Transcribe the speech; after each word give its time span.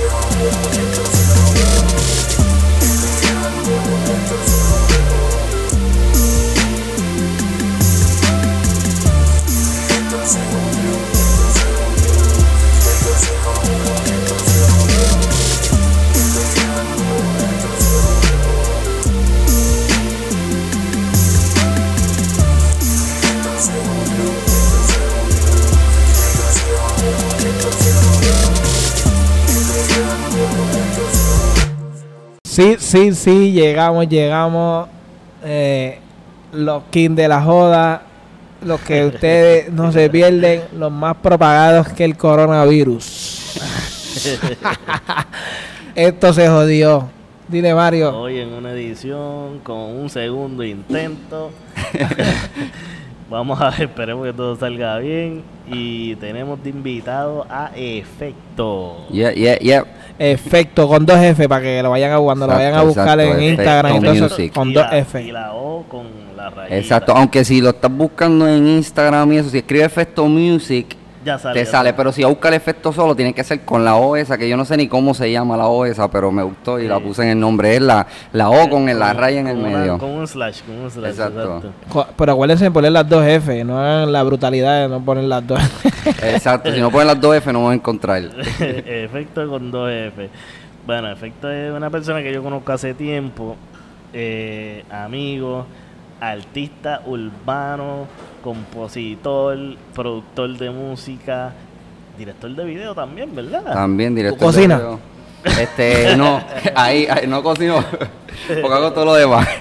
Sí, 0.00 1.09
sí, 32.90 33.14
sí, 33.14 33.52
llegamos, 33.52 34.08
llegamos. 34.08 34.88
Eh, 35.44 36.00
los 36.52 36.82
King 36.90 37.10
de 37.10 37.28
la 37.28 37.40
Joda, 37.40 38.02
los 38.64 38.80
que 38.80 39.06
ustedes 39.14 39.72
no 39.72 39.92
se 39.92 40.10
pierden, 40.10 40.62
los 40.76 40.90
más 40.90 41.16
propagados 41.16 41.88
que 41.88 42.04
el 42.04 42.16
coronavirus. 42.16 43.60
Esto 45.94 46.32
se 46.32 46.48
jodió. 46.48 47.08
Dile, 47.46 47.74
Mario. 47.74 48.16
Hoy 48.16 48.38
en 48.38 48.52
una 48.52 48.72
edición 48.72 49.60
con 49.60 49.76
un 49.76 50.10
segundo 50.10 50.64
intento. 50.64 51.50
Vamos 53.30 53.60
a 53.60 53.70
ver, 53.70 53.82
esperemos 53.82 54.26
que 54.26 54.32
todo 54.32 54.56
salga 54.56 54.98
bien. 54.98 55.42
Y 55.70 56.16
tenemos 56.16 56.62
de 56.64 56.70
invitado 56.70 57.46
a 57.48 57.70
Efecto. 57.76 59.06
Yeah, 59.10 59.32
yeah, 59.32 59.56
yeah. 59.58 59.84
Efecto 60.18 60.86
con 60.88 61.06
dos 61.06 61.16
F 61.18 61.48
para 61.48 61.62
que 61.62 61.82
lo 61.82 61.90
vayan 61.90 62.12
a 62.12 62.18
cuando 62.18 62.46
lo 62.46 62.52
vayan 62.52 62.74
a 62.74 62.82
buscar 62.82 63.18
exacto, 63.20 63.22
en 63.22 63.30
Efecto 63.44 63.62
Instagram 63.62 63.96
entonces, 63.96 64.22
Music. 64.30 64.52
con 64.52 64.70
Y 64.70 64.72
dos 64.74 64.86
la- 64.90 64.98
F. 64.98 65.22
Y 65.22 65.32
la 65.32 65.52
O 65.54 65.84
con 65.88 66.06
la 66.36 66.50
rayita. 66.50 66.76
Exacto, 66.76 67.12
aunque 67.16 67.44
si 67.44 67.60
lo 67.60 67.70
estás 67.70 67.90
buscando 67.96 68.46
en 68.48 68.66
Instagram 68.66 69.32
y 69.32 69.36
eso, 69.38 69.48
si 69.48 69.58
escribe 69.58 69.84
efecto 69.84 70.26
music, 70.26 70.96
Ya 71.24 71.38
sale. 71.38 71.60
te 71.60 71.64
ya 71.66 71.70
sale. 71.70 71.92
Pero 71.92 72.12
si 72.12 72.24
busca 72.24 72.48
el 72.48 72.54
efecto 72.54 72.92
solo, 72.92 73.14
tiene 73.14 73.34
que 73.34 73.44
ser 73.44 73.60
con 73.60 73.84
la 73.84 73.96
O 73.96 74.16
esa, 74.16 74.38
que 74.38 74.48
yo 74.48 74.56
no 74.56 74.64
sé 74.64 74.76
ni 74.76 74.88
cómo 74.88 75.12
se 75.12 75.30
llama 75.30 75.56
la 75.56 75.66
O 75.66 75.84
esa, 75.84 76.10
pero 76.10 76.32
me 76.32 76.42
gustó 76.42 76.78
y 76.80 76.88
la 76.88 76.98
puse 76.98 77.22
en 77.24 77.28
el 77.30 77.40
nombre. 77.40 77.74
Es 77.76 77.82
la, 77.82 78.06
la 78.32 78.48
O 78.48 78.70
con 78.70 78.86
la 78.86 79.12
raya 79.12 79.40
en 79.40 79.48
el 79.48 79.58
una- 79.58 79.78
medio. 79.78 79.98
con 79.98 80.10
un 80.10 80.26
slash, 80.26 80.62
con 80.62 80.76
un 80.76 80.90
slash. 80.90 81.10
Exacto. 81.10 81.62
Pero 82.16 82.32
acuérdense 82.32 82.64
de 82.64 82.70
poner 82.70 82.92
las 82.92 83.08
dos 83.08 83.24
F, 83.26 83.64
no 83.64 83.78
hagan 83.78 84.10
la 84.12 84.22
brutalidad 84.22 84.82
de 84.82 84.88
no 84.88 85.04
poner 85.04 85.24
las 85.24 85.46
dos 85.46 85.60
Exacto, 86.22 86.72
si 86.72 86.80
no 86.80 86.90
ponen 86.90 87.08
las 87.08 87.20
dos 87.20 87.36
F 87.36 87.52
no 87.52 87.64
van 87.64 87.72
a 87.72 87.74
encontrar. 87.74 88.22
Efecto 88.60 89.46
con 89.48 89.70
dos 89.70 89.90
F. 89.90 90.28
Bueno, 90.86 91.10
Efecto 91.12 91.50
es 91.50 91.70
una 91.72 91.90
persona 91.90 92.22
que 92.22 92.32
yo 92.32 92.42
conozco 92.42 92.72
hace 92.72 92.94
tiempo, 92.94 93.56
eh, 94.14 94.84
amigo, 94.90 95.66
artista 96.20 97.02
urbano, 97.06 98.06
compositor, 98.42 99.58
productor 99.94 100.56
de 100.58 100.70
música, 100.70 101.52
director 102.18 102.50
de 102.50 102.64
video 102.64 102.94
también, 102.94 103.34
¿verdad? 103.34 103.64
También 103.64 104.14
director. 104.14 104.38
de 104.38 104.44
cocina? 104.44 104.76
video. 104.76 105.00
Este, 105.44 106.16
no, 106.16 106.42
ahí, 106.74 107.06
ahí 107.06 107.26
no 107.26 107.42
cocino, 107.42 107.82
porque 108.46 108.76
hago 108.76 108.92
todo 108.92 109.06
lo 109.06 109.14
demás. 109.14 109.48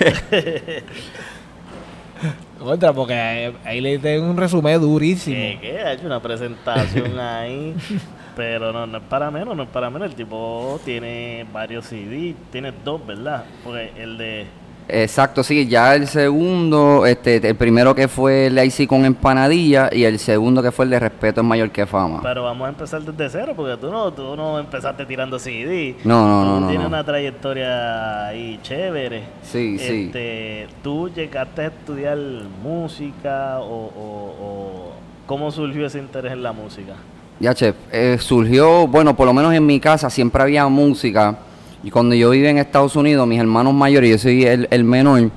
Contra, 2.59 2.91
porque 2.91 3.13
ahí, 3.13 3.55
ahí 3.63 3.79
le 3.79 3.97
tengo 3.99 4.29
un 4.29 4.35
resumen 4.35 4.81
durísimo. 4.81 5.37
que, 5.37 5.59
que 5.61 5.79
ha 5.79 5.93
hecho 5.93 6.05
una 6.05 6.21
presentación 6.21 7.17
ahí, 7.21 7.73
pero 8.35 8.73
no, 8.73 8.85
no 8.85 8.97
es 8.97 9.03
para 9.05 9.31
menos, 9.31 9.55
no 9.55 9.63
es 9.63 9.69
para 9.69 9.89
menos. 9.89 10.09
El 10.09 10.15
tipo 10.15 10.77
tiene 10.83 11.45
varios 11.53 11.85
CD, 11.85 12.35
tiene 12.51 12.73
dos, 12.83 13.05
¿verdad? 13.07 13.45
Porque 13.63 13.93
el 13.97 14.17
de 14.17 14.45
Exacto, 14.91 15.43
sí, 15.43 15.67
ya 15.67 15.93
el 15.95 16.07
segundo, 16.07 17.05
este, 17.05 17.35
el 17.47 17.55
primero 17.55 17.93
que 17.93 18.07
fue 18.07 18.47
el 18.47 18.57
IC 18.57 18.87
con 18.87 19.05
empanadilla 19.05 19.89
y 19.91 20.03
el 20.03 20.17
segundo 20.17 20.63
que 20.63 20.71
fue 20.71 20.85
el 20.85 20.91
de 20.91 20.99
respeto 20.99 21.41
es 21.41 21.47
mayor 21.47 21.69
que 21.69 21.85
fama. 21.85 22.21
Pero 22.23 22.43
vamos 22.45 22.65
a 22.65 22.69
empezar 22.69 23.01
desde 23.03 23.29
cero, 23.29 23.53
porque 23.55 23.77
tú 23.77 23.91
no, 23.91 24.11
tú 24.11 24.35
no 24.35 24.57
empezaste 24.59 25.05
tirando 25.05 25.37
CD. 25.37 25.95
No, 26.03 26.27
no, 26.27 26.39
Tú 26.43 26.45
no, 26.49 26.59
no, 26.61 26.67
tienes 26.69 26.81
no. 26.83 26.87
una 26.95 27.03
trayectoria 27.03 28.27
ahí 28.27 28.59
chévere. 28.63 29.23
Sí, 29.43 29.77
sí. 29.77 30.05
Este, 30.07 30.67
¿Tú 30.81 31.09
llegaste 31.09 31.61
a 31.61 31.67
estudiar 31.67 32.17
música 32.63 33.59
o, 33.59 33.63
o- 33.65 34.35
o 34.41 34.91
cómo 35.25 35.51
surgió 35.51 35.85
ese 35.85 35.99
interés 35.99 36.33
en 36.33 36.41
la 36.43 36.51
música? 36.51 36.93
Ya, 37.39 37.53
chef, 37.53 37.75
eh, 37.91 38.17
surgió, 38.19 38.87
bueno, 38.87 39.15
por 39.15 39.25
lo 39.25 39.33
menos 39.33 39.53
en 39.53 39.65
mi 39.65 39.79
casa 39.79 40.09
siempre 40.09 40.41
había 40.43 40.67
música. 40.67 41.35
Y 41.83 41.91
cuando 41.91 42.15
yo 42.15 42.29
vivía 42.31 42.49
en 42.49 42.57
Estados 42.57 42.95
Unidos, 42.95 43.27
mis 43.27 43.39
hermanos 43.39 43.73
mayores, 43.73 44.09
yo 44.09 44.17
soy 44.17 44.43
el, 44.45 44.67
el 44.69 44.83
menor, 44.83 45.29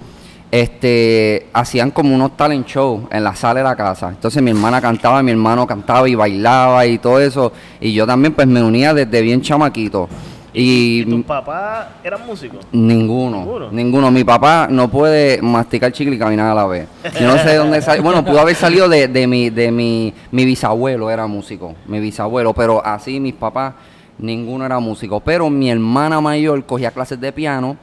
este, 0.50 1.46
hacían 1.52 1.90
como 1.90 2.14
unos 2.14 2.36
talent 2.36 2.66
shows 2.66 3.02
en 3.10 3.24
la 3.24 3.34
sala 3.34 3.60
de 3.60 3.64
la 3.64 3.76
casa. 3.76 4.10
Entonces 4.10 4.42
mi 4.42 4.50
hermana 4.50 4.80
cantaba, 4.80 5.22
mi 5.22 5.30
hermano 5.30 5.66
cantaba 5.66 6.08
y 6.08 6.14
bailaba 6.14 6.84
y 6.86 6.98
todo 6.98 7.20
eso. 7.20 7.52
Y 7.80 7.92
yo 7.92 8.06
también 8.06 8.34
pues 8.34 8.46
me 8.46 8.62
unía 8.62 8.92
desde 8.92 9.22
bien 9.22 9.40
chamaquito. 9.40 10.08
Y, 10.54 11.00
¿Y 11.00 11.04
tus 11.06 11.24
papás 11.24 11.86
eran 12.04 12.26
músicos? 12.26 12.66
Ninguno, 12.72 13.38
¿Ninguno? 13.38 13.72
ninguno. 13.72 14.10
Mi 14.10 14.22
papá 14.22 14.68
no 14.70 14.90
puede 14.90 15.40
masticar 15.40 15.90
chicle 15.92 16.16
y 16.16 16.18
caminar 16.18 16.50
a 16.50 16.54
la 16.54 16.66
vez. 16.66 16.86
Yo 17.18 17.26
no 17.26 17.38
sé 17.38 17.48
de 17.50 17.56
dónde 17.56 17.80
salió. 17.80 18.02
Bueno, 18.02 18.22
pudo 18.22 18.38
haber 18.40 18.54
salido 18.54 18.86
de, 18.88 19.08
de 19.08 19.26
mi, 19.26 19.48
de 19.48 19.72
mi, 19.72 20.12
mi 20.30 20.44
bisabuelo 20.44 21.10
era 21.10 21.26
músico, 21.26 21.74
mi 21.86 22.00
bisabuelo, 22.00 22.52
pero 22.52 22.84
así 22.84 23.18
mis 23.18 23.32
papás, 23.32 23.72
ninguno 24.22 24.64
era 24.64 24.78
músico. 24.78 25.20
Pero 25.20 25.50
mi 25.50 25.70
hermana 25.70 26.20
mayor 26.20 26.64
cogía 26.64 26.90
clases 26.90 27.20
de 27.20 27.32
piano. 27.32 27.76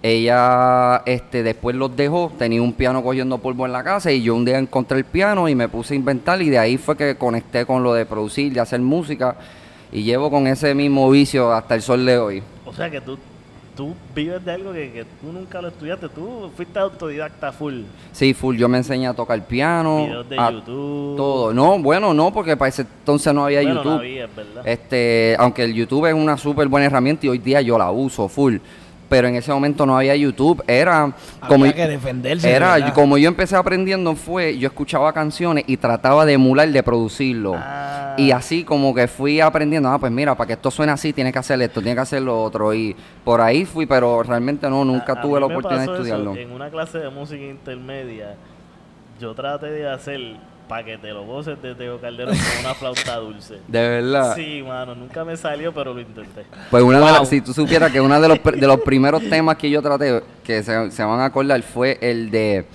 Ella 0.00 1.02
este, 1.06 1.42
después 1.42 1.74
los 1.74 1.96
dejó, 1.96 2.30
tenía 2.38 2.62
un 2.62 2.72
piano 2.72 3.02
cogiendo 3.02 3.38
polvo 3.38 3.66
en 3.66 3.72
la 3.72 3.82
casa 3.82 4.12
y 4.12 4.22
yo 4.22 4.36
un 4.36 4.44
día 4.44 4.56
encontré 4.56 4.98
el 4.98 5.04
piano 5.04 5.48
y 5.48 5.56
me 5.56 5.68
puse 5.68 5.94
a 5.94 5.96
inventar 5.96 6.40
y 6.40 6.50
de 6.50 6.58
ahí 6.58 6.76
fue 6.76 6.96
que 6.96 7.16
conecté 7.16 7.66
con 7.66 7.82
lo 7.82 7.94
de 7.94 8.06
producir, 8.06 8.52
de 8.52 8.60
hacer 8.60 8.80
música 8.80 9.36
y 9.90 10.04
llevo 10.04 10.30
con 10.30 10.46
ese 10.46 10.72
mismo 10.72 11.10
vicio 11.10 11.52
hasta 11.52 11.74
el 11.74 11.82
sol 11.82 12.06
de 12.06 12.16
hoy. 12.16 12.42
O 12.64 12.72
sea 12.72 12.88
que 12.88 13.00
tú, 13.00 13.18
tú 13.78 13.94
vives 14.12 14.44
de 14.44 14.50
algo 14.50 14.72
que, 14.72 14.90
que 14.90 15.04
tú 15.04 15.32
nunca 15.32 15.62
lo 15.62 15.68
estudiaste, 15.68 16.08
tú 16.08 16.50
fuiste 16.56 16.80
autodidacta 16.80 17.52
full. 17.52 17.82
Sí, 18.10 18.34
full, 18.34 18.56
yo 18.56 18.68
me 18.68 18.78
enseñé 18.78 19.06
a 19.06 19.14
tocar 19.14 19.40
piano. 19.46 20.04
Videos 20.04 20.28
de 20.28 20.36
a 20.36 20.50
YouTube. 20.50 21.16
Todo. 21.16 21.54
No, 21.54 21.78
bueno, 21.78 22.12
no, 22.12 22.32
porque 22.32 22.56
para 22.56 22.70
ese 22.70 22.82
entonces 22.82 23.32
no 23.32 23.44
había 23.44 23.62
Bueno, 23.62 23.76
YouTube. 23.76 23.92
no 23.92 23.98
había, 24.00 24.26
verdad. 24.26 24.66
Este, 24.66 25.36
aunque 25.38 25.62
el 25.62 25.74
YouTube 25.74 26.06
es 26.06 26.14
una 26.14 26.36
súper 26.36 26.66
buena 26.66 26.86
herramienta 26.86 27.26
y 27.26 27.28
hoy 27.28 27.38
día 27.38 27.60
yo 27.60 27.78
la 27.78 27.92
uso 27.92 28.28
full. 28.28 28.56
Pero 29.08 29.26
en 29.28 29.36
ese 29.36 29.50
momento 29.52 29.86
no 29.86 29.96
había 29.96 30.14
YouTube. 30.16 30.62
Era 30.66 31.12
como, 31.48 31.64
Había 31.64 31.74
que 31.74 31.88
defenderse. 31.88 32.50
era, 32.50 32.74
de 32.76 32.92
como 32.92 33.16
yo 33.16 33.28
empecé 33.28 33.56
aprendiendo 33.56 34.14
fue, 34.14 34.58
yo 34.58 34.68
escuchaba 34.68 35.12
canciones 35.14 35.64
y 35.66 35.78
trataba 35.78 36.26
de 36.26 36.34
emular, 36.34 36.68
de 36.68 36.82
producirlo. 36.82 37.54
Ah. 37.56 38.14
Y 38.18 38.32
así 38.32 38.64
como 38.64 38.94
que 38.94 39.08
fui 39.08 39.40
aprendiendo, 39.40 39.88
ah, 39.88 39.98
pues 39.98 40.12
mira, 40.12 40.34
para 40.36 40.48
que 40.48 40.52
esto 40.54 40.70
suene 40.70 40.92
así, 40.92 41.12
tienes 41.14 41.32
que 41.32 41.38
hacer 41.38 41.60
esto, 41.62 41.80
tienes 41.80 41.94
que 41.94 42.00
hacer 42.02 42.20
lo 42.22 42.42
otro. 42.42 42.74
Y 42.74 42.94
por 43.24 43.40
ahí 43.40 43.64
fui, 43.64 43.86
pero 43.86 44.22
realmente 44.22 44.68
no, 44.68 44.84
nunca 44.84 45.14
A- 45.14 45.18
a 45.18 45.22
tuve 45.22 45.40
la 45.40 45.46
oportunidad 45.46 45.78
de 45.78 45.84
eso 45.84 45.94
estudiarlo. 45.94 46.34
En 46.36 46.50
una 46.52 46.68
clase 46.68 46.98
de 46.98 47.08
música 47.08 47.42
intermedia, 47.44 48.34
yo 49.20 49.34
traté 49.34 49.66
de 49.70 49.88
hacer 49.88 50.20
para 50.68 50.84
que 50.84 50.98
te 50.98 51.08
lo 51.08 51.24
goces 51.24 51.60
de 51.62 51.74
Teo 51.74 51.98
Calderón 52.00 52.36
con 52.36 52.60
una 52.64 52.74
flauta 52.74 53.16
dulce. 53.16 53.54
De 53.68 53.88
verdad. 53.88 54.34
Sí, 54.36 54.62
mano, 54.66 54.94
nunca 54.94 55.24
me 55.24 55.36
salió, 55.36 55.72
pero 55.72 55.94
lo 55.94 56.00
intenté. 56.00 56.44
Pues 56.70 56.82
una 56.82 56.98
de 56.98 57.04
Wow. 57.04 57.12
las- 57.20 57.28
si 57.28 57.40
tú 57.40 57.52
supieras 57.54 57.90
que 57.90 58.00
uno 58.00 58.20
de 58.20 58.28
los, 58.28 58.38
de 58.44 58.66
los 58.66 58.80
primeros 58.80 59.22
temas 59.28 59.56
que 59.56 59.70
yo 59.70 59.80
traté, 59.82 60.22
que 60.44 60.62
se, 60.62 60.90
se 60.90 61.02
van 61.04 61.20
a 61.20 61.24
acordar, 61.26 61.62
fue 61.62 61.98
el 62.00 62.30
de 62.30 62.66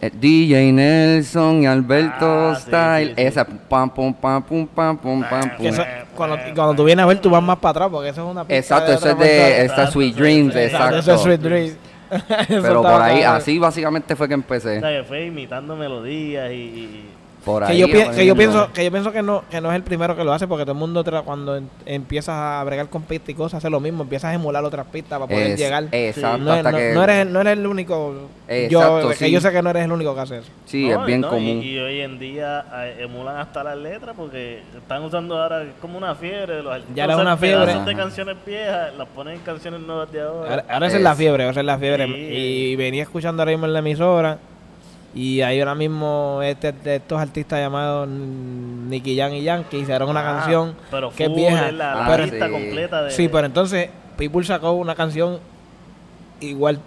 eh, 0.00 0.10
DJ 0.12 0.72
Nelson 0.72 1.62
y 1.62 1.66
Alberto 1.66 2.50
Ah, 2.50 2.54
sí, 2.56 2.62
Style. 2.66 3.08
sí, 3.10 3.14
sí. 3.16 3.22
Esa 3.22 3.44
pam 3.46 3.88
pum 3.90 4.12
pam 4.12 4.42
pum 4.42 4.66
pam 4.66 4.96
pum 4.98 5.22
pam 5.22 5.50
Que 5.50 5.56
pum. 5.56 5.66
eso- 5.66 5.84
cuando, 6.14 6.36
cuando 6.54 6.74
tú 6.74 6.84
vienes 6.84 7.02
a 7.02 7.06
ver, 7.06 7.20
tú 7.20 7.30
vas 7.30 7.42
más 7.42 7.58
para 7.58 7.70
atrás, 7.70 7.88
porque 7.90 8.08
eso 8.10 8.24
es 8.24 8.30
una 8.30 8.44
Exacto, 8.48 8.90
de 8.90 8.96
eso 8.96 9.08
es 9.10 9.18
de 9.18 9.64
esta 9.64 9.90
Sweet 9.90 10.14
Dreams, 10.16 10.52
sí, 10.52 10.58
sí. 10.58 10.64
exacto. 10.66 10.96
Eso 10.98 11.14
es 11.14 11.20
Sweet 11.22 11.40
Dreams. 11.40 11.76
Pero 12.48 12.82
por 12.82 13.00
ahí, 13.02 13.22
cabrón. 13.22 13.36
así 13.40 13.58
básicamente 13.58 14.16
fue 14.16 14.28
que 14.28 14.34
O 14.34 14.36
empecé. 14.36 14.80
sea, 14.80 14.90
que 14.90 15.04
fue 15.04 15.26
imitando 15.26 15.76
melodías 15.76 16.50
y... 16.50 16.54
y- 16.54 17.10
Por 17.44 17.66
Que 17.66 17.72
ahí. 17.72 17.78
yo, 17.78 17.86
pi- 17.86 18.10
que 18.16 18.24
yo 18.24 18.34
pienso 18.34 18.72
que 18.72 18.84
yo 18.84 18.90
pienso 18.90 19.12
que 19.12 19.22
no 19.22 19.44
que 19.50 19.60
no 19.60 19.70
es 19.70 19.76
el 19.76 19.82
primero 19.82 20.16
que 20.16 20.24
lo 20.24 20.32
hace 20.32 20.46
porque 20.48 20.64
todo 20.64 20.72
el 20.72 20.78
mundo 20.78 21.04
tra- 21.04 21.22
cuando 21.24 21.56
en- 21.56 21.68
empiezas 21.84 22.34
a 22.34 22.64
bregar 22.64 22.88
con 22.88 23.02
pistas 23.02 23.28
y 23.30 23.34
cosas 23.34 23.58
hace 23.58 23.68
lo 23.68 23.80
mismo 23.80 24.02
empiezas 24.04 24.30
a 24.30 24.34
emular 24.34 24.64
otras 24.64 24.86
pistas 24.86 25.18
para 25.18 25.26
poder 25.30 25.48
Es- 25.52 25.58
llegar 25.58 25.84
Exacto, 25.92 26.38
no, 26.38 26.52
hasta 26.52 26.72
no- 26.72 26.78
que. 26.78 26.92
no 26.94 27.04
eres 27.04 27.26
no 27.26 27.40
eres 27.42 27.52
el 27.58 27.66
único 27.66 28.14
Exacto, 28.48 29.12
yo 29.12 29.18
que 29.18 29.30
yo 29.30 29.40
sé 29.40 29.52
que 29.52 29.62
no 29.62 29.70
eres 29.70 29.84
el 29.84 29.92
único 29.92 30.14
que 30.14 30.20
hace 30.22 30.38
eso 30.38 30.48
Sí, 30.64 30.88
No, 30.88 31.00
es 31.00 31.06
bien 31.06 31.20
y- 31.20 31.24
común. 31.24 31.62
Y, 31.62 31.78
hoy 31.78 32.00
en 32.00 32.18
día 32.18 32.64
emulan 32.98 33.36
hasta 33.36 33.62
las 33.62 33.76
letras 33.76 34.14
porque 34.16 34.62
están 34.76 35.02
usando 35.04 35.40
ahora 35.40 35.64
como 35.80 35.98
una 35.98 36.14
fiebre. 36.14 36.62
Los 36.62 36.72
artistas 36.72 36.96
Ya 36.96 37.04
era 37.04 37.16
una 37.16 37.36
fiebre. 37.36 37.74
de 37.84 37.94
canciones 37.94 38.36
viejas, 38.44 38.94
las 38.96 39.06
ponen 39.08 39.34
en 39.34 39.40
canciones 39.40 39.80
nuevas 39.80 40.10
de 40.10 40.22
ahora. 40.22 40.50
ahora, 40.50 40.64
ahora 40.68 40.86
es 40.86 41.00
la 41.00 41.14
fiebre 41.14 41.48
esa 41.48 41.60
es 41.60 41.66
la 41.66 41.78
fiebre 41.78 42.06
Sí. 42.06 42.12
y 42.14 42.76
venía 42.76 43.02
escuchando 43.02 43.42
ahora 43.42 43.52
mismo 43.52 43.66
en 43.66 43.72
la 43.74 43.78
emisora 43.80 44.38
Y 45.14 45.42
hay 45.42 45.60
ahora 45.60 45.74
mismo 45.76 46.40
este, 46.42 46.72
de 46.72 46.96
estos 46.96 47.20
artistas 47.20 47.60
llamados 47.60 48.08
Nicky 48.08 49.16
Jam 49.16 49.32
y 49.34 49.44
Jan 49.44 49.62
que 49.64 49.78
hicieron 49.78 50.08
una 50.10 50.20
Ah, 50.20 50.38
canción 50.40 50.74
pero 50.90 51.10
que 51.10 51.24
es 51.24 51.28
full, 51.28 51.36
vieja. 51.38 51.70
la, 51.70 51.94
la 51.94 52.06
pero- 52.08 52.24
lista 52.26 52.46
sí. 52.46 52.52
completa 52.52 53.02
de 53.02 53.10
Sí, 53.12 53.28
pero 53.28 53.46
entonces 53.46 53.90
People 54.16 54.44
sacó 54.44 54.72
una 54.72 54.94
canción 54.94 55.38
igual, 56.40 56.80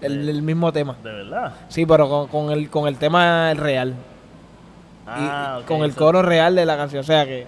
el, 0.00 0.28
el 0.28 0.42
mismo 0.42 0.72
tema. 0.72 0.96
de 1.02 1.12
verdad 1.12 1.52
Sí, 1.68 1.86
pero 1.86 2.08
con, 2.08 2.28
con 2.28 2.50
el 2.52 2.70
con 2.70 2.86
el 2.88 2.96
tema 2.96 3.52
real. 3.54 3.90
Y- 3.90 5.08
ah, 5.08 5.58
y 5.60 5.64
con 5.64 5.82
el 5.82 5.92
coro 5.94 6.22
real 6.22 6.54
de 6.54 6.64
la 6.66 6.76
canción. 6.76 7.00
O 7.00 7.04
sea 7.04 7.24
que. 7.24 7.46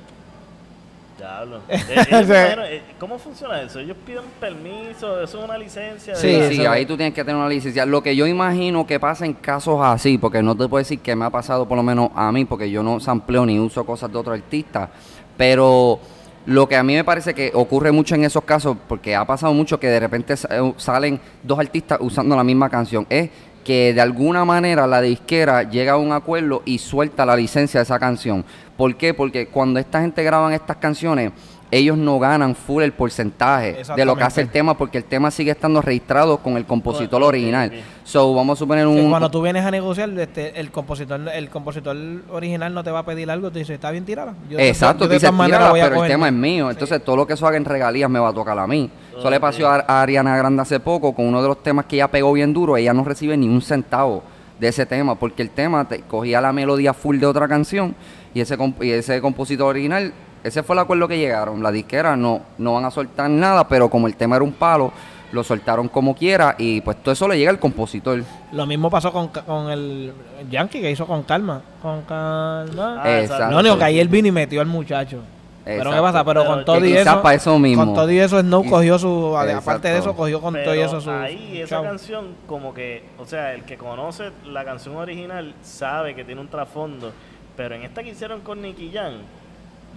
Diablo. 1.19 1.61
Eh, 1.69 1.81
ellos, 1.91 2.23
O 2.23 2.25
sea- 2.27 2.47
bueno, 2.47 2.63
eh, 2.65 2.83
¿Cómo 2.99 3.19
funciona 3.19 3.61
eso? 3.63 3.79
Ellos 3.81 3.97
piden 4.07 4.25
permiso, 4.41 5.21
eso 5.23 5.39
es 5.39 5.45
una 5.45 5.59
licencia. 5.59 6.15
Sí, 6.15 6.27
verdad? 6.33 6.49
Sí, 6.51 6.61
eso- 6.61 6.71
ahí 6.71 6.87
tú 6.87 6.97
tienes 6.97 7.15
que 7.15 7.23
tener 7.25 7.37
una 7.37 7.49
licencia. 7.49 7.85
Lo 7.87 8.03
que 8.03 8.15
yo 8.17 8.27
imagino 8.27 8.87
que 8.87 8.99
pasa 9.01 9.27
en 9.27 9.35
casos 9.35 9.79
así, 9.83 10.19
porque 10.19 10.43
no 10.43 10.57
te 10.57 10.69
puedo 10.69 10.79
decir 10.79 11.01
que 11.01 11.15
me 11.17 11.25
ha 11.25 11.31
pasado 11.31 11.67
por 11.69 11.77
lo 11.77 11.83
menos 11.83 12.11
a 12.15 12.31
mí, 12.33 12.45
porque 12.45 12.71
yo 12.71 12.83
no 12.83 12.99
sampleo 13.01 13.45
ni 13.47 13.59
uso 13.59 13.85
cosas 13.85 14.11
de 14.13 14.19
otro 14.19 14.33
artista, 14.33 14.89
pero 15.37 15.99
lo 16.47 16.69
que 16.69 16.77
a 16.77 16.83
mí 16.83 16.95
me 16.95 17.05
parece 17.05 17.35
que 17.35 17.51
ocurre 17.55 17.93
mucho 17.93 18.15
en 18.15 18.25
esos 18.25 18.43
casos, 18.45 18.77
porque 18.89 19.15
ha 19.15 19.25
pasado 19.25 19.53
mucho 19.55 19.79
que 19.79 19.87
de 19.89 20.01
repente 20.01 20.37
sa- 20.37 20.49
eh, 20.51 20.75
salen 20.77 21.21
dos 21.43 21.59
artistas 21.59 21.99
usando 22.01 22.35
la 22.37 22.43
misma 22.45 22.69
canción, 22.69 23.07
es 23.09 23.31
que 23.65 23.95
de 23.95 24.01
alguna 24.01 24.45
manera 24.45 24.87
la 24.87 25.01
disquera 25.01 25.63
llega 25.63 25.93
a 25.93 25.97
un 25.97 26.13
acuerdo 26.13 26.63
y 26.65 26.79
suelta 26.79 27.27
la 27.27 27.37
licencia 27.37 27.81
de 27.81 27.85
esa 27.85 27.99
canción. 27.99 28.45
¿Por 28.77 28.97
qué? 28.97 29.15
Porque 29.15 29.47
cuando 29.47 29.79
esta 29.79 30.01
gente 30.01 30.23
graban 30.23 30.53
estas 30.53 30.77
canciones, 30.77 31.33
ellos 31.73 31.97
no 31.97 32.19
ganan 32.19 32.55
full 32.55 32.83
el 32.83 32.93
porcentaje 32.93 33.83
de 33.97 34.05
lo 34.05 34.15
que 34.15 34.23
hace 34.23 34.43
el 34.43 34.51
tema, 34.51 34.77
porque 34.77 34.99
el 34.99 35.05
tema 35.05 35.31
sigue 35.31 35.51
estando 35.53 35.81
registrado 35.81 36.37
con 36.39 36.57
el 36.59 36.67
compositor 36.67 37.23
original. 37.23 37.73
So, 38.05 38.35
vamos 38.35 38.57
a 38.57 38.61
suponer 38.61 38.87
un... 38.87 39.09
cuando 39.09 39.31
tú 39.31 39.41
vienes 39.41 39.65
a 39.65 39.71
negociar, 39.71 40.11
este, 40.19 40.61
el 40.61 40.71
compositor 40.71 41.21
el 41.35 41.49
compositor 41.49 41.97
original 42.31 42.75
no 42.75 42.85
te 42.85 42.91
va 42.91 42.99
a 43.01 43.05
pedir 43.07 43.31
algo, 43.31 43.51
te 43.51 43.61
dice, 43.61 43.73
está 43.75 43.91
bien 43.91 44.05
tirada. 44.05 44.35
Yo 44.51 44.59
Exacto, 44.59 45.09
todas 45.09 45.33
maneras 45.33 45.61
"Tírala, 45.61 45.73
pero 45.73 45.87
el 45.87 45.95
coger". 45.95 46.11
tema 46.11 46.27
es 46.29 46.35
mío. 46.35 46.71
Entonces, 46.71 47.03
todo 47.03 47.17
lo 47.17 47.27
que 47.27 47.33
eso 47.33 47.47
haga 47.47 47.57
en 47.57 47.65
regalías 47.65 48.11
me 48.11 48.19
va 48.19 48.29
a 48.29 48.33
tocar 48.35 48.59
a 48.59 48.67
mí. 48.67 48.91
Eso 49.19 49.31
le 49.31 49.41
pasó 49.41 49.67
a, 49.69 49.85
a 49.89 50.03
Ariana 50.03 50.37
Grande 50.37 50.61
hace 50.61 50.79
poco 50.79 51.15
con 51.15 51.27
uno 51.27 51.41
de 51.41 51.49
los 51.49 51.63
temas 51.63 51.87
que 51.87 51.97
ella 51.97 52.09
pegó 52.09 52.33
bien 52.35 52.53
duro. 52.53 52.77
Ella 52.77 52.93
no 52.93 53.03
recibe 53.03 53.35
ni 53.37 53.49
un 53.49 53.63
centavo 53.63 54.23
de 54.61 54.69
ese 54.69 54.85
tema, 54.85 55.15
porque 55.15 55.41
el 55.43 55.49
tema 55.51 55.89
te- 55.89 56.03
cogía 56.03 56.41
la 56.43 56.53
melodía 56.53 56.93
full 56.93 57.19
de 57.19 57.25
otra 57.27 57.49
canción 57.49 57.95
y 58.35 58.41
ese, 58.41 58.59
comp- 58.59 58.85
y 58.85 58.91
ese 58.91 59.21
compositor 59.23 59.69
original, 59.69 60.13
ese 60.45 60.63
fue 60.63 60.75
el 60.77 60.81
acuerdo 60.81 61.09
que 61.09 61.19
llegaron. 61.19 61.63
La 61.63 61.71
disquera 61.71 62.17
no, 62.17 62.41
no 62.59 62.75
van 62.75 62.85
a 62.85 62.91
soltar 62.91 63.29
nada, 63.31 63.67
pero 63.69 63.89
como 63.91 64.07
el 64.07 64.17
tema 64.17 64.37
era 64.37 64.45
un 64.45 64.53
palo, 64.53 64.93
lo 65.33 65.43
soltaron 65.43 65.89
como 65.89 66.15
quiera 66.15 66.57
y 66.59 66.81
pues 66.83 67.03
todo 67.03 67.13
eso 67.13 67.27
le 67.29 67.39
llega 67.39 67.51
al 67.51 67.59
compositor. 67.59 68.23
Lo 68.53 68.67
mismo 68.67 68.91
pasó 68.91 69.13
con, 69.13 69.29
con 69.29 69.71
el 69.71 70.13
Yankee 70.51 70.81
que 70.81 70.91
hizo 70.91 71.07
con 71.07 71.23
Calma. 71.23 71.63
Con 71.81 72.03
Calma. 72.03 73.01
Ah, 73.03 73.21
Exacto. 73.21 73.51
Lo 73.53 73.61
único 73.61 73.79
que 73.79 73.85
ahí 73.85 73.99
él 74.01 74.09
vino 74.09 74.29
y 74.29 74.33
metió 74.33 74.61
al 74.61 74.67
muchacho. 74.67 75.21
Pero 75.65 75.77
¿qué 75.91 75.97
Exacto. 75.97 76.03
pasa? 76.03 76.25
Pero, 76.25 76.41
Pero 76.43 76.55
con 76.55 76.65
todo 76.65 76.85
y 76.85 76.93
eso. 76.93 77.29
eso 77.31 77.59
mismo. 77.61 77.85
Con 77.85 77.95
todo 77.95 78.11
y 78.11 78.19
eso, 78.19 78.41
Snow 78.41 78.65
Y- 78.65 78.69
cogió 78.69 78.99
su. 78.99 79.29
Aparte 79.37 79.53
Exacto. 79.55 79.89
de 79.89 79.99
eso, 79.99 80.17
cogió 80.17 80.41
con 80.41 80.55
todo 80.55 80.75
y 80.75 80.81
eso 80.81 81.01
su. 81.01 81.09
ahí 81.11 81.59
esa 81.61 81.77
chavo. 81.77 81.85
canción 81.85 82.27
como 82.49 82.75
que, 82.75 83.05
o 83.17 83.25
sea, 83.25 83.55
el 83.55 83.63
que 83.63 83.77
conoce 83.79 84.33
la 84.45 84.65
canción 84.65 84.97
original 84.97 85.55
sabe 85.63 86.17
que 86.17 86.25
tiene 86.25 86.41
un 86.41 86.49
trasfondo, 86.49 87.13
pero 87.57 87.77
en 87.77 87.83
esta 87.85 88.03
que 88.03 88.11
hicieron 88.11 88.41
con 88.41 88.61
Nicky 88.61 88.91
Jam, 88.93 89.13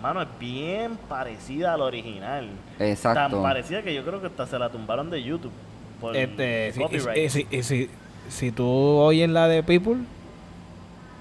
mano, 0.01 0.21
es 0.21 0.27
bien 0.39 0.97
parecida 1.09 1.73
al 1.73 1.81
original. 1.81 2.49
Exacto. 2.79 3.35
Tan 3.35 3.41
parecida 3.43 3.81
que 3.81 3.93
yo 3.93 4.03
creo 4.03 4.21
que 4.21 4.27
hasta 4.27 4.45
se 4.45 4.59
la 4.59 4.69
tumbaron 4.69 5.09
de 5.09 5.23
YouTube 5.23 5.51
por 5.99 6.15
Este, 6.15 6.71
si, 6.73 6.79
copyright. 6.79 7.29
si, 7.29 7.63
si, 7.63 7.89
si 8.29 8.51
tú 8.51 8.67
oyes 8.67 9.29
la 9.29 9.47
de 9.47 9.63
People, 9.63 9.97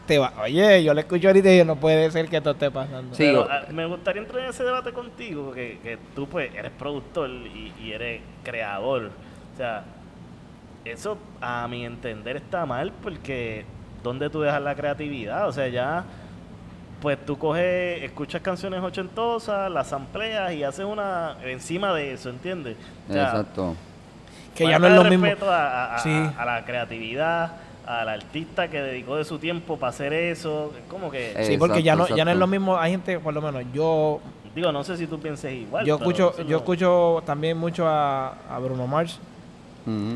te 0.07 0.19
va. 0.19 0.33
Oye, 0.43 0.85
yo 0.85 0.93
le 0.93 1.01
escucho 1.01 1.29
ahorita 1.29 1.53
y 1.53 1.59
yo, 1.59 1.65
no 1.65 1.77
puede 1.77 2.11
ser 2.11 2.29
que 2.29 2.37
esto 2.37 2.51
esté 2.51 2.71
pasando. 2.71 3.15
Sí, 3.15 3.23
Pero, 3.25 3.49
ah, 3.51 3.63
me 3.73 3.87
gustaría 3.87 4.23
entrar 4.23 4.43
en 4.45 4.51
ese 4.51 4.65
debate 4.65 4.93
contigo, 4.93 5.53
que, 5.53 5.79
que 5.83 5.99
tú 6.15 6.27
pues 6.27 6.55
eres 6.55 6.73
productor 6.73 7.31
y, 7.31 7.73
y 7.83 7.93
eres 7.93 8.21
creador. 8.43 9.11
O 9.55 9.57
sea, 9.57 9.85
eso 10.85 11.17
a 11.41 11.67
mi 11.69 11.85
entender 11.87 12.37
está 12.37 12.67
mal 12.67 12.93
porque 13.03 13.65
¿dónde 14.03 14.29
tú 14.29 14.43
dejas 14.43 14.61
la 14.61 14.75
creatividad? 14.75 15.49
O 15.49 15.53
sea, 15.53 15.69
ya 15.69 16.05
pues 17.05 17.19
tú 17.27 17.37
coges, 17.37 18.03
escuchas 18.03 18.41
canciones 18.41 18.83
ochentosas, 18.83 19.71
las 19.71 19.93
amplias 19.93 20.55
y 20.55 20.65
haces 20.65 20.87
una 20.87 21.37
encima 21.45 21.93
de 21.93 22.15
eso, 22.15 22.31
¿entiendes? 22.31 22.77
O 23.09 23.13
sea, 23.13 23.25
Exacto. 23.27 23.75
que 24.57 24.67
ya 24.67 24.79
no 24.79 24.87
es 24.89 24.95
lo 24.95 25.05
mismo. 25.05 25.27
respeto 25.27 25.51
a, 25.53 25.97
a- 25.97 25.99
Sí. 25.99 26.09
a- 26.11 26.35
a 26.39 26.45
la 26.47 26.65
creatividad, 26.65 27.53
al 27.87 28.09
artista 28.09 28.69
que 28.69 28.81
dedicó 28.81 29.17
de 29.17 29.27
su 29.27 29.39
tiempo 29.39 29.77
para 29.77 29.91
hacer 29.91 30.15
eso. 30.15 30.73
Es 30.79 30.85
como 30.91 31.11
que, 31.11 31.35
Sí, 31.45 31.59
porque 31.59 31.83
ya 31.83 31.95
no, 31.95 32.05
Exacto, 32.05 32.17
ya 32.17 32.25
no 32.25 32.31
es 32.31 32.39
lo 32.39 32.47
mismo. 32.47 32.79
Hay 32.79 32.93
gente, 32.93 33.19
por 33.19 33.35
lo 33.35 33.43
menos, 33.43 33.63
yo 33.75 34.21
digo, 34.55 34.73
no 34.73 34.83
sé 34.83 34.97
si 34.97 35.07
tú 35.07 35.21
pienses 35.21 35.53
igual. 35.53 35.85
yo 35.85 35.97
escucho 35.97 36.35
yo 36.39 36.45
no- 36.45 36.57
escucho 36.57 37.23
también 37.27 37.59
mucho 37.59 37.87
a, 37.87 38.29
a 38.51 38.59
Bruno 38.61 38.87
Mars 38.87 39.19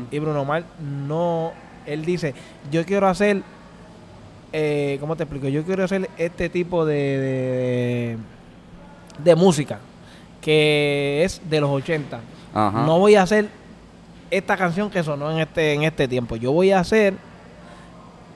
y 0.09 0.17
Bruno 0.17 0.43
Mars 0.43 0.65
no 0.81 1.51
él 1.85 2.03
dice 2.03 2.33
yo 2.71 2.83
quiero 2.85 3.07
hacer 3.07 3.43
eh, 4.53 4.97
cómo 4.99 5.15
te 5.15 5.23
explico 5.23 5.47
yo 5.47 5.63
quiero 5.63 5.83
hacer 5.83 6.09
este 6.17 6.49
tipo 6.49 6.85
de 6.85 6.95
de, 6.95 8.17
de 9.23 9.35
música 9.35 9.79
que 10.41 11.23
es 11.23 11.41
de 11.49 11.61
los 11.61 11.69
80 11.69 12.19
Ajá. 12.53 12.85
no 12.85 12.97
voy 12.99 13.15
a 13.15 13.23
hacer 13.23 13.49
esta 14.31 14.57
canción 14.57 14.89
que 14.89 15.03
sonó 15.03 15.31
en 15.31 15.39
este 15.39 15.73
en 15.73 15.83
este 15.83 16.07
tiempo. 16.07 16.35
Yo 16.35 16.51
voy 16.51 16.71
a 16.71 16.79
hacer 16.79 17.15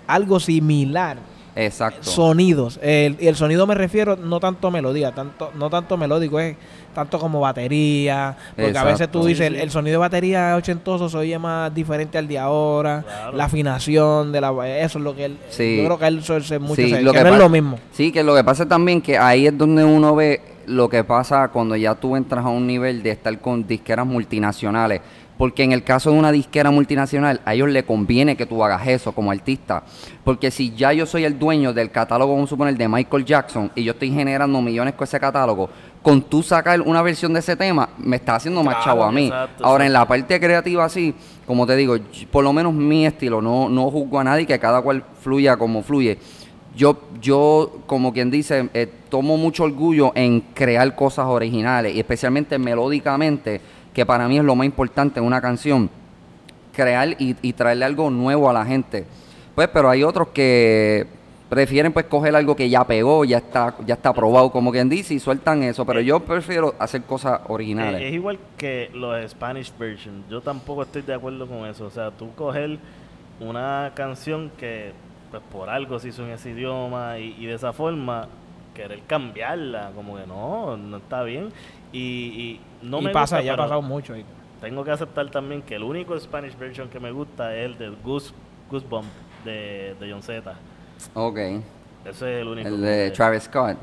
algo 0.07 0.39
similar 0.39 1.17
Exacto. 1.55 2.03
sonidos. 2.09 2.79
El, 2.81 3.17
y 3.19 3.27
el 3.27 3.35
sonido 3.35 3.67
me 3.67 3.75
refiero 3.75 4.15
no 4.15 4.39
tanto 4.39 4.67
a 4.67 4.71
melodía, 4.71 5.11
tanto, 5.11 5.51
no 5.55 5.69
tanto 5.69 5.97
melódico, 5.97 6.39
es 6.39 6.55
tanto 6.95 7.19
como 7.19 7.39
batería. 7.39 8.35
Porque 8.55 8.77
a 8.77 8.83
veces 8.83 9.09
tú 9.11 9.25
dices, 9.25 9.47
Sí, 9.47 9.53
el, 9.53 9.55
sí. 9.55 9.61
el 9.61 9.71
sonido 9.71 9.93
de 9.93 9.97
batería 9.99 10.55
ochentoso 10.55 11.09
se 11.09 11.17
oye 11.17 11.37
más 11.39 11.73
diferente 11.73 12.17
al 12.17 12.27
de 12.27 12.39
ahora. 12.39 13.03
Claro. 13.03 13.37
La 13.37 13.45
afinación 13.45 14.31
de 14.31 14.41
la 14.41 14.51
eso 14.79 14.97
es 14.97 15.03
lo 15.03 15.15
que 15.15 15.25
él. 15.25 15.37
Sí. 15.49 15.77
Yo 15.77 15.85
creo 15.85 15.99
que 15.99 16.07
él 16.07 16.23
suele 16.23 16.45
ser 16.45 16.59
mucho. 16.59 16.81
Lo 16.81 17.11
que 17.11 17.17
que 17.19 17.23
no 17.23 17.33
es 17.33 17.39
lo 17.39 17.49
mismo. 17.49 17.79
Sí, 17.91 18.11
que 18.11 18.23
lo 18.23 18.35
que 18.35 18.43
pasa 18.43 18.67
también 18.67 19.01
que 19.01 19.17
ahí 19.17 19.47
es 19.47 19.57
donde 19.57 19.83
uno 19.83 20.15
ve 20.15 20.41
lo 20.65 20.87
que 20.87 21.03
pasa 21.03 21.49
cuando 21.49 21.75
ya 21.75 21.93
tú 21.95 22.15
entras 22.15 22.45
a 22.45 22.49
un 22.49 22.65
nivel 22.65 23.03
de 23.03 23.11
estar 23.11 23.37
con 23.39 23.65
disqueras 23.67 24.05
multinacionales. 24.05 25.01
Porque 25.43 25.61
en 25.63 25.73
el 25.73 25.83
caso 25.83 26.09
de 26.09 26.17
una 26.17 26.31
disquera 26.31 26.71
multinacional, 26.71 27.41
a 27.43 27.53
ellos 27.53 27.67
le 27.67 27.83
conviene 27.83 28.37
que 28.37 28.45
tú 28.45 28.63
hagas 28.63 28.87
eso 28.87 29.11
como 29.11 29.29
artista. 29.29 29.83
Porque 30.23 30.49
si 30.49 30.73
ya 30.73 30.93
yo 30.93 31.05
soy 31.05 31.25
el 31.25 31.37
dueño 31.37 31.73
del 31.73 31.91
catálogo, 31.91 32.31
vamos 32.31 32.47
a 32.47 32.51
suponer, 32.51 32.77
de 32.77 32.87
Michael 32.87 33.25
Jackson, 33.25 33.69
y 33.75 33.83
yo 33.83 33.91
estoy 33.91 34.09
generando 34.09 34.61
millones 34.61 34.93
con 34.93 35.03
ese 35.03 35.19
catálogo, 35.19 35.69
con 36.01 36.21
tú 36.21 36.41
sacar 36.43 36.79
una 36.79 37.01
versión 37.01 37.33
de 37.33 37.41
ese 37.41 37.57
tema, 37.57 37.89
me 37.97 38.15
está 38.15 38.35
haciendo 38.35 38.63
más 38.63 38.75
Claro, 38.75 38.85
chavo 38.85 39.03
a 39.03 39.11
mí. 39.11 39.25
exacto, 39.25 39.65
Ahora, 39.65 39.85
en 39.85 39.91
la 39.91 40.07
parte 40.07 40.39
creativa, 40.39 40.87
sí, 40.87 41.13
como 41.45 41.67
te 41.67 41.75
digo, 41.75 41.97
por 42.31 42.45
lo 42.45 42.53
menos 42.53 42.73
mi 42.73 43.05
estilo, 43.05 43.41
no, 43.41 43.67
no 43.67 43.91
juzgo 43.91 44.21
a 44.21 44.23
nadie, 44.23 44.45
que 44.45 44.57
cada 44.57 44.81
cual 44.81 45.03
fluya 45.21 45.57
como 45.57 45.83
fluye. 45.83 46.19
Yo, 46.73 47.01
yo 47.21 47.79
como 47.85 48.13
quien 48.13 48.31
dice, 48.31 48.69
eh, 48.73 48.89
tomo 49.09 49.35
mucho 49.35 49.65
orgullo 49.65 50.13
en 50.15 50.39
crear 50.53 50.95
cosas 50.95 51.25
originales 51.25 51.93
y 51.93 51.99
especialmente 51.99 52.57
melódicamente, 52.57 53.59
que 53.93 54.05
para 54.05 54.27
mí 54.27 54.37
es 54.37 54.43
lo 54.43 54.55
más 54.55 54.65
importante 54.65 55.19
en 55.19 55.25
una 55.25 55.41
canción, 55.41 55.89
crear 56.73 57.09
y, 57.19 57.35
y 57.41 57.53
traerle 57.53 57.85
algo 57.85 58.09
nuevo 58.09 58.49
a 58.49 58.53
la 58.53 58.65
gente. 58.65 59.05
Pues, 59.55 59.67
pero 59.67 59.89
hay 59.89 60.03
otros 60.03 60.29
que 60.29 61.07
prefieren 61.53 61.93
pues 61.93 62.07
coger 62.07 62.35
algo 62.35 62.55
que 62.55 62.67
ya 62.67 62.83
pegó, 62.83 63.23
ya 63.25 63.37
está, 63.37 63.75
ya 63.85 63.93
está 63.93 64.11
probado, 64.11 64.51
como 64.51 64.71
quien 64.71 64.89
dice, 64.89 65.13
y 65.13 65.19
sueltan 65.19 65.61
eso. 65.61 65.85
Pero 65.85 66.01
yo 66.01 66.19
prefiero 66.19 66.73
hacer 66.79 67.03
cosas 67.03 67.41
originales. 67.47 68.01
Es, 68.01 68.13
igual 68.13 68.39
que 68.57 68.89
los 68.93 69.29
Spanish 69.29 69.71
version. 69.77 70.23
Yo 70.29 70.41
tampoco 70.41 70.81
estoy 70.81 71.03
de 71.03 71.13
acuerdo 71.13 71.45
con 71.45 71.67
eso. 71.67 71.85
O 71.85 71.91
sea, 71.91 72.09
tú 72.09 72.33
coger 72.33 72.79
una 73.39 73.91
canción 73.93 74.51
que 74.57 74.93
pues 75.29 75.43
por 75.51 75.69
algo 75.69 75.99
se 75.99 76.09
hizo 76.09 76.25
en 76.25 76.31
ese 76.31 76.51
idioma 76.51 77.19
y, 77.19 77.35
y 77.37 77.45
de 77.45 77.53
esa 77.53 77.71
forma 77.71 78.27
querer 78.73 79.01
cambiarla, 79.05 79.91
como 79.95 80.17
que 80.17 80.25
no, 80.25 80.75
no 80.75 80.97
está 80.97 81.21
bien. 81.23 81.49
Y, 81.93 81.99
y 81.99 82.59
no 82.81 82.99
y 82.99 83.05
me 83.05 83.09
pasa, 83.11 83.37
gusta, 83.37 83.45
ya 83.45 83.53
ha 83.53 83.57
pasado 83.57 83.81
mucho. 83.81 84.17
y- 84.17 84.25
tengo 84.59 84.83
que 84.83 84.91
aceptar 84.91 85.29
también 85.29 85.61
que 85.61 85.75
el 85.75 85.83
único 85.83 86.19
Spanish 86.19 86.57
version 86.57 86.89
que 86.89 86.99
me 86.99 87.11
gusta 87.11 87.55
es 87.55 87.65
el 87.65 87.77
de 87.77 87.89
Goose, 88.03 88.33
Goosebump 88.71 89.05
de, 89.45 89.95
de 89.99 90.11
John 90.11 90.21
Z. 90.23 90.53
Ok. 91.13 91.37
Ese 91.37 91.61
es 92.05 92.21
el 92.41 92.47
único. 92.47 92.67
El 92.69 92.81
de 92.81 93.11
Travis 93.11 93.43
Scott. 93.43 93.77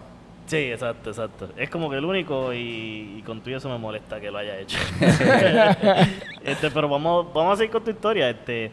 Sí, 0.46 0.56
exacto, 0.56 1.10
exacto. 1.10 1.48
Es 1.56 1.70
como 1.70 1.88
que 1.90 1.96
el 1.96 2.04
único 2.04 2.52
y, 2.52 3.16
y 3.18 3.22
con 3.24 3.40
tu 3.40 3.50
eso 3.50 3.68
me 3.68 3.78
molesta 3.78 4.18
que 4.20 4.30
lo 4.30 4.38
haya 4.38 4.58
hecho. 4.58 4.78
este, 6.44 6.70
pero 6.70 6.88
vamos, 6.88 7.26
vamos 7.32 7.54
a 7.54 7.56
seguir 7.56 7.70
con 7.70 7.84
tu 7.84 7.90
historia. 7.90 8.30
Este, 8.30 8.72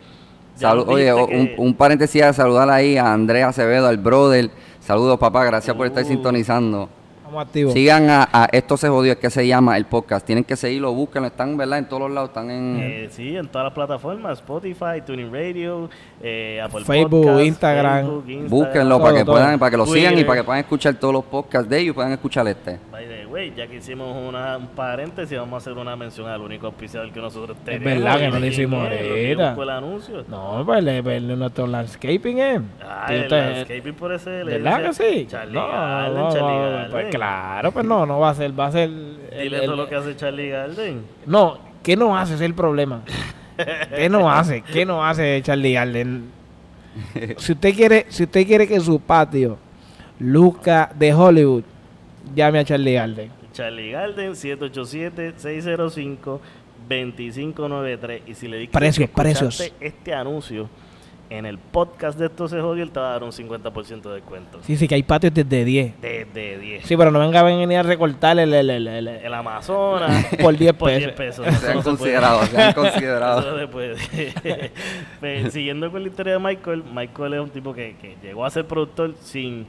Oye, 0.88 1.14
un, 1.14 1.52
un 1.58 1.74
paréntesis 1.76 2.24
a 2.24 2.34
saludar 2.34 2.70
ahí 2.70 2.98
a 2.98 3.14
Andrea 3.14 3.50
Acevedo, 3.50 3.88
al 3.88 3.98
brother. 3.98 4.50
Saludos, 4.80 5.20
papá. 5.20 5.44
Gracias 5.46 5.76
por 5.76 5.86
estar 5.86 6.04
Uh. 6.04 6.08
sintonizando. 6.08 6.90
Estamos 7.28 7.46
activos. 7.46 7.74
Sigan 7.74 8.10
a, 8.10 8.30
a 8.32 8.46
Esto 8.54 8.78
se 8.78 8.88
jodió, 8.88 9.12
es 9.12 9.18
que 9.18 9.30
se 9.30 9.46
llama 9.46 9.76
el 9.76 9.84
podcast. 9.86 10.26
Tienen 10.26 10.46
que 10.46 10.56
seguirlo, 10.56 10.94
búsquenlo. 10.94 11.28
Están, 11.28 11.58
¿verdad? 11.58 11.80
En 11.80 11.86
todos 11.90 12.04
los 12.04 12.12
lados. 12.12 12.30
Están 12.30 12.50
en... 12.50 12.80
Eh, 12.82 13.08
sí, 13.12 13.36
en 13.36 13.50
todas 13.50 13.66
las 13.66 13.74
plataformas, 13.74 14.38
Spotify, 14.40 15.02
Tuning 15.06 15.30
Radio, 15.34 15.90
eh, 16.24 16.62
Apple 16.64 16.86
Facebook, 16.86 17.26
Podcast, 17.26 17.46
Instagram. 17.46 17.98
Facebook, 17.98 18.24
Instagram. 18.30 18.50
Búsquenlo 18.50 19.02
para 19.02 19.18
que 19.18 19.26
todo. 19.26 19.36
puedan, 19.36 19.60
para 19.60 19.72
que 19.72 19.78
lo 19.78 19.86
sigan 19.88 20.18
y 20.18 20.24
para 20.24 20.40
que 20.40 20.44
puedan 20.46 20.62
escuchar 20.62 20.94
todos 20.96 21.14
los 21.16 21.26
podcasts 21.26 21.70
de 21.70 21.80
ellos 21.80 21.92
y 21.92 21.94
puedan 21.96 22.14
escuchar 22.14 22.48
este. 22.48 22.80
By 22.94 23.06
the 23.06 23.26
way, 23.26 23.54
ya 23.54 23.68
que 23.68 23.76
hicimos 23.76 24.16
una, 24.16 24.56
un 24.56 24.68
paréntesis, 24.68 25.38
vamos 25.38 25.56
a 25.56 25.58
hacer 25.58 25.74
una 25.74 25.98
mención 25.98 26.30
al 26.30 26.40
único 26.40 26.68
auspiciador 26.68 27.12
que 27.12 27.20
nosotros 27.20 27.58
tenemos. 27.66 27.84
verdad 28.04 28.20
que 28.20 28.28
no 28.30 28.32
¿Quién 28.38 28.46
hicimos 28.46 28.90
es? 28.90 29.38
Buscó 29.38 29.64
el 29.64 29.70
anuncio. 29.70 30.24
No, 30.30 30.64
pues, 30.66 30.82
le- 30.82 31.04
pues, 31.04 31.22
nuestro 31.22 31.68
landscaping 31.68 32.40
es. 32.40 32.62
Ah, 32.82 33.08
el 33.10 33.24
usted- 33.24 33.52
landscaping 33.56 33.94
por 33.96 34.14
ese 34.14 34.30
¿Verdad 34.46 34.82
que 34.84 34.94
sí? 34.94 35.28
Charlie 35.30 35.54
no, 35.54 36.10
no, 36.14 36.34
Charlie 36.34 37.17
claro, 37.18 37.72
pues 37.72 37.86
no, 37.86 38.06
no 38.06 38.20
va 38.20 38.30
a 38.32 38.36
ser, 38.36 38.58
va 38.60 38.68
a 38.68 38.72
ser. 38.72 38.90
Dile 38.90 39.58
el- 39.60 39.66
todo 39.66 39.76
lo 39.76 39.88
que 39.90 39.96
hace 39.96 40.16
Charlie 40.16 40.50
Garden. 40.50 41.02
No, 41.26 41.58
¿qué 41.84 41.96
no 41.96 42.18
hace? 42.18 42.36
Es 42.36 42.42
el 42.42 42.54
problema. 42.54 43.02
¿Qué 43.96 44.08
no 44.10 44.32
hace? 44.32 44.62
¿Qué 44.62 44.86
no 44.86 45.06
hace 45.06 45.42
Charlie 45.44 45.74
Garden? 45.74 46.30
Si 47.38 47.52
usted 47.52 47.74
quiere, 47.76 48.06
si 48.10 48.24
usted 48.24 48.46
quiere 48.48 48.68
que 48.68 48.80
su 48.80 49.00
patio 49.00 49.58
luzca 50.20 50.92
de 50.96 51.14
Hollywood, 51.14 51.64
llame 52.36 52.60
a 52.60 52.64
Charlie 52.66 52.94
Garden. 52.94 53.32
Charlie 53.54 53.92
Garden, 53.92 54.36
787-605-2593. 56.90 58.22
Y 58.28 58.34
si 58.36 58.48
le 58.48 58.58
dices 58.58 58.72
Precios, 58.74 59.10
que 59.10 59.14
precios. 59.16 59.60
escuchaste 59.60 59.86
este 59.88 60.14
anuncio 60.14 60.70
en 61.30 61.46
el 61.46 61.58
podcast 61.58 62.18
de 62.18 62.28
Esto 62.28 62.48
se 62.48 62.62
jodió, 62.62 62.84
él 62.84 62.92
te 62.92 63.00
va 63.02 63.10
a 63.10 63.12
dar 63.14 63.24
un 63.24 63.32
50% 63.32 64.02
de 64.02 64.14
descuento. 64.16 64.60
Sí, 64.64 64.78
sí, 64.78 64.88
que 64.88 64.96
hay 64.96 65.04
patios 65.04 65.34
desde 65.34 65.66
10. 65.66 66.02
Desde 66.02 66.58
10. 66.58 66.86
Sí, 66.86 66.96
pero 66.96 67.12
no 67.12 67.20
venga 67.20 67.42
a 67.42 67.44
venir 67.44 67.78
a 67.78 67.84
recortar 67.84 68.40
el, 68.40 68.54
el, 68.54 68.70
el, 68.70 68.88
el- 68.88 69.08
El 69.08 69.34
Amazonas. 69.34 70.26
Por 70.42 70.58
10 70.58 70.74
por 70.74 70.90
pesos. 70.90 71.04
10 71.04 71.16
pesos. 71.18 71.48
Eso 71.48 71.60
Sean 71.60 71.76
no 71.78 71.84
considerados, 71.84 72.48
sean 72.50 72.74
considerados. 72.74 73.60
se 73.60 73.68
puede. 73.68 73.96
Pues, 75.20 75.52
siguiendo 75.54 75.92
con 75.92 76.02
la 76.02 76.08
historia 76.08 76.34
de 76.34 76.40
Michael, 76.40 76.84
Michael 76.94 77.34
es 77.34 77.40
un 77.42 77.50
tipo 77.50 77.74
que, 77.74 77.96
que 78.02 78.16
llegó 78.24 78.46
a 78.46 78.50
ser 78.50 78.66
productor 78.66 79.16
sin 79.20 79.66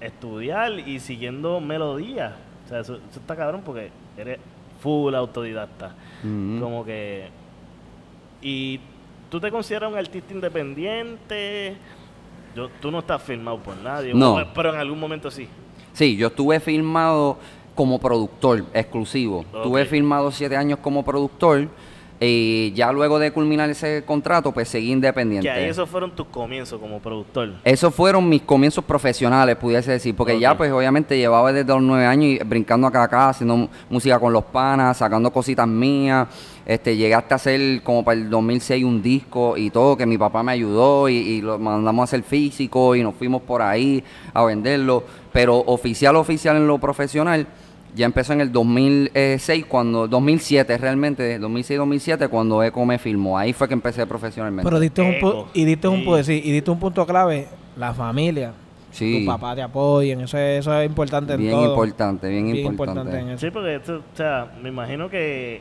estudiar 0.00 0.72
y 0.78 1.00
siguiendo 1.00 1.60
melodías. 1.60 2.32
O 2.64 2.68
sea, 2.68 2.80
eso, 2.80 2.94
eso 3.10 3.20
está 3.20 3.36
cabrón 3.36 3.62
porque 3.64 3.90
eres 4.16 4.38
full 4.80 5.14
autodidacta. 5.14 5.94
Ujú. 6.24 6.60
Como 6.60 6.84
que. 6.84 7.28
Y 8.42 8.80
tú 9.30 9.40
te 9.40 9.50
consideras 9.50 9.90
un 9.90 9.98
artista 9.98 10.32
independiente. 10.32 11.76
Yo, 12.54 12.68
tú 12.80 12.90
no 12.90 13.00
estás 13.00 13.22
firmado 13.22 13.58
por 13.58 13.76
nadie. 13.76 14.14
No. 14.14 14.38
Pero 14.54 14.72
en 14.72 14.80
algún 14.80 14.98
momento 14.98 15.30
sí. 15.30 15.48
Sí, 15.92 16.16
yo 16.16 16.28
estuve 16.28 16.60
filmado 16.60 17.38
como 17.74 17.98
productor 17.98 18.64
exclusivo. 18.72 19.44
Ok. 19.52 19.62
Tuve 19.62 19.84
filmado 19.84 20.30
siete 20.30 20.56
años 20.56 20.78
como 20.80 21.04
productor 21.04 21.68
y 22.18 22.72
ya 22.72 22.92
luego 22.92 23.18
de 23.18 23.30
culminar 23.30 23.68
ese 23.68 24.02
contrato, 24.06 24.52
pues 24.52 24.68
seguí 24.68 24.90
independiente. 24.90 25.46
Que 25.46 25.52
ahí 25.52 25.64
esos 25.64 25.88
fueron 25.88 26.14
tus 26.14 26.26
comienzos 26.28 26.80
como 26.80 26.98
productor. 26.98 27.50
Esos 27.62 27.94
fueron 27.94 28.26
mis 28.28 28.42
comienzos 28.42 28.84
profesionales, 28.84 29.56
pudiese 29.56 29.92
decir, 29.92 30.16
porque 30.16 30.38
ya 30.38 30.56
pues 30.56 30.72
obviamente 30.72 31.18
llevaba 31.18 31.52
desde 31.52 31.72
los 31.72 31.82
nueve 31.82 32.06
años 32.06 32.26
y 32.26 32.38
brincando 32.38 32.86
acá 32.86 33.02
acá, 33.02 33.28
haciendo 33.28 33.68
música 33.90 34.18
con 34.18 34.32
los 34.32 34.44
panas, 34.44 34.96
sacando 34.96 35.30
cositas 35.30 35.68
mías. 35.68 36.26
Este, 36.64 36.96
llegué 36.96 37.14
hasta 37.14 37.36
hacer 37.36 37.82
como 37.82 38.04
para 38.04 38.18
el 38.18 38.28
2006 38.28 38.84
un 38.84 39.02
disco 39.02 39.56
y 39.56 39.70
todo, 39.70 39.96
que 39.96 40.06
mi 40.06 40.18
papá 40.18 40.42
me 40.42 40.52
ayudó 40.52 41.08
y, 41.08 41.16
y 41.16 41.42
lo 41.42 41.58
mandamos 41.58 42.00
a 42.00 42.04
hacer 42.04 42.22
físico 42.22 42.96
y 42.96 43.02
nos 43.02 43.14
fuimos 43.14 43.42
por 43.42 43.62
ahí 43.62 44.02
a 44.32 44.42
venderlo. 44.44 45.04
Pero 45.32 45.58
oficial, 45.58 46.16
oficial 46.16 46.56
en 46.56 46.66
lo 46.66 46.78
profesional, 46.78 47.46
ya 47.96 48.06
empezó 48.06 48.32
en 48.34 48.42
el 48.42 48.52
2006, 48.52 49.64
cuando, 49.66 50.06
2007 50.06 50.76
realmente, 50.78 51.40
2006-2007, 51.40 52.28
cuando 52.28 52.62
Eco 52.62 52.84
me 52.84 52.98
filmó. 52.98 53.38
Ahí 53.38 53.52
fue 53.52 53.66
que 53.66 53.74
empecé 53.74 54.06
profesionalmente. 54.06 54.64
Pero 54.68 54.78
diste 54.78 55.02
un, 55.02 55.14
pu- 55.14 55.46
y 55.54 55.64
diste 55.64 55.88
un, 55.88 56.00
Sí. 56.00 56.06
pu- 56.06 56.22
sí, 56.22 56.42
y 56.44 56.52
diste 56.52 56.70
un 56.70 56.78
punto 56.78 57.04
clave, 57.06 57.48
la 57.76 57.92
familia. 57.94 58.52
sí, 58.90 59.20
Tu 59.20 59.26
papá 59.26 59.54
te 59.54 59.62
apoyen, 59.62 60.20
eso 60.20 60.38
es, 60.38 60.60
eso 60.60 60.78
es 60.80 60.86
importante 60.86 61.34
en 61.34 61.40
bien 61.40 61.52
todo. 61.52 61.70
importante, 61.70 62.28
bien, 62.28 62.44
Bien 62.52 62.66
importante. 62.66 63.00
importante 63.00 63.20
en 63.30 63.34
eso. 63.36 63.46
Sí, 63.46 63.50
porque 63.50 63.74
esto, 63.76 63.96
o 64.12 64.16
sea, 64.16 64.52
me 64.62 64.68
imagino 64.70 65.10
que 65.10 65.60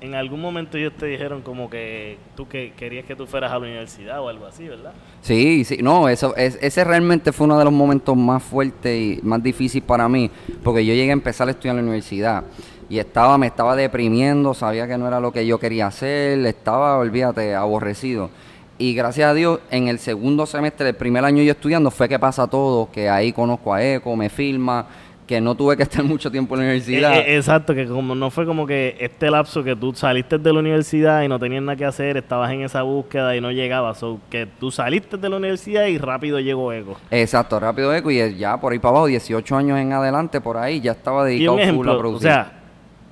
en 0.00 0.14
algún 0.14 0.40
momento 0.40 0.76
ellos 0.76 0.92
te 0.98 1.06
dijeron 1.06 1.42
como 1.42 1.70
que 1.70 2.18
tú 2.36 2.46
que 2.46 2.72
querías 2.76 3.04
que 3.06 3.16
tú 3.16 3.26
fueras 3.26 3.50
a 3.50 3.54
la 3.54 3.60
universidad 3.60 4.20
o 4.20 4.28
algo 4.28 4.46
así, 4.46 4.68
¿verdad? 4.68 4.92
Sí, 5.22 5.64
sí, 5.64 5.78
no, 5.82 6.08
eso, 6.08 6.36
es, 6.36 6.58
ese 6.60 6.84
realmente 6.84 7.32
fue 7.32 7.46
uno 7.46 7.58
de 7.58 7.64
los 7.64 7.72
momentos 7.72 8.16
más 8.16 8.42
fuertes 8.42 8.94
y 8.94 9.20
más 9.22 9.42
difíciles 9.42 9.86
para 9.86 10.08
mí, 10.08 10.30
porque 10.62 10.84
yo 10.84 10.94
llegué 10.94 11.10
a 11.10 11.14
empezar 11.14 11.48
a 11.48 11.52
estudiar 11.52 11.72
en 11.76 11.76
la 11.78 11.82
universidad 11.82 12.44
y 12.88 12.98
estaba, 12.98 13.36
me 13.38 13.46
estaba 13.46 13.74
deprimiendo, 13.74 14.54
sabía 14.54 14.86
que 14.86 14.98
no 14.98 15.08
era 15.08 15.18
lo 15.18 15.32
que 15.32 15.46
yo 15.46 15.58
quería 15.58 15.88
hacer, 15.88 16.44
estaba, 16.46 16.98
olvídate, 16.98 17.54
aborrecido. 17.54 18.30
Y 18.78 18.92
gracias 18.92 19.30
a 19.30 19.34
Dios, 19.34 19.60
en 19.70 19.88
el 19.88 19.98
segundo 19.98 20.44
semestre 20.44 20.84
del 20.84 20.96
primer 20.96 21.24
año 21.24 21.42
yo 21.42 21.52
estudiando, 21.52 21.90
fue 21.90 22.08
que 22.08 22.18
pasa 22.18 22.46
todo, 22.46 22.90
que 22.92 23.08
ahí 23.08 23.32
conozco 23.32 23.72
a 23.72 23.82
Eco, 23.82 24.14
me 24.14 24.28
filma, 24.28 24.86
que 25.26 25.40
no 25.40 25.54
tuve 25.56 25.76
que 25.76 25.82
estar 25.82 26.04
mucho 26.04 26.30
tiempo 26.30 26.54
en 26.54 26.60
la 26.60 26.64
universidad. 26.66 27.16
Eh, 27.16 27.32
eh, 27.32 27.36
exacto, 27.36 27.74
que 27.74 27.86
como 27.86 28.14
no 28.14 28.30
fue 28.30 28.46
como 28.46 28.66
que 28.66 28.96
este 29.00 29.28
lapso 29.30 29.64
que 29.64 29.74
tú 29.74 29.92
saliste 29.92 30.38
de 30.38 30.52
la 30.52 30.60
universidad 30.60 31.22
y 31.22 31.28
no 31.28 31.38
tenías 31.38 31.62
nada 31.62 31.74
que 31.76 31.84
hacer, 31.84 32.16
estabas 32.16 32.52
en 32.52 32.62
esa 32.62 32.82
búsqueda 32.82 33.34
y 33.34 33.40
no 33.40 33.50
llegabas, 33.50 34.00
o 34.04 34.20
que 34.30 34.46
tú 34.60 34.70
saliste 34.70 35.16
de 35.16 35.28
la 35.28 35.36
universidad 35.36 35.86
y 35.86 35.98
rápido 35.98 36.38
llegó 36.38 36.72
Ego. 36.72 36.96
Exacto, 37.10 37.58
rápido 37.58 37.92
Eco, 37.94 38.10
y 38.10 38.36
ya 38.36 38.58
por 38.60 38.72
ahí 38.72 38.78
para 38.78 38.90
abajo, 38.90 39.06
18 39.06 39.56
años 39.56 39.78
en 39.80 39.92
adelante, 39.92 40.40
por 40.40 40.56
ahí, 40.58 40.80
ya 40.80 40.92
estaba 40.92 41.28
Y 41.30 41.34
dedicado 41.34 41.56
full 41.56 41.60
a 41.60 41.64
ejemplo, 41.64 41.94
o 41.94 41.98
producir. 41.98 42.28
sea, 42.28 42.52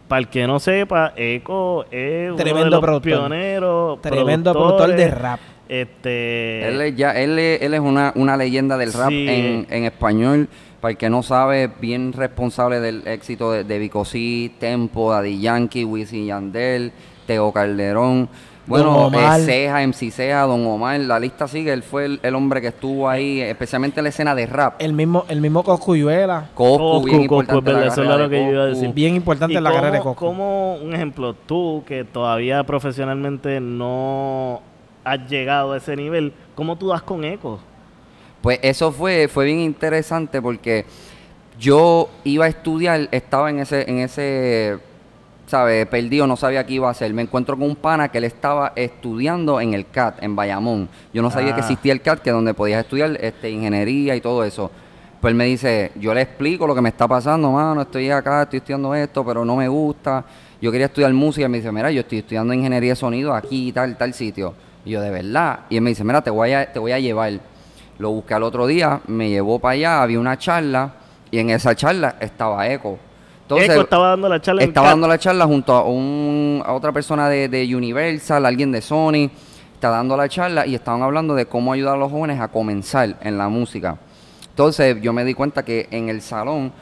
para 0.06 0.18
el 0.20 0.28
que 0.28 0.46
no 0.46 0.60
sepa, 0.60 1.14
Eco 1.16 1.84
es 1.90 2.28
uno 2.28 2.36
Tremendo 2.36 2.64
de 2.66 2.70
los 2.70 2.80
productor. 2.80 3.10
pioneros, 3.10 4.00
Tremendo 4.02 4.52
productor 4.52 4.94
de 4.94 5.08
rap. 5.10 5.40
Este, 5.66 6.68
Él 6.68 6.80
es, 6.82 6.94
ya, 6.96 7.12
él 7.12 7.38
es, 7.38 7.62
él 7.62 7.74
es 7.74 7.80
una, 7.80 8.12
una 8.16 8.36
leyenda 8.36 8.76
del 8.76 8.92
rap 8.92 9.08
Sí. 9.08 9.26
en, 9.28 9.66
en 9.70 9.84
español. 9.84 10.48
Para 10.84 10.90
el 10.92 10.98
que 10.98 11.08
no 11.08 11.22
sabe, 11.22 11.70
bien 11.80 12.12
responsable 12.12 12.78
del 12.78 13.08
éxito 13.08 13.50
de, 13.50 13.64
de 13.64 13.78
Vico 13.78 14.04
C, 14.04 14.52
Tempo, 14.58 15.12
Daddy 15.12 15.40
Yankee, 15.40 15.82
Wisin 15.82 16.26
Yandel, 16.26 16.92
Teo 17.26 17.50
Calderón. 17.52 18.28
Bueno, 18.66 19.10
eh, 19.14 19.42
Ceja, 19.46 19.80
MC 19.86 20.10
Ceja, 20.10 20.42
Don 20.42 20.66
Omar, 20.66 21.00
la 21.00 21.18
lista 21.18 21.48
sigue. 21.48 21.72
Él 21.72 21.82
fue 21.82 22.04
el, 22.04 22.20
el 22.22 22.34
hombre 22.34 22.60
que 22.60 22.66
estuvo 22.66 23.08
ahí, 23.08 23.40
especialmente 23.40 24.00
en 24.00 24.04
la 24.04 24.08
escena 24.10 24.34
de 24.34 24.44
rap. 24.44 24.74
El 24.78 24.92
mismo, 24.92 25.24
el 25.30 25.40
mismo 25.40 25.62
Coscuyuela, 25.64 26.50
Coscu, 26.52 27.02
bien 27.02 27.26
Coscu, 27.26 27.40
importante. 27.40 27.70
es 27.70 27.76
verdad, 27.76 27.86
la 27.86 27.86
eso 27.86 28.02
es 28.02 28.06
carrera 28.06 28.24
lo 28.24 28.28
que 28.28 28.36
de 28.36 28.44
yo 28.44 28.50
iba 28.52 28.64
a 28.64 28.68
Coscu. 28.68 28.80
decir. 28.80 28.94
bien 28.94 29.14
importante 29.14 29.54
¿Y 29.54 29.56
en 29.56 29.64
la 29.64 29.72
carrera 29.72 29.96
de 29.96 30.02
Coscu. 30.02 30.26
cómo, 30.26 30.74
un 30.74 30.92
ejemplo, 30.94 31.32
tú 31.32 31.82
que 31.86 32.04
todavía 32.04 32.62
profesionalmente 32.64 33.58
no 33.58 34.60
has 35.02 35.26
llegado 35.30 35.72
a 35.72 35.78
ese 35.78 35.96
nivel, 35.96 36.34
¿cómo 36.54 36.76
tú 36.76 36.88
das 36.88 37.00
con 37.00 37.24
Eco? 37.24 37.58
Pues 38.44 38.58
eso 38.60 38.92
fue, 38.92 39.26
fue 39.26 39.46
bien 39.46 39.60
interesante 39.60 40.42
porque 40.42 40.84
yo 41.58 42.10
iba 42.24 42.44
a 42.44 42.48
estudiar, 42.48 43.08
estaba 43.10 43.48
en 43.48 43.60
ese, 43.60 43.88
en 43.90 44.00
ese, 44.00 44.76
¿sabes? 45.46 45.86
Perdido, 45.86 46.26
no 46.26 46.36
sabía 46.36 46.66
qué 46.66 46.74
iba 46.74 46.88
a 46.88 46.90
hacer. 46.90 47.14
Me 47.14 47.22
encuentro 47.22 47.56
con 47.56 47.70
un 47.70 47.74
pana 47.74 48.10
que 48.10 48.18
él 48.18 48.24
estaba 48.24 48.74
estudiando 48.76 49.62
en 49.62 49.72
el 49.72 49.88
CAT, 49.88 50.22
en 50.22 50.36
Bayamón. 50.36 50.90
Yo 51.14 51.22
no 51.22 51.30
sabía 51.30 51.54
que 51.54 51.62
Ah. 51.62 51.64
existía 51.64 51.94
el 51.94 52.02
CAT, 52.02 52.20
que 52.20 52.28
es 52.28 52.34
donde 52.34 52.52
podías 52.52 52.82
estudiar 52.84 53.16
este, 53.18 53.48
ingeniería 53.48 54.14
y 54.14 54.20
todo 54.20 54.44
eso. 54.44 54.70
Pues 55.22 55.30
él 55.32 55.36
me 55.38 55.46
dice, 55.46 55.92
yo 55.94 56.12
le 56.12 56.20
explico 56.20 56.66
lo 56.66 56.74
que 56.74 56.82
me 56.82 56.90
está 56.90 57.08
pasando, 57.08 57.50
mano, 57.50 57.80
estoy 57.80 58.10
acá, 58.10 58.42
estoy 58.42 58.58
estudiando 58.58 58.94
esto, 58.94 59.24
pero 59.24 59.42
no 59.42 59.56
me 59.56 59.68
gusta. 59.68 60.22
Yo 60.60 60.70
quería 60.70 60.88
estudiar 60.88 61.10
música 61.14 61.46
y 61.46 61.48
me 61.48 61.56
dice, 61.56 61.72
mira, 61.72 61.90
yo 61.90 62.00
estoy 62.00 62.18
estudiando 62.18 62.52
ingeniería 62.52 62.90
de 62.90 62.96
sonido 62.96 63.32
aquí 63.32 63.68
y 63.68 63.72
tal, 63.72 63.96
tal 63.96 64.12
sitio. 64.12 64.52
Y 64.84 64.90
yo, 64.90 65.00
de 65.00 65.08
verdad. 65.08 65.60
Y 65.70 65.76
él 65.78 65.80
me 65.82 65.88
dice, 65.88 66.04
mira, 66.04 66.20
te 66.20 66.28
voy 66.28 66.52
a, 66.52 66.70
te 66.70 66.78
voy 66.78 66.92
a 66.92 66.98
llevar. 66.98 67.40
Lo 67.98 68.10
busqué 68.10 68.34
al 68.34 68.42
otro 68.42 68.66
día, 68.66 69.00
me 69.06 69.28
llevó 69.30 69.58
para 69.58 69.72
allá, 69.72 70.02
había 70.02 70.18
una 70.18 70.36
charla 70.38 70.94
y 71.30 71.38
en 71.38 71.50
esa 71.50 71.74
charla 71.74 72.16
estaba 72.20 72.68
Eco. 72.68 72.98
Entonces, 73.42 73.70
Eco 73.70 73.82
estaba 73.82 74.08
dando 74.10 74.28
la 74.28 74.40
charla 74.40 74.62
en 74.62 74.68
estaba 74.68 74.88
dando 74.88 75.06
la 75.06 75.18
charla 75.18 75.46
junto 75.46 75.72
a, 75.74 75.84
un, 75.84 76.62
a 76.64 76.72
otra 76.72 76.92
persona 76.92 77.28
de, 77.28 77.48
de 77.48 77.74
Universal, 77.76 78.46
alguien 78.46 78.72
de 78.72 78.80
Sony, 78.80 79.30
está 79.74 79.90
dando 79.90 80.16
la 80.16 80.28
charla 80.28 80.66
y 80.66 80.74
estaban 80.74 81.02
hablando 81.02 81.34
de 81.34 81.46
cómo 81.46 81.72
ayudar 81.72 81.94
a 81.94 81.98
los 81.98 82.10
jóvenes 82.10 82.40
a 82.40 82.48
comenzar 82.48 83.16
en 83.20 83.38
la 83.38 83.48
música. 83.48 83.98
Entonces 84.48 85.00
yo 85.02 85.12
me 85.12 85.24
di 85.24 85.34
cuenta 85.34 85.64
que 85.64 85.88
en 85.90 86.08
el 86.08 86.22
salón 86.22 86.72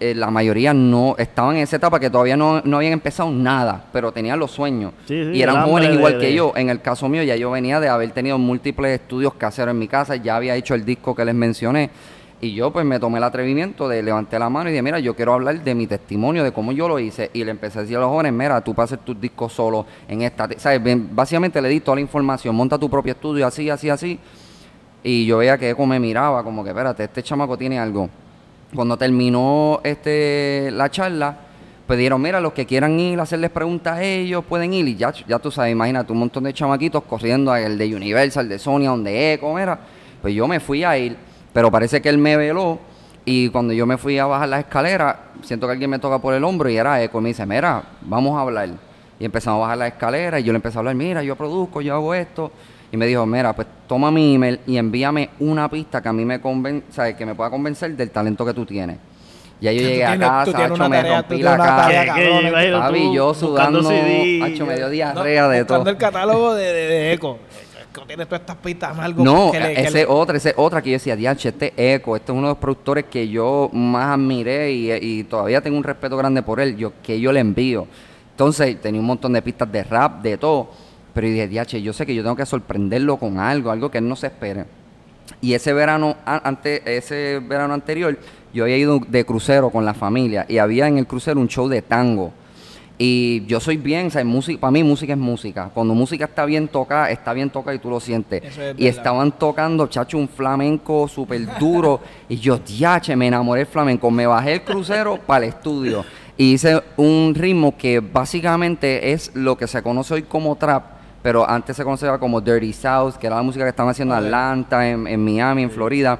eh, 0.00 0.14
la 0.14 0.30
mayoría 0.30 0.72
no 0.74 1.14
estaban 1.18 1.56
en 1.56 1.62
esa 1.62 1.76
etapa 1.76 1.98
que 1.98 2.08
todavía 2.10 2.36
no, 2.36 2.60
no 2.62 2.76
habían 2.76 2.92
empezado 2.92 3.30
nada, 3.30 3.84
pero 3.92 4.12
tenían 4.12 4.38
los 4.38 4.50
sueños. 4.50 4.92
Sí, 5.06 5.24
sí, 5.24 5.30
y 5.38 5.42
eran 5.42 5.64
jóvenes 5.64 5.94
igual 5.94 6.14
de- 6.14 6.18
que 6.20 6.34
yo. 6.34 6.52
En 6.56 6.68
el 6.70 6.80
caso 6.80 7.08
mío 7.08 7.22
ya 7.22 7.34
yo 7.36 7.50
venía 7.50 7.80
de 7.80 7.88
haber 7.88 8.10
tenido 8.12 8.38
múltiples 8.38 9.00
estudios 9.00 9.34
caseros 9.34 9.72
en 9.72 9.78
mi 9.78 9.88
casa, 9.88 10.16
ya 10.16 10.36
había 10.36 10.54
hecho 10.56 10.74
el 10.74 10.84
disco 10.84 11.14
que 11.14 11.24
les 11.24 11.34
mencioné. 11.34 11.90
Y 12.40 12.54
yo 12.54 12.72
pues 12.72 12.86
me 12.86 13.00
tomé 13.00 13.18
el 13.18 13.24
atrevimiento 13.24 13.88
de 13.88 14.00
levantar 14.00 14.38
la 14.38 14.48
mano 14.48 14.68
y 14.68 14.72
dije, 14.72 14.82
mira, 14.82 15.00
yo 15.00 15.16
quiero 15.16 15.34
hablar 15.34 15.60
de 15.64 15.74
mi 15.74 15.88
testimonio, 15.88 16.44
de 16.44 16.52
cómo 16.52 16.70
yo 16.70 16.86
lo 16.86 17.00
hice. 17.00 17.30
Y 17.32 17.42
le 17.42 17.50
empecé 17.50 17.80
a 17.80 17.82
decir 17.82 17.96
a 17.96 18.00
los 18.00 18.10
jóvenes, 18.10 18.32
mira, 18.32 18.60
tú 18.60 18.72
hacer 18.80 18.98
tus 18.98 19.20
discos 19.20 19.52
solo 19.52 19.84
en 20.06 20.22
esta... 20.22 20.48
¿Sabes? 20.56 20.80
Básicamente 21.12 21.60
le 21.60 21.68
di 21.68 21.80
toda 21.80 21.96
la 21.96 22.00
información, 22.02 22.54
monta 22.54 22.78
tu 22.78 22.88
propio 22.88 23.14
estudio, 23.14 23.44
así, 23.44 23.68
así, 23.68 23.90
así. 23.90 24.20
Y 25.02 25.26
yo 25.26 25.38
veía 25.38 25.58
que 25.58 25.70
Eco 25.70 25.84
me 25.84 25.98
miraba 25.98 26.44
como 26.44 26.62
que, 26.62 26.70
espérate, 26.70 27.02
este 27.02 27.24
chamaco 27.24 27.58
tiene 27.58 27.76
algo. 27.76 28.08
Cuando 28.74 28.96
terminó 28.98 29.80
este 29.82 30.70
la 30.72 30.90
charla, 30.90 31.36
pues 31.86 31.98
dijeron, 31.98 32.20
mira, 32.20 32.38
los 32.38 32.52
que 32.52 32.66
quieran 32.66 33.00
ir 33.00 33.18
hacerles 33.18 33.50
preguntas 33.50 33.96
a 33.96 34.02
ellos 34.02 34.44
pueden 34.44 34.74
ir. 34.74 34.86
Y 34.86 34.96
ya, 34.96 35.10
ya 35.26 35.38
tú 35.38 35.50
sabes, 35.50 35.72
imagínate, 35.72 36.12
un 36.12 36.18
montón 36.18 36.44
de 36.44 36.52
chamaquitos 36.52 37.02
corriendo 37.04 37.50
al 37.50 37.78
de 37.78 37.96
Universal, 37.96 38.46
de 38.46 38.58
Sony, 38.58 38.84
donde 38.84 39.32
Eco, 39.32 39.54
mira. 39.54 39.78
Pues 40.20 40.34
yo 40.34 40.46
me 40.46 40.60
fui 40.60 40.84
a 40.84 40.98
ir, 40.98 41.16
pero 41.52 41.70
parece 41.70 42.02
que 42.02 42.10
él 42.10 42.18
me 42.18 42.36
veló. 42.36 42.78
Y 43.24 43.48
cuando 43.48 43.72
yo 43.72 43.86
me 43.86 43.96
fui 43.96 44.18
a 44.18 44.26
bajar 44.26 44.50
la 44.50 44.60
escalera, 44.60 45.30
siento 45.42 45.66
que 45.66 45.72
alguien 45.72 45.88
me 45.88 45.98
toca 45.98 46.18
por 46.18 46.34
el 46.34 46.44
hombro 46.44 46.68
y 46.68 46.76
era 46.76 47.02
Eco. 47.02 47.20
Y 47.20 47.22
me 47.22 47.28
dice, 47.30 47.46
mira, 47.46 47.82
vamos 48.02 48.36
a 48.36 48.42
hablar. 48.42 48.68
Y 49.18 49.24
empezamos 49.24 49.58
a 49.58 49.60
bajar 49.62 49.78
la 49.78 49.86
escalera 49.86 50.40
y 50.40 50.42
yo 50.42 50.52
le 50.52 50.56
empecé 50.56 50.76
a 50.76 50.80
hablar, 50.80 50.94
mira, 50.94 51.22
yo 51.22 51.36
produzco, 51.36 51.80
yo 51.80 51.94
hago 51.94 52.12
esto. 52.12 52.52
Y 52.90 52.96
me 52.96 53.06
dijo, 53.06 53.24
mira, 53.26 53.52
pues 53.54 53.66
toma 53.86 54.10
mi 54.10 54.34
email 54.34 54.60
y 54.66 54.76
envíame 54.78 55.30
una 55.40 55.68
pista 55.70 56.00
que 56.02 56.08
a 56.08 56.12
mí 56.12 56.24
me 56.24 56.40
conven 56.40 56.84
¿sabes? 56.90 57.16
que 57.16 57.26
me 57.26 57.34
pueda 57.34 57.50
convencer 57.50 57.94
del 57.96 58.10
talento 58.10 58.44
que 58.46 58.54
tú 58.54 58.64
tienes. 58.64 58.96
Ya 59.60 59.72
yo 59.72 59.82
Tú 59.82 59.88
llegué 59.88 60.04
a 60.06 60.18
casa, 60.18 60.64
hacho, 60.66 60.88
me 60.88 61.02
rompí 61.02 61.42
la 61.42 61.56
cara. 61.56 62.80
Papi, 62.80 63.12
yo 63.12 63.34
sudando, 63.34 63.80
hacho, 63.80 64.66
me 64.66 64.76
dio 64.76 64.84
No, 64.86 64.90
diarrea 64.90 65.48
de 65.48 65.64
todo. 65.64 65.88
el 65.88 65.96
catálogo 65.96 66.54
de, 66.54 66.64
de, 66.72 66.86
de 66.86 67.12
Eco. 67.12 67.38
Tiene 68.06 68.26
todas 68.26 68.42
estas 68.42 68.56
pistas 68.56 68.96
algo 68.96 69.24
No, 69.24 69.50
que 69.50 69.58
le- 69.58 69.74
que 69.74 69.80
ese 69.82 69.98
le- 69.98 70.06
otra, 70.06 70.36
ese 70.36 70.54
otra 70.56 70.80
que 70.80 70.90
yo 70.90 70.94
decía, 70.94 71.16
diache, 71.16 71.48
este 71.48 71.72
Eco, 71.94 72.14
este 72.14 72.30
es 72.30 72.38
uno 72.38 72.46
de 72.46 72.52
los 72.52 72.58
productores 72.58 73.06
que 73.10 73.28
yo 73.28 73.68
más 73.72 74.14
admiré 74.14 74.70
y, 74.72 74.92
y 74.92 75.24
todavía 75.24 75.60
tengo 75.60 75.76
un 75.76 75.82
respeto 75.82 76.16
grande 76.16 76.42
por 76.42 76.60
él, 76.60 76.76
yo, 76.76 76.92
que 77.02 77.18
yo 77.18 77.32
le 77.32 77.40
envío. 77.40 77.88
Entonces, 78.30 78.80
tenía 78.80 79.00
un 79.00 79.06
montón 79.06 79.32
de 79.32 79.42
pistas 79.42 79.70
de 79.72 79.82
rap, 79.82 80.22
de 80.22 80.38
todo, 80.38 80.70
pero 81.18 81.26
yo 81.26 81.32
dije, 81.32 81.48
diache, 81.48 81.82
yo 81.82 81.92
sé 81.92 82.06
que 82.06 82.14
yo 82.14 82.22
tengo 82.22 82.36
que 82.36 82.46
sorprenderlo 82.46 83.16
con 83.16 83.40
algo, 83.40 83.72
algo 83.72 83.90
que 83.90 83.98
él 83.98 84.08
no 84.08 84.14
se 84.14 84.28
espere. 84.28 84.66
Y 85.40 85.54
ese 85.54 85.72
verano, 85.72 86.14
a- 86.24 86.46
ante, 86.48 86.96
ese 86.96 87.40
verano 87.44 87.74
anterior, 87.74 88.16
yo 88.54 88.62
había 88.62 88.76
ido 88.76 89.00
de 89.04 89.24
crucero 89.24 89.68
con 89.70 89.84
la 89.84 89.94
familia 89.94 90.46
y 90.48 90.58
había 90.58 90.86
en 90.86 90.96
el 90.96 91.08
crucero 91.08 91.40
un 91.40 91.48
show 91.48 91.66
de 91.68 91.82
tango. 91.82 92.32
Y 93.00 93.44
yo 93.46 93.58
soy 93.58 93.78
bien, 93.78 94.06
o 94.06 94.10
sea, 94.10 94.24
música, 94.24 94.60
para 94.60 94.70
mí 94.70 94.84
música 94.84 95.14
es 95.14 95.18
música. 95.18 95.70
Cuando 95.74 95.92
música 95.92 96.26
está 96.26 96.44
bien 96.44 96.68
tocada, 96.68 97.10
está 97.10 97.32
bien 97.32 97.50
tocada 97.50 97.74
y 97.74 97.80
tú 97.80 97.90
lo 97.90 97.98
sientes. 97.98 98.40
Es 98.44 98.58
y 98.78 98.86
estaban 98.86 99.32
tocando, 99.32 99.88
chacho, 99.88 100.18
un 100.18 100.28
flamenco 100.28 101.08
súper 101.08 101.58
duro. 101.58 102.00
y 102.28 102.36
yo, 102.36 102.58
diache, 102.58 103.16
me 103.16 103.26
enamoré 103.26 103.62
del 103.62 103.66
flamenco. 103.66 104.08
Me 104.10 104.24
bajé 104.26 104.52
el 104.54 104.62
crucero 104.62 105.18
para 105.26 105.44
el 105.46 105.50
estudio. 105.50 106.04
Y 106.36 106.52
hice 106.52 106.80
un 106.96 107.34
ritmo 107.36 107.76
que 107.76 107.98
básicamente 108.00 109.10
es 109.12 109.32
lo 109.34 109.56
que 109.58 109.66
se 109.66 109.82
conoce 109.82 110.14
hoy 110.14 110.22
como 110.22 110.54
trap, 110.56 110.97
pero 111.22 111.48
antes 111.48 111.76
se 111.76 111.84
conocía 111.84 112.16
como 112.18 112.40
Dirty 112.40 112.72
South, 112.72 113.14
que 113.14 113.26
era 113.26 113.36
la 113.36 113.42
música 113.42 113.64
que 113.64 113.70
estaban 113.70 113.90
haciendo 113.90 114.16
en. 114.16 114.24
Atlanta, 114.24 114.88
en, 114.88 115.06
en 115.06 115.24
Miami, 115.24 115.64
en 115.64 115.70
Florida. 115.70 116.18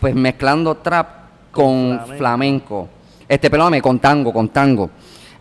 Pues 0.00 0.14
mezclando 0.14 0.76
trap 0.76 1.08
con 1.50 1.98
flamenco. 1.98 2.16
flamenco. 2.16 2.88
Este, 3.28 3.50
perdóname, 3.50 3.80
con 3.80 3.98
tango, 3.98 4.32
con 4.32 4.48
tango. 4.50 4.90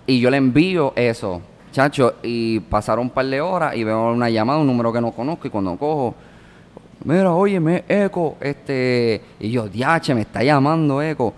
Y 0.08 0.20
yo 0.20 0.30
le 0.30 0.38
envío 0.38 0.94
eso, 0.96 1.42
chacho, 1.72 2.16
y 2.24 2.60
pasaron 2.62 3.06
un 3.06 3.10
par 3.10 3.26
de 3.26 3.42
horas 3.42 3.76
y 3.76 3.84
veo 3.84 4.12
una 4.12 4.30
llamada, 4.30 4.60
un 4.60 4.68
número 4.68 4.94
que 4.94 5.02
no 5.02 5.12
conozco, 5.12 5.48
y 5.48 5.50
cuando 5.50 5.76
cojo, 5.78 6.16
mira, 7.04 7.34
oye, 7.34 7.60
me 7.60 7.84
Eco, 7.88 8.38
este, 8.40 9.22
y 9.40 9.52
yo, 9.52 9.68
diache, 9.68 10.14
me 10.14 10.22
está 10.22 10.44
llamando 10.44 11.02
Eco. 11.02 11.34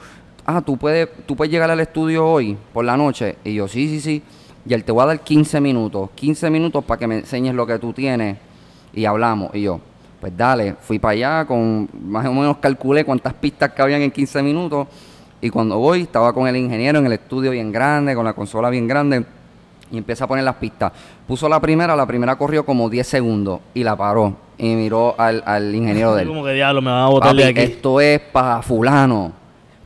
Ah, 0.46 0.62
tú 0.62 0.78
puedes, 0.78 1.10
tú 1.26 1.36
puedes 1.36 1.52
llegar 1.52 1.70
al 1.72 1.80
estudio 1.80 2.26
hoy, 2.26 2.58
por 2.74 2.86
la 2.86 2.96
noche. 2.96 3.38
Y 3.44 3.56
yo, 3.56 3.68
sí, 3.68 3.88
sí, 3.90 4.00
sí. 4.00 4.24
Y 4.68 4.74
él 4.74 4.84
te 4.84 4.92
voy 4.92 5.04
a 5.04 5.08
dar 5.08 5.20
15 5.22 5.62
minutos, 5.62 6.10
15 6.16 6.50
minutos 6.50 6.84
para 6.84 7.00
que 7.00 7.08
me 7.08 7.16
enseñes 7.20 7.56
lo 7.56 7.66
que 7.66 7.80
tú 7.80 7.94
tienes 7.94 8.38
y 8.94 9.06
hablamos. 9.06 9.56
Y 9.56 9.62
yo, 9.62 9.80
pues 10.20 10.36
dale, 10.36 10.76
fui 10.82 11.00
para 11.00 11.14
allá, 11.14 11.46
con 11.46 11.88
más 12.06 12.26
o 12.26 12.34
menos 12.34 12.58
calculé 12.58 13.06
cuántas 13.06 13.34
pistas 13.34 13.72
cabían 13.72 14.02
en 14.02 14.12
15 14.12 14.44
minutos. 14.44 14.88
Y 15.40 15.50
cuando 15.50 15.78
voy, 15.78 16.02
estaba 16.02 16.34
con 16.34 16.48
el 16.48 16.58
ingeniero 16.58 17.00
en 17.00 17.06
el 17.06 17.14
estudio 17.14 17.52
bien 17.52 17.72
grande, 17.72 18.14
con 18.14 18.26
la 18.26 18.34
consola 18.34 18.70
bien 18.70 18.88
grande, 18.88 19.24
y 19.90 19.98
empieza 19.98 20.26
a 20.26 20.28
poner 20.28 20.44
las 20.44 20.56
pistas. 20.56 20.92
Puso 21.26 21.48
la 21.48 21.62
primera, 21.62 21.96
la 21.96 22.06
primera 22.06 22.36
corrió 22.36 22.66
como 22.66 22.90
10 22.90 23.08
segundos 23.08 23.62
y 23.74 23.84
la 23.84 23.96
paró. 23.96 24.36
Y 24.58 24.76
miró 24.76 25.16
al, 25.18 25.44
al 25.46 25.74
ingeniero 25.74 26.14
de 26.16 26.24
él. 26.24 26.28
Como 26.28 26.44
que 26.44 26.52
diablo, 26.54 26.82
me 26.82 26.92
van 26.92 27.04
a 27.04 27.08
botar 27.08 27.34
de 27.36 27.44
Papi, 27.44 27.60
aquí. 27.60 27.72
esto 27.72 28.02
es 28.02 28.20
para 28.20 28.62
fulano. 28.62 29.32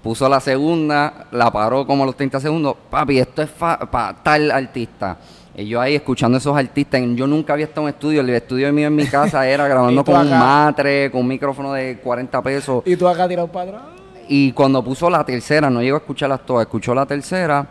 Puso 0.02 0.28
la 0.28 0.40
segunda, 0.40 1.28
la 1.32 1.52
paró 1.52 1.86
como 1.86 2.04
a 2.04 2.06
los 2.08 2.16
30 2.16 2.40
segundos. 2.40 2.76
Papi, 2.90 3.20
esto 3.20 3.42
es 3.44 3.50
para 3.50 4.16
tal 4.24 4.50
artista. 4.50 5.18
Y 5.56 5.68
yo 5.68 5.82
ahí 5.82 5.96
escuchando 5.96 6.38
esos 6.38 6.56
artistas, 6.56 7.02
yo 7.14 7.28
nunca 7.28 7.54
había 7.54 7.66
estado 7.66 7.82
en 7.82 7.86
un 7.86 7.90
estudio, 7.90 8.22
el 8.22 8.30
estudio 8.30 8.72
mío 8.72 8.88
en 8.88 8.96
mi 8.96 9.06
casa 9.06 9.48
era 9.48 9.68
grabando 9.68 10.04
con 10.04 10.16
un 10.16 10.30
matre, 10.30 11.12
con 11.12 11.22
un 11.22 11.28
micrófono 11.28 11.74
de 11.74 11.98
40 11.98 12.42
pesos. 12.42 12.84
Y 12.86 12.96
tú 12.96 13.08
acá 13.08 13.28
tirado 13.28 13.48
para 13.48 13.70
atrás. 13.70 13.82
Y 14.28 14.54
cuando 14.54 14.84
puso 14.84 15.10
la 15.10 15.26
tercera, 15.26 15.70
no 15.70 15.82
llegó 15.82 15.98
a 15.98 16.00
escucharlas 16.00 16.46
todas, 16.46 16.66
escuchó 16.66 16.96
la 16.96 17.06
tercera. 17.06 17.68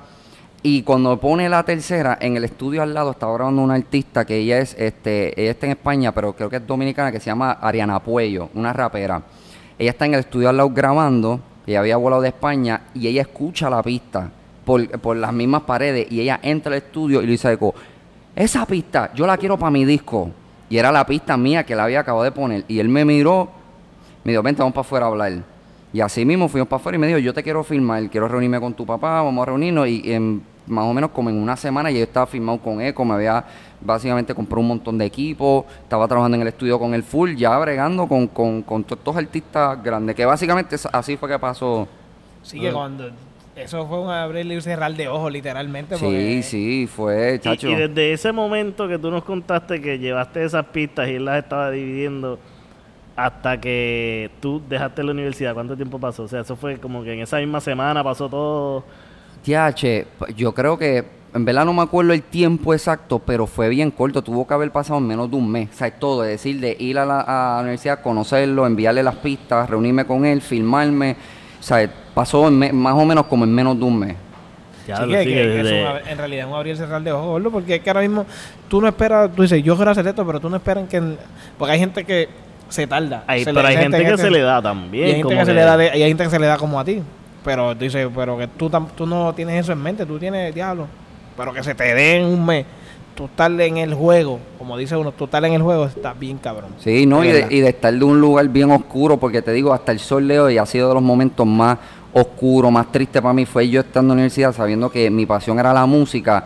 Y 0.62 0.82
cuando 0.82 1.18
pone 1.18 1.48
la 1.48 1.62
tercera, 1.62 2.18
en 2.20 2.36
el 2.36 2.44
estudio 2.44 2.82
al 2.82 2.92
lado 2.92 3.12
estaba 3.12 3.32
grabando 3.32 3.62
una 3.62 3.74
artista 3.74 4.26
que 4.26 4.36
ella 4.36 4.58
es, 4.58 4.76
este, 4.78 5.40
ella 5.40 5.52
está 5.52 5.64
en 5.64 5.72
España, 5.72 6.12
pero 6.12 6.34
creo 6.34 6.50
que 6.50 6.56
es 6.56 6.66
dominicana, 6.66 7.10
que 7.10 7.18
se 7.18 7.26
llama 7.26 7.52
Ariana 7.52 7.98
Puello, 8.00 8.50
una 8.54 8.74
rapera. 8.74 9.22
Ella 9.78 9.90
está 9.90 10.04
en 10.04 10.12
el 10.14 10.20
estudio 10.20 10.50
al 10.50 10.58
lado 10.58 10.68
grabando, 10.68 11.40
ella 11.66 11.80
había 11.80 11.96
volado 11.96 12.22
de 12.22 12.28
España, 12.28 12.82
y 12.94 13.06
ella 13.06 13.22
escucha 13.22 13.70
la 13.70 13.82
pista 13.82 14.30
por, 14.64 14.88
por 15.00 15.16
las 15.16 15.32
mismas 15.32 15.62
paredes, 15.62 16.10
y 16.10 16.20
ella 16.20 16.40
entra 16.42 16.72
al 16.72 16.78
estudio 16.78 17.22
y 17.22 17.26
le 17.26 17.32
dice, 17.32 17.52
Eco, 17.52 17.74
esa 18.34 18.64
pista, 18.66 19.10
yo 19.14 19.26
la 19.26 19.36
quiero 19.36 19.58
para 19.58 19.70
mi 19.70 19.84
disco. 19.84 20.30
Y 20.68 20.78
era 20.78 20.92
la 20.92 21.04
pista 21.04 21.36
mía 21.36 21.64
que 21.64 21.74
la 21.74 21.84
había 21.84 22.00
acabado 22.00 22.22
de 22.24 22.30
poner. 22.30 22.64
Y 22.68 22.78
él 22.78 22.88
me 22.88 23.04
miró, 23.04 23.50
me 24.22 24.32
dijo, 24.32 24.42
vente, 24.42 24.62
vamos 24.62 24.72
para 24.72 24.86
afuera 24.86 25.06
a 25.06 25.08
hablar. 25.08 25.32
Y 25.92 26.00
así 26.00 26.24
mismo 26.24 26.48
fuimos 26.48 26.68
para 26.68 26.78
afuera 26.78 26.96
y 26.96 26.98
me 27.00 27.08
dijo, 27.08 27.18
yo 27.18 27.34
te 27.34 27.42
quiero 27.42 27.64
filmar, 27.64 28.08
quiero 28.08 28.28
reunirme 28.28 28.60
con 28.60 28.72
tu 28.72 28.86
papá, 28.86 29.22
vamos 29.22 29.42
a 29.42 29.46
reunirnos. 29.46 29.88
Y 29.88 30.12
en, 30.12 30.42
más 30.68 30.84
o 30.84 30.94
menos 30.94 31.10
como 31.10 31.28
en 31.28 31.36
una 31.36 31.56
semana 31.56 31.90
yo 31.90 31.98
estaba 31.98 32.26
filmado 32.26 32.58
con 32.58 32.80
Eco, 32.80 33.04
me 33.04 33.14
había 33.14 33.44
básicamente 33.80 34.34
comprado 34.34 34.60
un 34.60 34.68
montón 34.68 34.98
de 34.98 35.04
equipo, 35.06 35.66
estaba 35.82 36.06
trabajando 36.06 36.36
en 36.36 36.42
el 36.42 36.48
estudio 36.48 36.78
con 36.78 36.94
el 36.94 37.02
full, 37.02 37.34
ya 37.34 37.56
bregando 37.58 38.06
con, 38.06 38.26
con, 38.28 38.62
con 38.62 38.84
todos 38.84 38.98
estos 38.98 39.16
artistas 39.16 39.82
grandes, 39.82 40.14
que 40.16 40.24
básicamente 40.24 40.76
así 40.92 41.16
fue 41.16 41.28
que 41.28 41.38
pasó. 41.38 41.88
Sí, 42.42 42.60
que 42.60 42.72
cuando. 42.72 43.10
Eso 43.56 43.86
fue 43.86 44.00
un 44.00 44.08
abrir 44.08 44.46
y 44.50 44.60
cerrar 44.62 44.94
de 44.94 45.08
ojos, 45.08 45.30
literalmente. 45.30 45.96
Sí, 45.96 46.04
porque- 46.04 46.42
sí, 46.42 46.86
fue, 46.86 47.34
Y, 47.34 47.38
chacho. 47.40 47.68
y 47.68 47.74
desde 47.74 48.12
ese 48.12 48.32
momento 48.32 48.88
que 48.88 48.98
tú 48.98 49.10
nos 49.10 49.24
contaste 49.24 49.80
que 49.82 49.98
llevaste 49.98 50.44
esas 50.44 50.64
pistas 50.66 51.08
y 51.08 51.16
él 51.16 51.24
las 51.26 51.42
estaba 51.42 51.70
dividiendo 51.70 52.38
hasta 53.16 53.60
que 53.60 54.30
tú 54.40 54.62
dejaste 54.66 55.02
la 55.02 55.10
universidad, 55.10 55.52
¿cuánto 55.52 55.76
tiempo 55.76 55.98
pasó? 55.98 56.22
O 56.22 56.28
sea, 56.28 56.40
eso 56.40 56.56
fue 56.56 56.78
como 56.78 57.02
que 57.02 57.12
en 57.12 57.20
esa 57.20 57.36
misma 57.38 57.60
semana 57.60 58.02
pasó 58.02 58.30
todo. 58.30 58.84
Tiache, 59.42 60.06
yo 60.36 60.54
creo 60.54 60.78
que, 60.78 61.04
en 61.34 61.44
verdad 61.44 61.64
no 61.64 61.72
me 61.72 61.82
acuerdo 61.82 62.12
el 62.12 62.22
tiempo 62.22 62.74
exacto, 62.74 63.18
pero 63.18 63.46
fue 63.46 63.68
bien 63.68 63.90
corto, 63.90 64.22
tuvo 64.22 64.46
que 64.46 64.54
haber 64.54 64.70
pasado 64.72 64.98
en 64.98 65.06
menos 65.06 65.30
de 65.30 65.36
un 65.36 65.50
mes, 65.50 65.68
o 65.72 65.76
sea, 65.76 65.90
todo, 65.90 66.24
es 66.24 66.30
decir, 66.30 66.60
de 66.60 66.76
ir 66.78 66.98
a 66.98 67.06
la, 67.06 67.20
a 67.20 67.56
la 67.56 67.60
universidad, 67.62 68.00
conocerlo, 68.02 68.66
enviarle 68.66 69.02
las 69.02 69.16
pistas, 69.16 69.68
reunirme 69.70 70.04
con 70.04 70.24
él, 70.26 70.40
filmarme, 70.42 71.16
o 71.60 71.62
sea, 71.62 71.88
pasó 72.14 72.48
en 72.48 72.58
me- 72.58 72.72
más 72.72 72.94
o 72.94 73.04
menos 73.04 73.26
como 73.26 73.44
en 73.44 73.54
menos 73.54 73.78
de 73.78 73.84
un 73.84 73.98
mes. 73.98 74.16
Ya 74.88 74.96
Sí, 74.96 75.02
lo 75.02 75.08
que- 75.08 75.22
sigue 75.24 75.34
que- 75.34 75.42
que 75.42 75.48
desde- 75.48 75.82
es 75.82 75.88
un 75.88 75.92
ab- 75.96 76.02
en 76.10 76.18
realidad 76.18 76.46
es 76.46 76.50
un 76.50 76.56
abrir 76.56 76.74
y 76.74 76.76
cerrar 76.78 77.02
de 77.02 77.12
ojos, 77.12 77.26
gordo, 77.26 77.50
porque 77.50 77.74
es 77.76 77.80
que 77.82 77.90
ahora 77.90 78.00
mismo 78.00 78.26
tú 78.68 78.80
no 78.80 78.88
esperas, 78.88 79.30
tú 79.34 79.42
dices, 79.42 79.62
yo 79.62 79.76
quiero 79.76 79.90
hacer 79.90 80.06
esto, 80.06 80.26
pero 80.26 80.40
tú 80.40 80.48
no 80.50 80.56
esperas 80.56 80.88
que... 80.88 81.00
Porque 81.58 81.72
hay 81.72 81.78
gente 81.78 82.04
que 82.04 82.28
se 82.68 82.86
tarda. 82.86 83.22
Hay- 83.26 83.44
Se 83.44 83.52
pero 83.52 83.68
hay 83.68 83.76
gente 83.76 83.98
que 83.98 84.04
que 84.10 84.16
se 84.18 84.30
le 84.30 84.40
da 84.40 84.58
Y 84.58 84.62
también. 84.62 85.04
hay 85.04 85.10
gente 85.12 85.22
como 85.24 85.38
que, 85.38 85.44
se 85.46 85.54
le 85.54 85.60
da 85.60 85.76
de- 85.76 85.96
y 85.98 86.02
hay 86.02 86.08
gente 86.08 86.24
que 86.24 86.30
se 86.30 86.38
le 86.40 86.46
da 86.46 86.56
como 86.56 86.80
a 86.80 86.84
ti. 86.84 87.02
Pero 87.44 87.74
tú 87.76 87.84
dices, 87.84 88.08
pero 88.14 88.36
que 88.36 88.48
tú, 88.48 88.68
tam- 88.68 88.88
tú 88.96 89.06
no 89.06 89.32
tienes 89.34 89.60
eso 89.60 89.72
en 89.72 89.82
mente, 89.82 90.04
tú 90.06 90.18
tienes 90.18 90.52
diablo. 90.54 90.86
Pero 91.40 91.54
que 91.54 91.62
se 91.64 91.74
te 91.74 91.94
dé 91.94 92.16
en 92.16 92.26
un 92.26 92.44
mes. 92.44 92.66
Tú 93.14 93.24
estar 93.24 93.50
en 93.50 93.78
el 93.78 93.94
juego, 93.94 94.38
como 94.58 94.76
dice 94.76 94.94
uno, 94.94 95.10
tú 95.12 95.24
estar 95.24 95.42
en 95.42 95.54
el 95.54 95.62
juego 95.62 95.86
está 95.86 96.12
bien 96.12 96.36
cabrón. 96.36 96.72
Sí, 96.78 97.06
no, 97.06 97.24
y 97.24 97.28
de, 97.28 97.46
y 97.48 97.60
de 97.60 97.70
estar 97.70 97.94
de 97.94 98.04
un 98.04 98.20
lugar 98.20 98.46
bien 98.48 98.70
oscuro, 98.70 99.16
porque 99.16 99.40
te 99.40 99.50
digo, 99.52 99.72
hasta 99.72 99.90
el 99.90 100.00
sol 100.00 100.28
de 100.28 100.38
hoy 100.38 100.58
ha 100.58 100.66
sido 100.66 100.88
de 100.88 100.94
los 100.94 101.02
momentos 101.02 101.46
más 101.46 101.78
oscuros, 102.12 102.70
más 102.70 102.92
tristes 102.92 103.22
para 103.22 103.32
mí, 103.32 103.46
fue 103.46 103.70
yo 103.70 103.80
estando 103.80 104.12
en 104.12 104.18
la 104.18 104.20
universidad 104.20 104.52
sabiendo 104.52 104.90
que 104.90 105.08
mi 105.08 105.24
pasión 105.24 105.58
era 105.58 105.72
la 105.72 105.86
música 105.86 106.44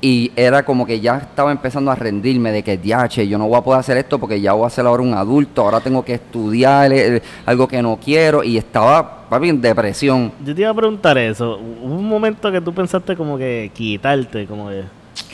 y 0.00 0.30
era 0.36 0.64
como 0.64 0.84
que 0.84 1.00
ya 1.00 1.18
estaba 1.18 1.50
empezando 1.50 1.90
a 1.90 1.94
rendirme 1.94 2.52
de 2.52 2.62
que, 2.62 2.76
diache, 2.76 3.26
yo 3.26 3.38
no 3.38 3.48
voy 3.48 3.58
a 3.58 3.62
poder 3.62 3.80
hacer 3.80 3.96
esto 3.96 4.18
porque 4.18 4.40
ya 4.40 4.52
voy 4.52 4.66
a 4.66 4.70
ser 4.70 4.86
ahora 4.86 5.02
un 5.02 5.14
adulto, 5.14 5.62
ahora 5.62 5.80
tengo 5.80 6.04
que 6.04 6.14
estudiar 6.14 6.92
eh, 6.92 7.22
algo 7.46 7.66
que 7.66 7.80
no 7.80 7.98
quiero 8.02 8.44
y 8.44 8.58
estaba, 8.58 9.26
papi, 9.28 9.48
en 9.48 9.60
depresión. 9.60 10.32
Yo 10.44 10.54
te 10.54 10.60
iba 10.60 10.70
a 10.70 10.74
preguntar 10.74 11.16
eso. 11.16 11.58
¿Hubo 11.58 11.94
un 11.94 12.08
momento 12.08 12.52
que 12.52 12.60
tú 12.60 12.74
pensaste 12.74 13.16
como 13.16 13.38
que 13.38 13.70
quitarte, 13.74 14.46
como 14.46 14.68
que... 14.68 14.84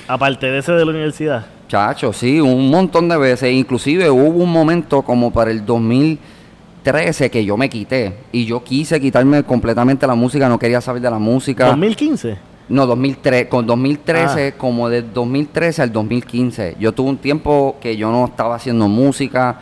Aparte 0.07 0.47
de 0.47 0.59
ese 0.59 0.73
de 0.73 0.85
la 0.85 0.91
universidad. 0.91 1.45
Chacho, 1.69 2.13
sí, 2.13 2.41
un 2.41 2.71
montón 2.71 3.09
de 3.09 3.17
veces. 3.17 3.53
Inclusive 3.53 4.11
hubo 4.11 4.45
un 4.45 4.53
momento 4.53 5.03
como 5.03 5.33
para 5.33 5.51
el 5.51 5.65
2013 5.65 7.31
que 7.31 7.45
yo 7.45 7.57
me 7.57 7.69
quité. 7.69 8.15
Y 8.31 8.45
yo 8.45 8.63
quise 8.63 9.01
quitarme 9.01 9.43
completamente 9.43 10.07
la 10.07 10.15
música, 10.15 10.49
no 10.49 10.59
quería 10.59 10.81
saber 10.81 11.03
de 11.03 11.11
la 11.11 11.19
música. 11.19 11.67
2015. 11.67 12.52
No, 12.69 12.87
2003, 12.87 13.47
con 13.49 13.67
2013, 13.67 14.49
Ah. 14.49 14.59
como 14.59 14.89
de 14.89 15.03
2013 15.03 15.83
al 15.83 15.93
2015. 15.93 16.77
Yo 16.79 16.93
tuve 16.93 17.11
un 17.11 17.19
tiempo 17.19 17.77
que 17.81 17.97
yo 17.97 18.11
no 18.11 18.25
estaba 18.25 18.55
haciendo 18.55 18.89
música, 18.89 19.61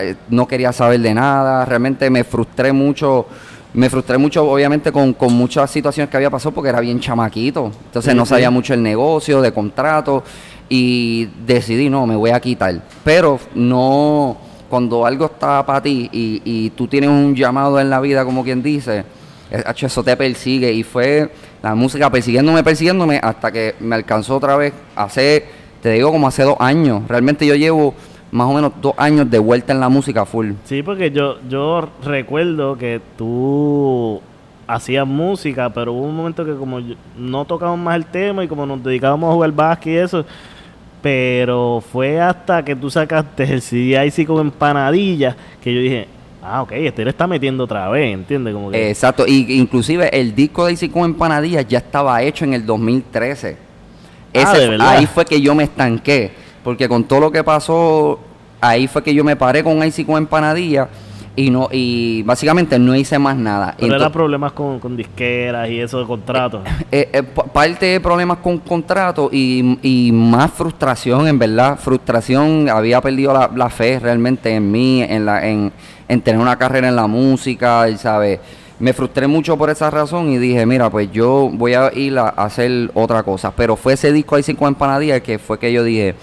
eh, 0.00 0.14
no 0.30 0.46
quería 0.46 0.72
saber 0.72 1.00
de 1.00 1.14
nada, 1.14 1.64
realmente 1.64 2.08
me 2.10 2.24
frustré 2.24 2.72
mucho 2.72 3.26
me 3.74 3.88
frustré 3.88 4.18
mucho, 4.18 4.44
obviamente, 4.50 4.92
con, 4.92 5.14
con 5.14 5.32
muchas 5.32 5.70
situaciones 5.70 6.10
que 6.10 6.16
había 6.18 6.28
pasado 6.28 6.52
porque 6.52 6.68
era 6.68 6.80
bien 6.80 7.00
chamaquito. 7.00 7.72
Entonces 7.86 8.14
no 8.14 8.26
sabía 8.26 8.50
mucho 8.50 8.74
el 8.74 8.82
negocio, 8.82 9.40
de 9.40 9.50
contrato. 9.50 10.22
Y 10.68 11.30
decidí, 11.46 11.88
no, 11.88 12.06
me 12.06 12.14
voy 12.14 12.30
a 12.32 12.40
quitar. 12.40 12.82
Pero 13.02 13.40
no, 13.54 14.36
cuando 14.68 15.06
algo 15.06 15.24
está 15.24 15.64
para 15.64 15.82
ti 15.82 16.06
y, 16.12 16.42
y 16.44 16.70
tú 16.70 16.86
tienes 16.86 17.08
un 17.08 17.34
llamado 17.34 17.80
en 17.80 17.88
la 17.88 17.98
vida, 18.00 18.26
como 18.26 18.44
quien 18.44 18.62
dice, 18.62 19.04
eh, 19.50 19.64
eso 19.74 20.04
te 20.04 20.18
persigue. 20.18 20.70
Y 20.70 20.82
fue 20.82 21.32
la 21.62 21.74
música 21.74 22.10
persiguiéndome, 22.10 22.62
persiguiéndome, 22.64 23.20
hasta 23.22 23.52
que 23.52 23.74
me 23.80 23.94
alcanzó 23.94 24.36
otra 24.36 24.56
vez 24.56 24.72
hace, 24.96 25.46
te 25.80 25.90
digo, 25.92 26.10
como 26.10 26.26
hace 26.26 26.42
dos 26.42 26.56
años. 26.58 27.02
Realmente 27.08 27.46
yo 27.46 27.54
llevo 27.54 27.94
más 28.32 28.48
o 28.48 28.54
menos 28.54 28.72
dos 28.80 28.94
años 28.96 29.30
de 29.30 29.38
vuelta 29.38 29.72
en 29.72 29.80
la 29.80 29.88
música 29.88 30.24
full. 30.24 30.52
Sí, 30.64 30.82
porque 30.82 31.10
yo, 31.10 31.38
yo 31.48 31.88
recuerdo 32.02 32.76
que 32.76 33.00
tú 33.16 34.20
hacías 34.66 35.06
música, 35.06 35.70
pero 35.70 35.92
hubo 35.92 36.06
un 36.06 36.16
momento 36.16 36.44
que 36.44 36.54
como 36.54 36.80
no 37.16 37.44
tocábamos 37.44 37.84
más 37.84 37.96
el 37.96 38.06
tema 38.06 38.42
y 38.42 38.48
como 38.48 38.66
nos 38.66 38.82
dedicábamos 38.82 39.30
a 39.30 39.34
jugar 39.34 39.52
básquet 39.52 39.92
y 39.92 39.96
eso, 39.96 40.24
pero 41.02 41.82
fue 41.92 42.20
hasta 42.20 42.64
que 42.64 42.74
tú 42.74 42.90
sacaste 42.90 43.44
el 43.44 43.60
CD 43.60 44.04
Icy 44.06 44.24
con 44.24 44.40
empanadillas 44.40 45.36
que 45.62 45.74
yo 45.74 45.80
dije, 45.80 46.08
ah, 46.42 46.62
ok, 46.62 46.72
este 46.72 47.04
le 47.04 47.10
está 47.10 47.26
metiendo 47.26 47.64
otra 47.64 47.88
vez, 47.88 48.12
¿entiendes? 48.14 48.52
Como 48.54 48.70
que, 48.70 48.90
Exacto, 48.90 49.24
y 49.26 49.52
inclusive 49.58 50.08
el 50.18 50.34
disco 50.34 50.66
de 50.66 50.72
Easy 50.72 50.88
con 50.88 51.04
empanadillas 51.04 51.66
ya 51.66 51.78
estaba 51.78 52.22
hecho 52.22 52.44
en 52.44 52.54
el 52.54 52.66
2013. 52.66 53.56
Ah, 54.34 54.40
Ese 54.40 54.58
¿de 54.58 54.64
fu- 54.64 54.70
verdad? 54.72 54.88
ahí 54.88 55.06
fue 55.06 55.24
que 55.24 55.40
yo 55.40 55.54
me 55.54 55.64
estanqué, 55.64 56.32
porque 56.64 56.88
con 56.88 57.04
todo 57.04 57.20
lo 57.20 57.30
que 57.32 57.44
pasó, 57.44 58.18
ahí 58.60 58.86
fue 58.88 59.02
que 59.02 59.14
yo 59.14 59.24
me 59.24 59.36
paré 59.36 59.62
con 59.62 59.82
Icy 59.84 60.04
con 60.04 60.16
empanadillas 60.16 60.88
y 61.34 61.48
no 61.48 61.68
y 61.72 62.22
básicamente 62.24 62.78
no 62.78 62.94
hice 62.94 63.18
más 63.18 63.36
nada. 63.36 63.74
pero 63.78 63.94
era 63.96 64.08
Ento- 64.08 64.12
problemas 64.12 64.52
con, 64.52 64.78
con 64.80 64.96
disqueras 64.96 65.68
y 65.70 65.80
eso 65.80 65.98
de 66.00 66.06
contratos. 66.06 66.62
eh, 66.90 67.08
eh, 67.12 67.22
pa- 67.22 67.44
parte 67.44 67.86
de 67.86 68.00
problemas 68.00 68.38
con 68.38 68.58
contrato 68.58 69.30
y, 69.32 69.78
y 69.82 70.12
más 70.12 70.50
frustración, 70.50 71.26
en 71.28 71.38
verdad. 71.38 71.78
Frustración, 71.78 72.68
había 72.68 73.00
perdido 73.00 73.32
la, 73.32 73.50
la 73.54 73.70
fe 73.70 73.98
realmente 73.98 74.54
en 74.54 74.70
mí, 74.70 75.02
en, 75.02 75.24
la, 75.24 75.46
en, 75.48 75.72
en 76.08 76.20
tener 76.20 76.40
una 76.40 76.56
carrera 76.58 76.88
en 76.88 76.96
la 76.96 77.06
música, 77.06 77.88
y, 77.88 77.96
¿sabes? 77.96 78.38
Me 78.78 78.92
frustré 78.92 79.26
mucho 79.28 79.56
por 79.56 79.70
esa 79.70 79.90
razón 79.90 80.30
y 80.32 80.38
dije, 80.38 80.66
mira, 80.66 80.90
pues 80.90 81.10
yo 81.12 81.48
voy 81.52 81.74
a 81.74 81.92
ir 81.94 82.18
a, 82.18 82.28
hacer 82.30 82.90
otra 82.94 83.22
cosa. 83.22 83.52
Pero 83.54 83.76
fue 83.76 83.92
ese 83.94 84.12
disco 84.12 84.34
ahí 84.36 84.42
cinco 84.42 84.66
empanadillas 84.66 85.20
que 85.22 85.38
fue 85.38 85.58
que 85.58 85.72
yo 85.72 85.84
dije, 85.84 86.14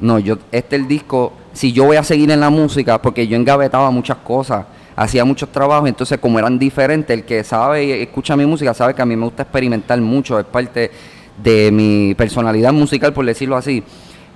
no, 0.00 0.18
yo, 0.18 0.36
este 0.52 0.76
el 0.76 0.86
disco, 0.86 1.32
si 1.56 1.72
yo 1.72 1.84
voy 1.84 1.96
a 1.96 2.04
seguir 2.04 2.30
en 2.30 2.40
la 2.40 2.50
música, 2.50 3.00
porque 3.00 3.26
yo 3.26 3.34
engavetaba 3.34 3.90
muchas 3.90 4.18
cosas, 4.18 4.66
hacía 4.94 5.24
muchos 5.24 5.50
trabajos, 5.50 5.88
entonces 5.88 6.18
como 6.18 6.38
eran 6.38 6.58
diferentes, 6.58 7.16
el 7.16 7.24
que 7.24 7.42
sabe 7.44 7.82
y 7.82 7.92
escucha 7.92 8.36
mi 8.36 8.44
música 8.44 8.74
sabe 8.74 8.92
que 8.92 9.00
a 9.00 9.06
mí 9.06 9.16
me 9.16 9.24
gusta 9.24 9.44
experimentar 9.44 9.98
mucho, 10.02 10.38
es 10.38 10.44
parte 10.44 10.90
de 11.42 11.72
mi 11.72 12.14
personalidad 12.14 12.74
musical, 12.74 13.14
por 13.14 13.24
decirlo 13.24 13.56
así. 13.56 13.82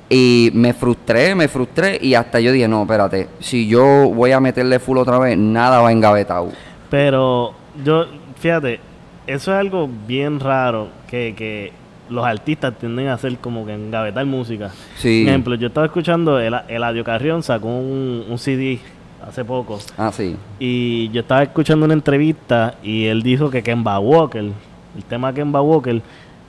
Y 0.08 0.50
me 0.54 0.72
frustré, 0.72 1.34
me 1.34 1.46
frustré 1.46 1.98
y 2.00 2.14
hasta 2.14 2.40
yo 2.40 2.52
dije, 2.52 2.66
no, 2.66 2.82
espérate, 2.82 3.28
si 3.38 3.68
yo 3.68 3.84
voy 4.08 4.32
a 4.32 4.40
meterle 4.40 4.78
full 4.78 4.96
otra 4.96 5.18
vez, 5.18 5.36
nada 5.36 5.82
va 5.82 5.92
engavetado. 5.92 6.50
Pero 6.88 7.52
yo, 7.84 8.06
fíjate, 8.38 8.80
eso 9.26 9.52
es 9.52 9.60
algo 9.60 9.90
bien 10.06 10.40
raro 10.40 10.88
que, 11.06 11.34
que 11.36 11.72
los 12.10 12.24
artistas 12.24 12.74
tienden 12.78 13.08
a 13.08 13.14
hacer 13.14 13.36
como 13.38 13.64
que 13.64 13.72
engavetar 13.72 14.26
música. 14.26 14.70
Sí. 14.96 15.22
Por 15.24 15.30
ejemplo, 15.30 15.54
yo 15.54 15.68
estaba 15.68 15.86
escuchando, 15.86 16.38
el, 16.38 16.54
Eladio 16.68 17.04
Carrión 17.04 17.42
sacó 17.42 17.68
un, 17.68 18.24
un 18.28 18.38
CD 18.38 18.80
hace 19.26 19.44
poco 19.44 19.78
Ah, 19.98 20.10
sí. 20.12 20.34
y 20.58 21.08
yo 21.10 21.20
estaba 21.20 21.42
escuchando 21.42 21.84
una 21.84 21.94
entrevista 21.94 22.74
y 22.82 23.04
él 23.04 23.22
dijo 23.22 23.50
que 23.50 23.62
Kemba 23.62 23.98
Walker, 24.00 24.42
el 24.42 25.04
tema 25.08 25.32
Kemba 25.32 25.60
Walker, 25.62 26.00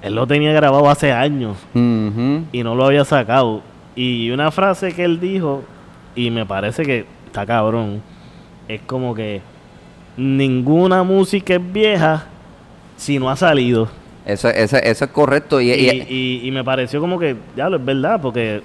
él 0.02 0.16
lo 0.16 0.26
tenía 0.26 0.52
grabado 0.54 0.90
hace 0.90 1.12
años 1.12 1.58
y 1.76 2.64
no 2.64 2.74
lo 2.76 2.86
había 2.86 3.06
sacado. 3.06 3.62
Y 3.96 4.32
una 4.32 4.50
frase 4.52 4.94
que 4.94 5.04
él 5.04 5.20
dijo, 5.20 5.64
y 6.16 6.32
me 6.32 6.46
parece 6.46 6.84
que 6.84 7.06
está 7.28 7.46
cabrón, 7.46 8.02
es 8.68 8.82
como 8.82 9.14
que 9.14 9.42
ninguna 10.18 11.04
música 11.04 11.56
es 11.56 11.72
vieja 11.74 12.26
si 12.98 13.20
no 13.20 13.30
ha 13.30 13.36
salido. 13.36 13.90
Eso, 14.26 14.50
eso, 14.50 14.78
eso 14.78 15.06
es 15.06 15.12
correcto. 15.12 15.60
Y, 15.60 15.72
Y, 15.72 16.42
y- 16.44 16.52
me 16.52 16.64
pareció 16.64 17.00
como 17.00 17.18
que, 17.18 17.36
ya 17.56 17.70
lo 17.70 17.78
es 17.78 17.86
verdad, 17.86 18.22
porque 18.22 18.62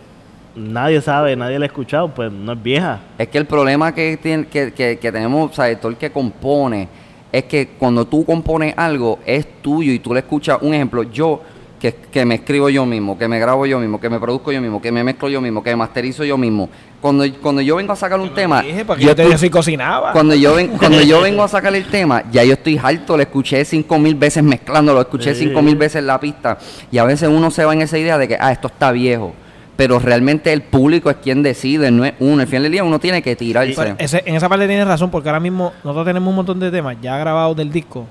nadie 0.55 1.01
sabe, 1.01 1.35
nadie 1.37 1.59
la 1.59 1.64
ha 1.64 1.69
escuchado, 1.69 2.09
pues 2.09 2.31
no 2.31 2.53
es 2.53 2.62
vieja. 2.62 3.01
Es 3.19 3.29
que 3.29 3.38
el 3.38 3.47
problema 3.47 3.95
que, 3.95 4.16
tiene, 4.19 4.47
que, 4.47 4.73
que, 4.73 4.99
que 4.99 5.12
tenemos, 5.12 5.51
o 5.51 5.55
sea, 5.55 5.79
todo 5.79 5.90
el 5.90 5.97
que 5.99 6.11
compone, 6.11 6.88
es 7.33 7.45
que 7.45 7.69
cuando 7.79 8.07
tú 8.07 8.25
compones 8.25 8.75
algo, 8.77 9.19
es 9.27 9.47
tuyo 9.62 9.92
y 9.92 9.99
tú 9.99 10.12
le 10.14 10.21
escuchas, 10.21 10.59
un 10.61 10.75
ejemplo, 10.75 11.03
yo 11.05 11.40
que, 11.81 11.95
que 11.95 12.25
me 12.25 12.37
escribo 12.37 12.69
yo 12.71 12.87
mismo, 12.87 13.19
que 13.19 13.29
me 13.29 13.39
grabo 13.39 13.67
yo 13.67 13.79
mismo, 13.79 14.01
que 14.01 14.09
me 14.09 14.19
produzco 14.19 14.51
yo 14.53 14.61
mismo, 14.61 14.81
que 14.81 14.91
me 14.91 15.05
mezclo 15.05 15.29
yo 15.29 15.41
mismo, 15.41 15.62
que 15.62 15.71
me 15.71 15.77
masterizo 15.77 16.25
yo 16.25 16.39
mismo. 16.39 16.69
Cuando, 17.01 17.25
cuando 17.43 17.61
yo 17.61 17.77
vengo 17.77 17.93
a 17.93 17.97
sacar 17.97 18.19
un 18.19 18.33
tema, 18.35 18.62
Dije, 18.62 18.85
yo 18.87 18.97
yo 18.97 19.15
te 19.15 19.25
dije 19.25 19.39
si 19.39 19.51
cocinaba. 19.51 20.12
cuando 20.12 20.35
yo, 20.35 20.55
ven, 20.55 20.69
cuando 20.79 21.03
yo 21.03 21.21
vengo 21.21 21.43
a 21.43 21.49
sacar 21.49 21.75
el 21.75 21.85
tema, 21.87 22.25
ya 22.33 22.43
yo 22.45 22.55
estoy 22.55 22.81
harto, 22.83 23.17
lo 23.17 23.23
escuché 23.23 23.65
cinco 23.65 23.99
mil 23.99 24.15
veces 24.15 24.43
mezclando, 24.43 24.95
lo 24.95 25.01
escuché 25.03 25.35
Sí. 25.35 25.45
cinco 25.45 25.61
mil 25.62 25.77
veces 25.77 25.97
en 25.97 26.07
la 26.07 26.19
pista. 26.19 26.57
Y 26.91 26.99
a 26.99 27.05
veces 27.05 27.29
uno 27.29 27.51
se 27.51 27.65
va 27.65 27.73
en 27.75 27.83
esa 27.83 27.99
idea 27.99 28.17
de 28.19 28.27
que, 28.27 28.37
ah, 28.41 28.51
esto 28.53 28.69
está 28.69 28.91
viejo. 28.93 29.35
Pero 29.77 29.99
realmente 29.99 30.51
el 30.55 30.62
público 30.62 31.11
es 31.11 31.17
quien 31.17 31.43
decide, 31.43 31.91
no 31.91 32.07
es 32.07 32.15
uno. 32.19 32.41
Al 32.41 32.47
final 32.49 32.62
del 32.62 32.73
día 32.73 32.83
uno 32.85 32.99
tiene 32.99 33.21
que 33.21 33.37
tirarse. 33.37 33.95
Ese- 33.99 34.23
en 34.25 34.35
esa 34.35 34.49
parte 34.49 34.67
tienes 34.67 34.87
razón, 34.89 35.11
porque 35.11 35.29
ahora 35.29 35.41
mismo 35.41 35.75
nosotros 35.85 36.07
tenemos 36.07 36.31
un 36.31 36.37
montón 36.37 36.59
de 36.59 36.71
temas 36.71 36.97
ya 37.03 37.19
grabados 37.19 37.55
del 37.55 37.71
disco. 37.71 38.07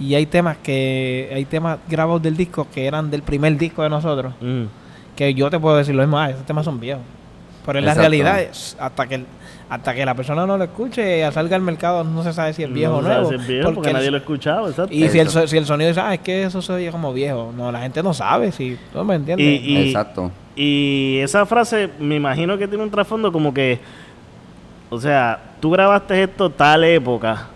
Y 0.00 0.14
hay 0.14 0.26
temas 0.26 0.56
que 0.58 1.30
hay 1.34 1.44
temas 1.44 1.78
grabados 1.88 2.20
del 2.22 2.36
disco 2.36 2.66
que 2.72 2.86
eran 2.86 3.10
del 3.10 3.22
primer 3.22 3.56
disco 3.56 3.82
de 3.82 3.90
nosotros. 3.90 4.34
Mm. 4.40 4.64
Que 5.16 5.32
yo 5.34 5.48
te 5.50 5.58
puedo 5.60 5.76
decir 5.76 5.94
lo 5.94 6.02
mismo, 6.02 6.18
ah, 6.18 6.30
esos 6.30 6.44
temas 6.44 6.64
son 6.64 6.80
viejos. 6.80 7.02
Pero 7.64 7.78
en 7.78 7.84
la 7.86 7.94
realidad, 7.94 8.40
hasta 8.78 9.06
que 9.06 9.24
hasta 9.70 9.94
que 9.94 10.04
la 10.04 10.14
persona 10.14 10.46
no 10.46 10.58
lo 10.58 10.64
escuche, 10.64 11.28
salga 11.32 11.56
al 11.56 11.62
mercado, 11.62 12.04
no 12.04 12.22
se 12.22 12.34
sabe 12.34 12.52
si 12.52 12.62
es 12.62 12.70
viejo 12.72 12.92
No 12.92 12.98
o 12.98 13.02
sabe 13.02 13.14
nuevo. 13.14 13.28
si 13.30 13.34
es 13.36 13.46
viejo 13.46 13.72
porque, 13.72 13.92
nadie 13.94 14.10
lo 14.10 14.18
ha 14.18 14.20
escuchado, 14.20 14.68
exacto. 14.68 14.92
y 14.94 15.08
si 15.08 15.18
el, 15.18 15.30
si 15.30 15.56
el 15.56 15.64
sonido 15.64 15.88
dice, 15.88 16.00
ah, 16.00 16.12
es 16.12 16.20
que 16.20 16.42
eso 16.42 16.60
se 16.60 16.72
oye 16.74 16.90
como 16.90 17.12
viejo. 17.14 17.52
No, 17.56 17.72
la 17.72 17.80
gente 17.80 18.02
no 18.02 18.12
sabe, 18.12 18.52
si 18.52 18.76
tú 18.92 19.02
me 19.04 19.14
entiendes. 19.14 19.46
Y- 19.46 19.72
y- 19.72 19.86
Exacto. 19.88 20.30
Y 20.54 21.18
esa 21.22 21.46
frase 21.46 21.88
me 21.98 22.16
imagino 22.16 22.58
que 22.58 22.68
tiene 22.68 22.84
un 22.84 22.90
trasfondo 22.90 23.32
como 23.32 23.54
que, 23.54 23.80
o 24.90 25.00
sea, 25.00 25.40
tú 25.60 25.70
grabaste 25.70 26.22
esto 26.22 26.50
tal 26.50 26.84
época, 26.84 27.48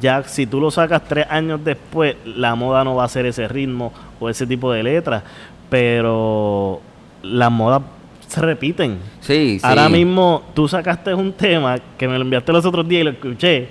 ya 0.00 0.22
si 0.24 0.46
tú 0.46 0.60
lo 0.60 0.70
sacas 0.70 1.02
tres 1.06 1.26
años 1.28 1.60
después, 1.64 2.16
la 2.24 2.54
moda 2.54 2.84
no 2.84 2.94
va 2.94 3.04
a 3.04 3.08
ser 3.08 3.26
ese 3.26 3.46
ritmo 3.48 3.92
o 4.20 4.28
ese 4.28 4.46
tipo 4.46 4.72
de 4.72 4.82
letras, 4.82 5.22
pero 5.68 6.80
las 7.22 7.50
modas 7.50 7.82
se 8.28 8.40
repiten. 8.40 8.98
Sí, 9.20 9.58
sí. 9.58 9.66
Ahora 9.66 9.88
mismo 9.88 10.42
tú 10.54 10.66
sacaste 10.68 11.12
un 11.14 11.32
tema 11.32 11.78
que 11.98 12.08
me 12.08 12.16
lo 12.18 12.22
enviaste 12.24 12.52
los 12.52 12.64
otros 12.64 12.88
días 12.88 13.02
y 13.02 13.04
lo 13.04 13.10
escuché. 13.10 13.68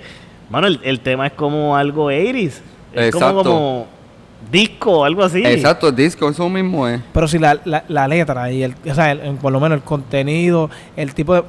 Mano, 0.50 0.66
el, 0.66 0.78
el 0.84 1.00
tema 1.00 1.26
es 1.26 1.32
como 1.32 1.76
algo 1.76 2.10
80s. 2.10 2.60
Es 2.92 3.10
como, 3.12 3.26
Exacto. 3.26 3.42
como 3.44 3.86
disco 4.52 5.00
o 5.00 5.04
algo 5.04 5.24
así. 5.24 5.42
Exacto, 5.44 5.88
el 5.88 5.96
disco, 5.96 6.28
eso 6.28 6.48
mismo 6.48 6.86
es. 6.86 7.00
Pero 7.12 7.26
si 7.26 7.38
la, 7.38 7.58
la, 7.64 7.84
la 7.88 8.06
letra 8.06 8.50
y 8.52 8.62
el, 8.62 8.74
o 8.88 8.94
sea, 8.94 9.10
el- 9.12 9.20
el- 9.20 9.34
por 9.36 9.52
lo 9.52 9.58
menos 9.58 9.76
el 9.78 9.82
contenido, 9.84 10.70
el 10.96 11.12
tipo 11.14 11.34
de... 11.34 11.42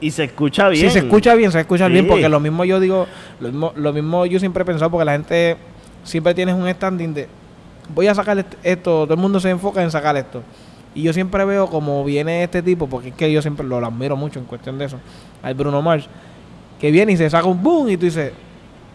Y 0.00 0.10
se 0.10 0.24
escucha 0.24 0.68
bien. 0.68 0.86
Si 0.86 0.90
se 0.92 0.98
escucha 1.00 1.34
bien, 1.34 1.50
se 1.52 1.60
escucha 1.60 1.86
Sí. 1.86 1.92
bien, 1.92 2.06
porque 2.06 2.28
lo 2.28 2.38
mismo 2.40 2.64
yo 2.64 2.80
digo, 2.80 3.06
lo 3.40 3.48
mismo, 3.48 3.72
lo 3.76 3.92
mismo 3.92 4.26
yo 4.26 4.38
siempre 4.38 4.62
he 4.62 4.66
pensado, 4.66 4.90
porque 4.90 5.04
la 5.06 5.12
gente 5.12 5.56
siempre 6.04 6.34
tiene 6.34 6.52
un 6.52 6.68
standing 6.68 7.14
de, 7.14 7.28
voy 7.94 8.06
a 8.06 8.14
sacar 8.14 8.38
est- 8.38 8.54
esto, 8.62 9.04
todo 9.04 9.14
el 9.14 9.20
mundo 9.20 9.40
se 9.40 9.48
enfoca 9.50 9.82
en 9.82 9.90
sacar 9.90 10.16
esto. 10.16 10.42
Y 10.94 11.02
yo 11.02 11.12
siempre 11.12 11.44
veo 11.44 11.66
como 11.66 12.04
viene 12.04 12.42
este 12.42 12.62
tipo, 12.62 12.86
porque 12.88 13.08
es 13.08 13.14
que 13.14 13.30
yo 13.32 13.40
siempre 13.42 13.66
lo, 13.66 13.80
lo 13.80 13.86
admiro 13.86 14.16
mucho 14.16 14.38
en 14.38 14.44
cuestión 14.46 14.78
de 14.78 14.86
eso, 14.86 14.98
al 15.42 15.54
Bruno 15.54 15.80
Mars, 15.82 16.06
que 16.80 16.90
viene 16.90 17.12
y 17.12 17.16
se 17.16 17.28
saca 17.30 17.46
un 17.46 17.62
boom 17.62 17.88
y 17.90 17.96
tú 17.96 18.04
dices, 18.06 18.32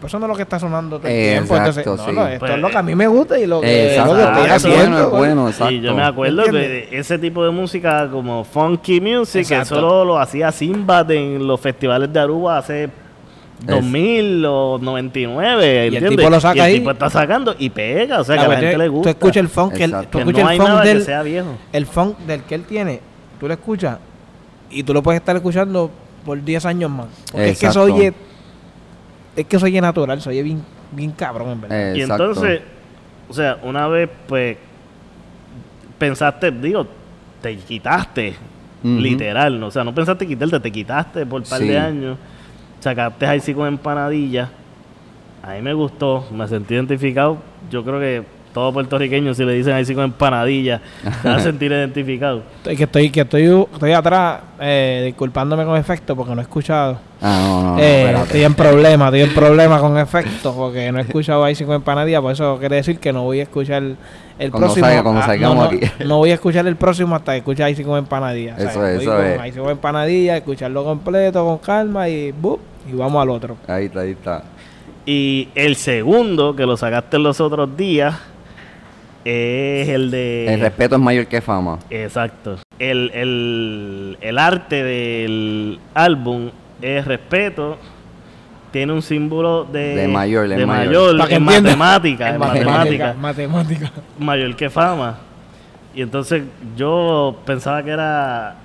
pues 0.02 0.10
eso 0.10 0.18
no 0.18 0.26
es 0.26 0.30
lo 0.30 0.36
que 0.36 0.42
está 0.42 0.58
sonando 0.58 0.98
todo 0.98 1.08
el 1.08 1.14
tiempo. 1.14 1.56
Entonces, 1.56 1.78
Exacto, 1.86 1.96
no, 2.02 2.08
sí. 2.10 2.12
no, 2.14 2.26
esto 2.26 2.38
Pues, 2.40 2.52
es 2.52 2.58
lo 2.58 2.68
que 2.68 2.76
a 2.76 2.82
mí 2.82 2.94
me 2.94 3.06
gusta 3.06 3.38
y 3.38 3.46
lo 3.46 3.60
que, 3.62 3.90
Exacto. 3.94 4.12
lo 4.14 4.18
que 4.18 4.24
estoy 4.24 4.44
es 4.44 4.52
haciendo. 4.52 4.80
bueno, 4.80 4.98
es 5.00 5.08
güey. 5.08 5.20
bueno, 5.20 5.48
exacto. 5.48 5.72
Y 5.72 5.80
yo 5.80 5.94
me 5.94 6.02
acuerdo 6.02 6.44
¿Entiendes? 6.44 6.88
que 6.90 6.98
ese 6.98 7.18
tipo 7.18 7.44
de 7.44 7.50
música 7.52 8.08
como 8.10 8.44
funky 8.44 9.00
music, 9.00 9.46
que 9.48 9.54
Exacto. 9.54 9.76
solo 9.76 10.04
lo 10.04 10.18
hacía 10.18 10.52
Sinbad 10.52 11.10
en 11.12 11.46
los 11.46 11.58
festivales 11.60 12.12
de 12.12 12.20
Aruba 12.20 12.58
hace 12.58 12.90
2000 13.64 14.44
o 14.44 14.78
99, 14.82 15.86
el 15.86 15.94
¿entiendes? 15.94 16.18
tipo 16.18 16.30
lo 16.30 16.40
saca 16.40 16.56
y 16.56 16.58
el 16.58 16.64
ahí. 16.66 16.78
tipo 16.80 16.90
está 16.90 17.08
sacando 17.10 17.54
y 17.58 17.70
pega, 17.70 18.20
o 18.20 18.24
sea, 18.24 18.34
La 18.36 18.42
que 18.42 18.46
a 18.46 18.48
la 18.54 18.56
gente 18.60 18.78
le 18.78 18.88
gusta. 18.88 19.02
Tú 19.04 19.08
escuchas 19.18 19.36
el 19.42 19.48
funk, 19.48 19.72
que 19.74 19.84
Exacto. 19.84 20.08
tú 20.10 20.18
Que 20.18 20.22
escuchas 20.24 20.42
no 20.44 20.48
hay 20.50 20.56
el 20.56 20.62
funk 20.62 20.68
nada 20.70 20.82
que 20.82 20.88
del, 20.88 21.02
sea 21.04 21.22
viejo. 21.22 21.48
el 21.72 21.86
funk 21.86 22.18
del 22.26 22.42
que 22.42 22.54
él 22.56 22.64
tiene, 22.64 23.00
tú 23.38 23.46
lo 23.46 23.54
escuchas 23.54 23.98
y 24.70 24.82
tú 24.82 24.92
lo 24.92 25.02
puedes 25.02 25.20
estar 25.20 25.36
escuchando 25.36 25.90
por 26.24 26.42
10 26.42 26.66
años 26.66 26.90
más. 26.90 27.06
Porque 27.30 27.50
es 27.50 27.58
que 27.58 27.60
se 27.60 27.66
Exacto. 27.66 27.82
oye, 27.94 28.12
es 29.36 29.46
que 29.46 29.58
se 29.58 29.64
oye 29.64 29.80
natural, 29.80 30.20
se 30.20 30.28
oye 30.30 30.42
bien, 30.42 30.62
bien 30.90 31.12
cabrón 31.12 31.50
en 31.50 31.60
verdad. 31.62 31.94
Y 31.94 32.00
Exacto. 32.02 32.24
entonces, 32.24 32.60
o 33.28 33.32
sea, 33.32 33.58
una 33.62 33.88
vez 33.88 34.10
pues 34.26 34.56
pensaste, 35.98 36.50
digo, 36.50 36.86
te 37.40 37.56
quitaste, 37.56 38.34
Ujú. 38.82 39.00
literal, 39.00 39.58
¿no? 39.60 39.68
o 39.68 39.70
sea, 39.70 39.84
no 39.84 39.94
pensaste 39.94 40.26
quitarte, 40.26 40.58
te 40.60 40.70
quitaste 40.72 41.24
por 41.26 41.42
un 41.42 41.46
par 41.48 41.60
Sí. 41.60 41.66
de 41.68 41.78
años, 41.78 42.18
sacaste 42.80 43.26
ahí 43.26 43.40
sí 43.40 43.54
con 43.54 43.66
empanadillas 43.68 44.48
A 45.44 45.54
mí 45.54 45.62
me 45.62 45.72
gustó, 45.74 46.24
me 46.32 46.46
sentí 46.46 46.74
identificado. 46.74 47.38
Yo 47.68 47.82
creo 47.84 47.98
que 47.98 48.22
todo 48.52 48.72
puertorriqueño, 48.72 49.32
si 49.34 49.44
le 49.44 49.54
dicen 49.54 49.72
ahí 49.74 49.84
con 49.94 50.04
empanadilla, 50.04 50.80
se 51.22 51.28
va 51.28 51.36
a 51.36 51.40
sentir 51.42 51.72
identificado. 51.72 52.42
Estoy- 52.58 52.76
que 52.76 52.84
estoy, 52.84 53.10
que 53.10 53.20
estoy, 53.22 53.66
estoy 53.72 53.92
atrás, 53.92 54.40
eh, 54.60 55.02
disculpándome 55.06 55.64
con 55.64 55.76
efecto 55.76 56.14
porque 56.14 56.34
no 56.34 56.40
he 56.40 56.44
escuchado. 56.44 56.98
Ah, 57.20 57.38
no, 57.40 57.62
no, 57.62 57.76
no, 57.76 57.78
Eh, 57.82 58.12
estoy 58.24 58.42
en 58.44 58.54
problema, 58.54 59.06
estoy 59.06 59.20
en 59.22 59.34
problema 59.34 59.78
con 59.78 59.96
efectos 59.96 60.54
porque 60.54 60.90
no 60.92 60.98
he 60.98 61.02
escuchado 61.02 61.44
ahí 61.44 61.54
con 61.56 61.74
empanadilla, 61.74 62.20
por 62.20 62.32
eso 62.32 62.58
quiere 62.58 62.76
decir 62.76 62.98
que 62.98 63.12
no 63.12 63.22
voy 63.22 63.40
a 63.40 63.44
escuchar 63.44 63.82
el 63.82 63.96
Cuando 64.50 64.58
próximo. 64.66 64.86
salga- 64.86 65.02
cuando 65.02 65.20
ah, 65.20 65.26
salgamos 65.26 65.56
no, 65.56 65.62
no, 65.62 65.68
aquí. 65.68 66.04
no 66.04 66.16
voy 66.18 66.30
a 66.30 66.34
escuchar 66.34 66.66
el 66.66 66.76
próximo 66.76 67.14
hasta 67.14 67.32
que 67.32 67.38
escuche 67.38 67.62
ahí 67.62 67.74
con 67.82 67.96
empanadilla. 67.98 68.56
Eso 68.58 68.70
¿sabes? 68.72 68.90
es, 68.90 68.96
Voy 68.96 69.04
eso 69.04 69.16
con 69.16 69.24
es. 69.26 69.40
Ahí 69.40 69.52
con 69.52 69.70
empanadilla, 69.70 70.36
escucharlo 70.36 70.84
completo 70.84 71.44
con 71.44 71.58
calma 71.58 72.08
y 72.08 72.32
¡bup! 72.32 72.60
y 72.92 72.96
vamos 72.96 73.22
al 73.22 73.30
otro. 73.30 73.56
Ahí 73.68 73.84
está, 73.86 74.00
ahí 74.00 74.10
está. 74.10 74.42
Y 75.06 75.48
el 75.54 75.76
segundo, 75.76 76.54
que 76.56 76.64
lo 76.66 76.76
sacaste 76.76 77.18
los 77.18 77.40
otros 77.40 77.76
días, 77.76 78.14
es 79.24 79.88
el 79.88 80.10
de... 80.10 80.52
El 80.54 80.60
respeto 80.60 80.96
es 80.96 81.00
mayor 81.00 81.26
que 81.26 81.40
fama. 81.40 81.78
Exacto. 81.90 82.58
El, 82.78 83.10
el, 83.14 84.18
el 84.20 84.38
arte 84.38 84.82
del 84.82 85.78
álbum 85.94 86.50
es 86.80 87.04
respeto. 87.04 87.78
Tiene 88.72 88.92
un 88.92 89.02
símbolo 89.02 89.64
de, 89.64 89.94
De 89.94 90.08
mayor, 90.08 90.48
de 90.48 90.56
de 90.56 90.64
mayor. 90.66 91.14
mayor, 91.14 91.32
en 91.32 91.42
matemática, 91.44 92.30
en 92.30 92.38
matemática, 92.38 93.14
matemática. 93.18 93.92
mayor 94.18 94.56
que 94.56 94.70
fama. 94.70 95.18
Y 95.94 96.00
entonces 96.00 96.44
yo 96.74 97.36
pensaba 97.44 97.82
que 97.82 97.90
era 97.90 98.56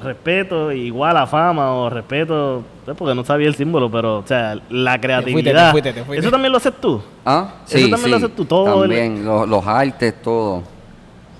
respeto 0.00 0.72
igual 0.72 1.16
a 1.16 1.26
fama 1.26 1.72
o 1.74 1.90
respeto, 1.90 2.62
porque 2.96 3.14
no 3.14 3.24
sabía 3.24 3.48
el 3.48 3.54
símbolo, 3.54 3.90
pero 3.90 4.18
o 4.18 4.26
sea, 4.26 4.56
la 4.70 5.00
creatividad. 5.00 5.70
fuiste, 5.72 5.92
te 5.92 6.02
fuiste. 6.04 6.20
¿Eso 6.20 6.30
también 6.30 6.50
lo 6.52 6.58
haces 6.58 6.72
tú? 6.80 7.02
¿Ah? 7.24 7.54
Eso 7.66 7.78
Sí, 7.78 7.90
también 7.90 8.10
lo 8.12 8.18
sí. 8.18 8.24
haces 8.24 8.36
tú, 8.36 8.44
todo 8.44 8.84
el- 8.84 8.90
También, 8.90 9.24
los, 9.24 9.48
los 9.48 9.66
artes, 9.66 10.14
todo. 10.22 10.62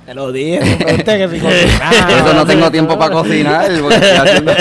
Te 0.04 0.14
lo 0.14 0.32
dije, 0.32 0.60
pregunté 0.78 1.16
que 1.18 1.28
si. 1.28 1.36
Eso 1.46 2.34
no 2.34 2.44
tengo 2.44 2.70
tiempo 2.70 2.98
para 2.98 3.12
cocinar. 3.14 3.70
porque 3.80 3.94
estoy 3.96 4.16
haciendo- 4.18 4.52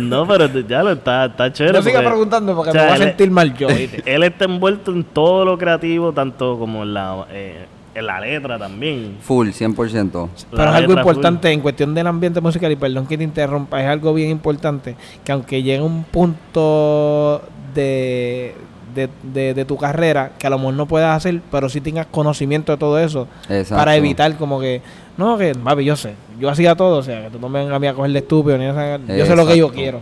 No, 0.00 0.26
pero 0.26 0.46
ya 0.60 0.82
lo 0.82 0.92
está, 0.92 1.26
está 1.26 1.52
chévere. 1.52 1.78
No 1.78 1.82
siga 1.82 1.96
porque- 1.96 2.08
preguntando 2.08 2.54
porque 2.54 2.70
o 2.70 2.72
sea, 2.72 2.82
me 2.82 2.88
voy 2.88 2.96
a 2.96 3.04
sentir 3.04 3.30
mal 3.30 3.54
yo. 3.56 3.68
¿viste? 3.68 4.02
Él 4.14 4.22
está 4.22 4.44
envuelto 4.44 4.92
en 4.92 5.04
todo 5.04 5.44
lo 5.44 5.58
creativo, 5.58 6.12
tanto 6.12 6.58
como 6.58 6.82
en 6.84 6.94
la, 6.94 7.26
eh, 7.30 7.66
en 7.94 8.06
la 8.06 8.20
letra 8.20 8.58
también. 8.58 9.16
Full, 9.20 9.48
100%. 9.50 10.28
Pero 10.50 10.64
La 10.64 10.70
es 10.70 10.76
algo 10.76 10.92
importante 10.94 11.50
en 11.52 11.60
cuestión 11.60 11.94
del 11.94 12.06
ambiente 12.06 12.40
musical, 12.40 12.72
y 12.72 12.76
perdón 12.76 13.06
que 13.06 13.16
te 13.16 13.24
interrumpa, 13.24 13.80
es 13.82 13.88
algo 13.88 14.12
bien 14.14 14.30
importante, 14.30 14.96
que 15.24 15.32
aunque 15.32 15.62
llegue 15.62 15.80
un 15.82 16.04
punto 16.04 17.42
de, 17.74 18.54
de, 18.94 19.08
de- 19.22 19.54
de 19.54 19.64
tu 19.64 19.76
carrera 19.76 20.32
que 20.38 20.46
a 20.46 20.50
lo 20.50 20.58
mejor 20.58 20.74
no 20.74 20.86
puedas 20.86 21.16
hacer, 21.16 21.40
pero 21.50 21.68
sí 21.68 21.80
tengas 21.80 22.06
conocimiento 22.06 22.72
de 22.72 22.78
todo 22.78 22.98
eso, 22.98 23.28
Exacto. 23.48 23.76
para 23.76 23.96
evitar 23.96 24.34
como 24.36 24.60
que, 24.60 24.82
no, 25.16 25.36
que, 25.38 25.54
papi, 25.54 25.84
yo 25.84 25.96
sé, 25.96 26.14
yo 26.38 26.48
hacía 26.50 26.74
todo, 26.74 26.98
o 26.98 27.02
sea, 27.02 27.22
que 27.24 27.30
tú 27.30 27.38
no 27.38 27.48
me 27.48 27.60
vengas 27.60 27.76
a 27.76 27.78
mí 27.78 27.86
a 27.86 27.94
coger 27.94 28.12
de 28.12 28.18
estúpido, 28.18 28.58
ni 28.58 28.66
a- 28.66 28.98
yo 28.98 29.26
sé 29.26 29.36
lo 29.36 29.46
que 29.46 29.56
yo 29.56 29.70
quiero. 29.70 30.00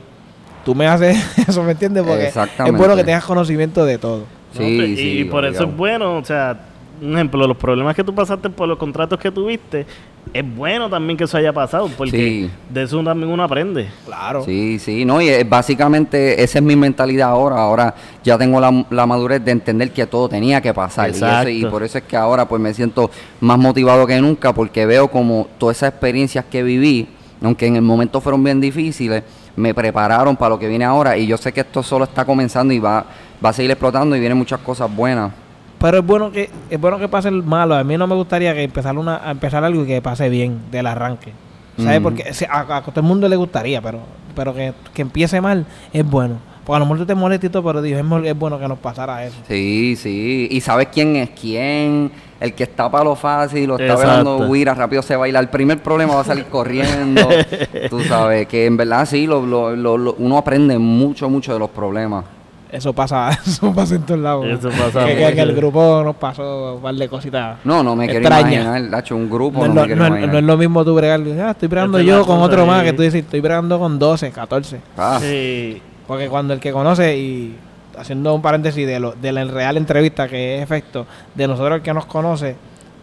Tú 0.64 0.74
me 0.74 0.86
haces 0.86 1.16
eso, 1.48 1.62
¿me 1.64 1.72
entiendes? 1.72 2.04
Porque 2.04 2.26
es 2.28 2.72
bueno 2.72 2.94
que 2.96 3.04
tengas 3.04 3.24
conocimiento 3.24 3.84
de 3.84 3.98
todo. 3.98 4.20
¿no? 4.54 4.58
Sí, 4.58 4.64
y, 4.64 4.96
sí, 4.96 5.18
y 5.20 5.24
por 5.24 5.44
eso 5.44 5.64
es 5.64 5.76
bueno, 5.76 6.16
o 6.18 6.24
sea, 6.24 6.58
un 7.00 7.14
ejemplo, 7.14 7.46
los 7.46 7.56
problemas 7.56 7.94
que 7.96 8.04
tú 8.04 8.14
pasaste 8.14 8.50
por 8.50 8.68
los 8.68 8.78
contratos 8.78 9.18
que 9.18 9.30
tuviste, 9.30 9.86
es 10.32 10.56
bueno 10.56 10.88
también 10.88 11.16
que 11.16 11.24
eso 11.24 11.36
haya 11.36 11.52
pasado, 11.52 11.88
porque 11.96 12.10
Sí. 12.12 12.50
de 12.70 12.82
eso 12.84 13.02
también 13.02 13.30
uno 13.30 13.42
aprende. 13.42 13.88
Claro. 14.06 14.44
Sí, 14.44 14.78
sí, 14.78 15.04
no, 15.04 15.20
y 15.20 15.28
es- 15.28 15.48
básicamente 15.48 16.42
esa 16.42 16.58
es 16.58 16.64
mi 16.64 16.76
mentalidad 16.76 17.30
ahora. 17.30 17.56
Ahora 17.56 17.94
ya 18.22 18.38
tengo 18.38 18.60
la, 18.60 18.84
la 18.90 19.04
madurez 19.06 19.44
de 19.44 19.50
entender 19.50 19.90
que 19.92 20.06
todo 20.06 20.28
tenía 20.28 20.60
que 20.60 20.72
pasar. 20.72 21.08
Y, 21.08 21.12
Exacto. 21.12 21.48
eso- 21.48 21.66
y 21.66 21.70
por 21.70 21.82
eso 21.82 21.98
es 21.98 22.04
que 22.04 22.16
ahora 22.16 22.46
pues 22.46 22.60
me 22.62 22.72
siento 22.72 23.10
más 23.40 23.58
motivado 23.58 24.06
que 24.06 24.20
nunca 24.20 24.52
porque 24.52 24.86
veo 24.86 25.08
como 25.08 25.48
todas 25.58 25.78
esas 25.78 25.90
experiencias 25.90 26.44
que 26.44 26.62
viví, 26.62 27.08
aunque 27.42 27.66
en 27.66 27.74
el 27.76 27.82
momento 27.82 28.20
fueron 28.20 28.44
bien 28.44 28.60
difíciles, 28.60 29.24
me 29.56 29.74
prepararon 29.74 30.36
para 30.36 30.50
lo 30.50 30.58
que 30.58 30.68
viene 30.68 30.84
ahora. 30.84 31.16
Y 31.18 31.26
yo 31.26 31.36
sé 31.36 31.52
que 31.52 31.60
esto 31.60 31.82
solo 31.82 32.04
está 32.04 32.24
comenzando 32.24 32.72
y 32.72 32.78
va, 32.78 33.04
va 33.44 33.48
a 33.50 33.52
seguir 33.52 33.70
explotando 33.72 34.14
y 34.14 34.20
vienen 34.20 34.38
muchas 34.38 34.60
cosas 34.60 34.94
buenas. 34.94 35.32
Pero 35.82 35.98
es 35.98 36.06
bueno 36.06 36.30
que 36.32 36.48
es 36.70 36.80
bueno 36.80 36.98
que 36.98 37.08
pase 37.08 37.28
el 37.28 37.42
malo. 37.42 37.74
A 37.74 37.84
mí 37.84 37.98
no 37.98 38.06
me 38.06 38.14
gustaría 38.14 38.54
que 38.54 38.62
empezar 38.62 38.96
una 38.96 39.16
a 39.28 39.30
empezar 39.32 39.62
algo 39.64 39.82
y 39.84 39.86
que 39.86 40.00
pase 40.00 40.28
bien 40.30 40.60
del 40.70 40.86
arranque. 40.86 41.32
¿Sabes? 41.76 42.00
Porque 42.00 42.32
se- 42.34 42.46
a, 42.46 42.60
a 42.60 42.82
todo 42.82 43.00
el 43.00 43.06
mundo 43.06 43.28
le 43.28 43.36
gustaría, 43.36 43.82
pero 43.82 43.98
pero 44.34 44.54
que, 44.54 44.72
que 44.94 45.02
empiece 45.02 45.40
mal 45.40 45.66
es 45.92 46.08
bueno. 46.08 46.36
Porque 46.64 46.76
a 46.76 46.78
lo 46.78 46.84
mejor 46.86 46.98
tú 46.98 47.06
te 47.06 47.50
todo, 47.50 47.64
pero 47.64 47.82
digo, 47.82 47.98
es, 47.98 48.26
es 48.26 48.38
bueno 48.38 48.58
que 48.60 48.68
nos 48.68 48.78
pasara 48.78 49.24
eso. 49.26 49.36
Sí, 49.48 49.96
sí. 49.96 50.46
Y 50.50 50.60
sabes 50.60 50.88
quién 50.92 51.16
es 51.16 51.30
quién. 51.30 52.12
El 52.38 52.54
que 52.54 52.62
está 52.64 52.90
para 52.90 53.04
lo 53.04 53.16
fácil, 53.16 53.66
lo 53.68 53.78
está 53.78 53.94
velando 53.96 54.36
huira, 54.48 54.74
rápido 54.74 55.02
se 55.02 55.16
baila. 55.16 55.40
El 55.40 55.48
primer 55.48 55.82
problema 55.82 56.14
va 56.14 56.20
a 56.20 56.24
salir 56.24 56.44
corriendo. 56.46 57.28
Tú 57.90 58.00
sabes 58.04 58.46
que 58.46 58.66
en 58.66 58.76
verdad 58.76 59.06
sí, 59.06 59.26
lo, 59.26 59.44
lo- 59.44 59.74
lo- 59.74 59.98
lo- 59.98 60.14
uno 60.18 60.38
aprende 60.38 60.78
mucho, 60.78 61.28
mucho 61.28 61.52
de 61.52 61.58
los 61.58 61.70
problemas. 61.70 62.24
Eso 62.72 62.92
pasa, 62.94 63.30
eso 63.46 63.72
pasa 63.74 63.94
en 63.96 64.02
todos 64.02 64.20
lados. 64.20 64.46
Eso 64.46 64.70
pasa 64.70 65.04
que, 65.06 65.14
que- 65.14 65.34
que 65.34 65.40
el 65.42 65.54
grupo 65.54 66.02
nos 66.02 66.16
pasó 66.16 66.76
un 66.76 66.82
par 66.82 66.94
de 66.94 67.06
cositas. 67.08 67.58
No, 67.64 67.82
no 67.82 67.94
me 67.94 68.06
quiero 68.06 68.20
Extraña. 68.20 68.62
imaginar, 68.62 68.80
Nacho, 68.90 69.14
un 69.14 69.28
grupo, 69.30 69.60
No, 69.60 69.66
no, 69.66 69.70
es 69.72 69.74
lo, 69.76 69.84
quiero 69.84 69.98
no 69.98 70.04
es- 70.06 70.10
imaginar. 70.10 70.32
no 70.32 70.38
es 70.38 70.44
lo 70.44 70.56
mismo 70.56 70.84
tú 70.84 70.94
bregar. 70.94 71.20
Ah, 71.40 71.50
estoy 71.50 71.68
bregando 71.68 72.00
yo 72.00 72.24
con 72.24 72.40
otro 72.40 72.64
más 72.66 72.82
que 72.82 72.92
tú 72.94 73.02
dices, 73.02 73.22
estoy 73.24 73.40
bregando 73.40 73.78
con 73.78 73.98
12, 73.98 74.30
14. 74.30 74.80
Ah, 74.96 75.18
Sí. 75.20 75.80
Porque 76.06 76.28
cuando 76.28 76.52
el 76.54 76.60
que 76.60 76.72
conoce, 76.72 77.16
y 77.16 77.56
haciendo 77.96 78.34
un 78.34 78.42
paréntesis 78.42 78.86
de, 78.86 78.98
lo, 78.98 79.12
de 79.12 79.32
la 79.32 79.44
real 79.44 79.76
entrevista 79.76 80.26
que 80.26 80.56
es 80.56 80.62
efecto, 80.62 81.06
de 81.34 81.46
nosotros 81.46 81.76
el 81.76 81.82
que 81.82 81.92
nos 81.94 82.06
conoce, 82.06 82.56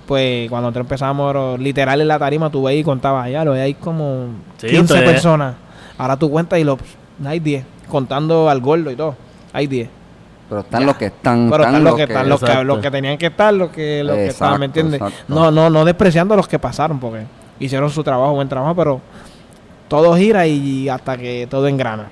pues 0.08 0.50
cuando 0.50 0.68
nosotros 0.70 0.86
empezamos, 0.86 1.60
literal 1.60 2.02
en 2.02 2.08
la 2.08 2.18
tarima, 2.20 2.50
tú 2.50 2.64
veías 2.64 2.82
y 2.82 2.84
contabas, 2.84 3.30
ya 3.30 3.46
lo 3.46 3.54
hay 3.54 3.76
como 3.76 4.26
Sí, 4.58 4.68
15 4.68 4.82
ustedes- 4.96 5.10
personas. 5.12 5.56
Ahora 5.98 6.18
tú 6.18 6.30
cuentas 6.32 6.58
y 6.60 6.64
lo, 6.64 6.78
hay 7.26 7.40
10, 7.40 7.64
contando 7.88 8.50
al 8.50 8.60
gordo 8.62 8.90
y 8.92 8.96
todo, 8.96 9.16
hay 9.54 9.68
10. 9.68 9.90
pero 10.50 10.62
están 10.62 10.80
Ya. 10.82 10.86
los 10.88 10.98
que 10.98 11.06
están. 11.06 11.50
Pero 11.50 11.64
están 11.64 11.84
los 11.84 11.96
que, 11.96 12.04
están, 12.04 12.30
los 12.30 12.40
que, 12.42 12.64
los 12.64 12.80
que 12.80 12.92
tenían 12.92 13.18
que 13.18 13.26
estar, 13.28 13.54
los 13.54 13.70
que, 13.70 14.04
los 14.04 14.16
que 14.16 14.28
estaban, 14.28 14.60
¿me 14.60 14.66
entiendes? 14.66 15.00
exacto. 15.02 15.24
No, 15.28 15.52
no, 15.52 15.70
no 15.70 15.86
despreciando 15.86 16.34
a 16.34 16.38
los 16.38 16.48
que 16.48 16.58
pasaron, 16.60 17.00
porque 17.00 17.24
hicieron 17.60 17.90
su 17.92 18.04
trabajo, 18.04 18.34
buen 18.34 18.50
trabajo, 18.50 18.74
pero 18.76 19.02
todo 19.88 20.16
gira 20.16 20.48
y 20.48 20.90
hasta 20.90 21.18
que 21.18 21.48
todo 21.50 21.68
engrana. 21.68 22.08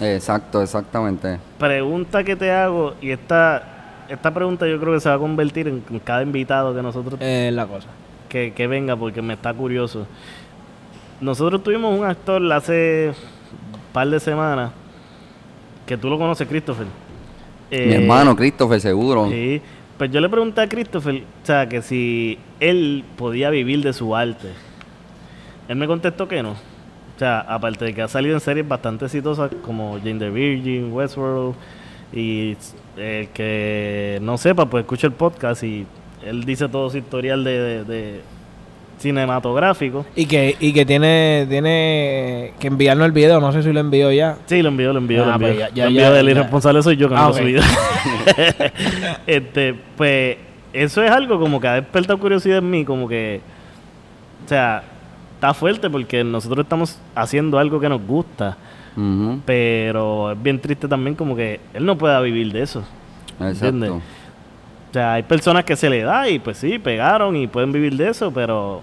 Exacto, 0.00 0.62
exactamente. 0.62 1.38
Pregunta 1.58 2.24
que 2.24 2.36
te 2.36 2.50
hago, 2.50 2.94
y 3.02 3.10
esta, 3.10 3.62
esta 4.08 4.32
pregunta 4.32 4.66
yo 4.66 4.80
creo 4.80 4.94
que 4.94 5.00
se 5.00 5.08
va 5.08 5.14
a 5.16 5.18
convertir 5.18 5.68
en 5.68 5.84
en 5.90 5.98
cada 6.00 6.22
invitado 6.22 6.74
que 6.74 6.82
nosotros 6.82 7.20
Es 7.20 7.52
la 7.52 7.66
cosa. 7.66 7.88
que, 8.28 8.52
que 8.54 8.66
venga 8.66 8.96
porque 8.96 9.20
me 9.22 9.34
está 9.34 9.52
curioso. 9.54 10.06
Nosotros 11.20 11.62
tuvimos 11.62 11.98
un 11.98 12.04
actor 12.06 12.52
hace 12.52 13.12
un 13.72 13.92
par 13.92 14.08
de 14.08 14.18
semanas 14.20 14.70
que 15.86 15.96
tú 15.96 16.08
lo 16.08 16.18
conoces, 16.18 16.46
Christopher. 16.48 16.86
Mi 17.70 17.76
Eh, 17.76 17.94
hermano 17.96 18.34
Christopher, 18.36 18.80
seguro. 18.80 19.28
Sí. 19.30 19.60
Pues 19.98 20.10
yo 20.10 20.20
le 20.20 20.28
pregunté 20.28 20.60
a 20.60 20.68
Christopher, 20.68 21.22
o 21.42 21.46
sea, 21.46 21.68
que 21.68 21.80
si 21.82 22.38
él 22.60 23.04
podía 23.16 23.50
vivir 23.50 23.80
de 23.82 23.92
su 23.92 24.14
arte. 24.16 24.48
Él 25.68 25.76
me 25.76 25.86
contestó 25.86 26.26
que 26.28 26.42
no. 26.42 26.50
O 26.52 27.18
sea, 27.18 27.40
aparte 27.40 27.84
de 27.86 27.94
que 27.94 28.02
ha 28.02 28.08
salido 28.08 28.34
en 28.34 28.40
series 28.40 28.66
bastante 28.66 29.04
exitosas 29.04 29.50
como 29.64 29.98
Jane 29.98 30.18
the 30.18 30.30
Virgin, 30.30 30.92
Westworld, 30.92 31.54
y 32.12 32.56
el 32.96 33.28
que 33.28 34.18
no 34.20 34.36
sepa, 34.36 34.66
pues 34.68 34.82
escucha 34.82 35.06
el 35.06 35.12
podcast 35.12 35.62
y 35.62 35.86
él 36.24 36.44
dice 36.44 36.68
todo 36.68 36.90
su 36.90 36.98
historial 36.98 37.44
de, 37.44 37.58
de- 37.60 37.84
de 37.84 38.20
cinematográfico. 38.98 40.06
Y 40.16 40.26
que, 40.26 40.56
y 40.60 40.72
que 40.72 40.86
tiene, 40.86 41.46
tiene 41.48 42.52
que 42.58 42.66
enviarnos 42.68 43.06
el 43.06 43.12
video, 43.12 43.40
no 43.40 43.52
sé 43.52 43.62
si 43.62 43.72
lo 43.72 43.80
envió 43.80 44.10
ya. 44.12 44.36
Sí, 44.46 44.62
lo 44.62 44.68
envió, 44.68 44.92
lo 44.92 44.98
envió, 44.98 45.22
Ah, 45.24 45.26
lo 45.26 45.32
envió. 45.34 45.48
pues 45.48 45.58
ya- 45.58 45.68
ya- 45.74 45.84
Lo 45.84 45.88
envió 45.90 46.02
ya- 46.02 46.10
del 46.12 46.26
ya. 46.26 46.30
irresponsable 46.32 46.82
soy 46.82 46.96
yo 46.96 47.08
que 47.08 47.14
no 47.14 47.20
Ah, 47.20 47.24
lo 47.28 47.30
ok. 47.30 47.36
he 47.36 47.40
subido. 47.42 47.62
este, 49.26 49.74
pues, 49.96 50.36
eso 50.72 51.02
es 51.02 51.10
algo 51.10 51.38
como 51.38 51.60
que 51.60 51.68
ha 51.68 51.74
despertado 51.74 52.18
curiosidad 52.18 52.58
en 52.58 52.70
mí, 52.70 52.84
como 52.84 53.08
que, 53.08 53.40
o 54.44 54.48
sea, 54.48 54.82
está 55.34 55.54
fuerte 55.54 55.88
porque 55.90 56.24
nosotros 56.24 56.64
estamos 56.64 56.98
haciendo 57.14 57.58
algo 57.58 57.78
que 57.80 57.88
nos 57.88 58.00
gusta, 58.06 58.56
pero 59.44 60.32
es 60.32 60.42
bien 60.42 60.60
triste 60.60 60.88
también 60.88 61.14
como 61.16 61.34
que 61.36 61.60
él 61.74 61.84
no 61.84 61.96
pueda 61.98 62.20
vivir 62.20 62.52
de 62.52 62.62
eso. 62.62 62.84
¿Entiendes? 63.40 63.90
O 64.94 64.96
sea, 64.96 65.14
hay 65.14 65.24
personas 65.24 65.64
que 65.64 65.74
se 65.74 65.90
le 65.90 66.02
da 66.04 66.28
y 66.28 66.38
pues 66.38 66.56
sí, 66.56 66.78
pegaron 66.78 67.34
y 67.34 67.48
pueden 67.48 67.72
vivir 67.72 67.96
de 67.96 68.10
eso, 68.10 68.30
pero 68.32 68.80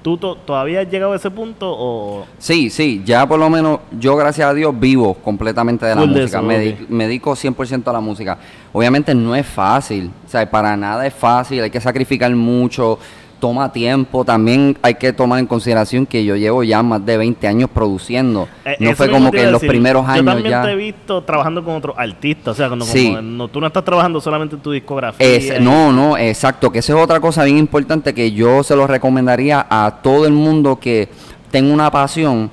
¿tú 0.00 0.16
to- 0.16 0.36
todavía 0.36 0.82
has 0.82 0.88
llegado 0.88 1.14
a 1.14 1.16
ese 1.16 1.32
punto 1.32 1.66
o...? 1.68 2.24
Sí, 2.38 2.70
sí, 2.70 3.02
ya 3.04 3.26
por 3.26 3.40
lo 3.40 3.50
menos 3.50 3.80
yo 3.98 4.14
gracias 4.14 4.48
a 4.48 4.54
Dios 4.54 4.72
vivo 4.78 5.14
completamente 5.14 5.84
de 5.84 5.96
la 5.96 6.00
Full 6.02 6.12
de 6.14 6.20
música, 6.20 6.38
eso, 6.38 6.46
me, 6.46 6.54
ok. 6.54 6.78
di- 6.78 6.86
me 6.90 7.04
dedico 7.08 7.32
100% 7.34 7.88
a 7.88 7.92
la 7.92 7.98
música. 7.98 8.38
Obviamente 8.72 9.16
no 9.16 9.34
es 9.34 9.44
fácil, 9.44 10.12
o 10.24 10.28
sea, 10.30 10.48
para 10.48 10.76
nada 10.76 11.04
es 11.08 11.12
fácil, 11.12 11.60
hay 11.60 11.70
que 11.70 11.80
sacrificar 11.80 12.30
mucho, 12.36 13.00
toma 13.42 13.72
tiempo. 13.72 14.24
También 14.24 14.78
hay 14.82 14.94
que 14.94 15.12
tomar 15.12 15.40
en 15.40 15.48
consideración 15.48 16.06
que 16.06 16.24
yo 16.24 16.36
llevo 16.36 16.62
ya 16.62 16.80
más 16.84 17.04
de 17.04 17.16
20 17.16 17.48
años 17.48 17.68
produciendo. 17.74 18.46
Eh, 18.64 18.76
no 18.78 18.94
fue 18.94 19.10
como 19.10 19.32
que 19.32 19.42
en 19.42 19.50
los 19.50 19.60
decir. 19.60 19.68
primeros 19.68 20.06
años 20.06 20.18
Yo 20.24 20.24
también 20.26 20.48
ya. 20.50 20.62
te 20.62 20.70
he 20.70 20.76
visto 20.76 21.24
trabajando 21.24 21.64
con 21.64 21.74
otros 21.74 21.96
artistas. 21.98 22.52
O 22.52 22.54
sea, 22.54 22.68
cuando, 22.68 22.84
Sí. 22.84 23.08
como 23.08 23.20
no, 23.20 23.48
tú 23.48 23.60
no 23.60 23.66
estás 23.66 23.84
trabajando 23.84 24.20
solamente 24.20 24.54
en 24.54 24.62
tu 24.62 24.70
discografía. 24.70 25.26
Es- 25.26 25.58
y- 25.58 25.60
no, 25.60 25.90
no, 25.92 26.16
exacto, 26.16 26.70
que 26.70 26.78
esa 26.78 26.92
es 26.96 27.02
otra 27.02 27.18
cosa 27.18 27.42
bien 27.42 27.58
importante 27.58 28.14
que 28.14 28.30
yo 28.30 28.62
se 28.62 28.76
lo 28.76 28.86
recomendaría 28.86 29.66
a 29.68 29.98
todo 30.04 30.24
el 30.24 30.32
mundo 30.34 30.78
que 30.78 31.08
tenga 31.50 31.74
una 31.74 31.90
pasión 31.90 32.48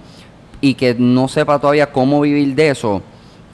y 0.61 0.73
que 0.73 0.95
no 0.97 1.27
sepa 1.27 1.59
todavía 1.59 1.91
cómo 1.91 2.19
vivir 2.21 2.55
de 2.55 2.69
eso, 2.71 3.03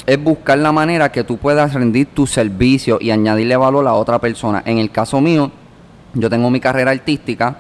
es 0.06 0.24
buscar 0.24 0.58
la 0.60 0.72
manera 0.72 1.12
que 1.12 1.26
tú 1.26 1.36
puedas 1.36 1.74
rendir 1.74 2.08
tu 2.14 2.26
servicio 2.28 2.98
y 3.02 3.12
añadirle 3.12 3.58
valor 3.58 3.86
a 3.88 3.94
otra 3.94 4.20
persona. 4.20 4.64
En 4.66 4.78
el 4.78 4.90
caso 4.90 5.20
mío, 5.20 5.52
yo 6.16 6.30
tengo 6.30 6.50
mi 6.50 6.60
carrera 6.60 6.92
artística, 6.92 7.58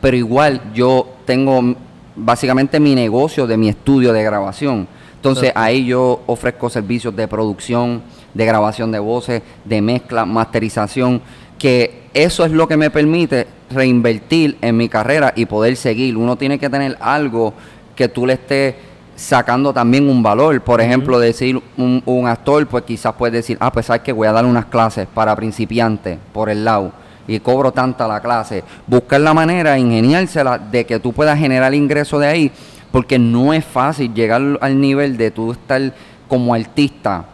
pero 0.00 0.16
igual 0.16 0.72
yo 0.72 1.16
tengo 1.24 1.74
básicamente 2.16 2.80
mi 2.80 2.94
negocio 2.94 3.46
de 3.46 3.56
mi 3.56 3.68
estudio 3.68 4.12
de 4.12 4.22
grabación. 4.22 4.88
Entonces 5.16 5.52
ahí 5.54 5.84
yo 5.84 6.22
ofrezco 6.26 6.70
servicios 6.70 7.14
de 7.14 7.26
producción, 7.26 8.02
de 8.34 8.46
grabación 8.46 8.92
de 8.92 9.00
voces, 9.00 9.42
de 9.64 9.82
mezcla, 9.82 10.24
masterización, 10.24 11.20
que 11.58 12.04
eso 12.14 12.44
es 12.44 12.52
lo 12.52 12.68
que 12.68 12.76
me 12.76 12.90
permite 12.90 13.48
reinvertir 13.70 14.56
en 14.60 14.76
mi 14.76 14.88
carrera 14.88 15.32
y 15.34 15.46
poder 15.46 15.76
seguir. 15.76 16.16
Uno 16.16 16.36
tiene 16.36 16.58
que 16.58 16.70
tener 16.70 16.96
algo 17.00 17.52
que 17.96 18.08
tú 18.08 18.26
le 18.26 18.34
estés 18.34 18.76
sacando 19.16 19.72
también 19.72 20.08
un 20.08 20.22
valor. 20.22 20.60
Por 20.60 20.80
ejemplo, 20.80 21.18
decir 21.18 21.60
un, 21.76 22.00
un 22.06 22.28
actor, 22.28 22.64
pues 22.68 22.84
quizás 22.84 23.12
puede 23.14 23.38
decir, 23.38 23.56
ah, 23.60 23.72
pues 23.72 23.86
sabes 23.86 24.02
que 24.02 24.12
voy 24.12 24.28
a 24.28 24.32
dar 24.32 24.46
unas 24.46 24.66
clases 24.66 25.08
para 25.12 25.34
principiantes 25.34 26.16
por 26.32 26.48
el 26.48 26.64
lado 26.64 26.92
y 27.28 27.38
cobro 27.38 27.70
tanta 27.70 28.08
la 28.08 28.20
clase. 28.20 28.64
Buscar 28.86 29.20
la 29.20 29.32
manera, 29.34 29.78
ingeniársela 29.78 30.58
de 30.58 30.84
que 30.84 30.98
tú 30.98 31.12
puedas 31.12 31.38
generar 31.38 31.72
ingreso 31.74 32.18
de 32.18 32.26
ahí, 32.26 32.50
porque 32.90 33.18
no 33.18 33.52
es 33.52 33.64
fácil 33.64 34.12
llegar 34.12 34.42
al 34.60 34.80
nivel 34.80 35.16
de 35.16 35.30
tú 35.30 35.52
estar 35.52 35.92
como 36.26 36.54
artista. 36.54 37.24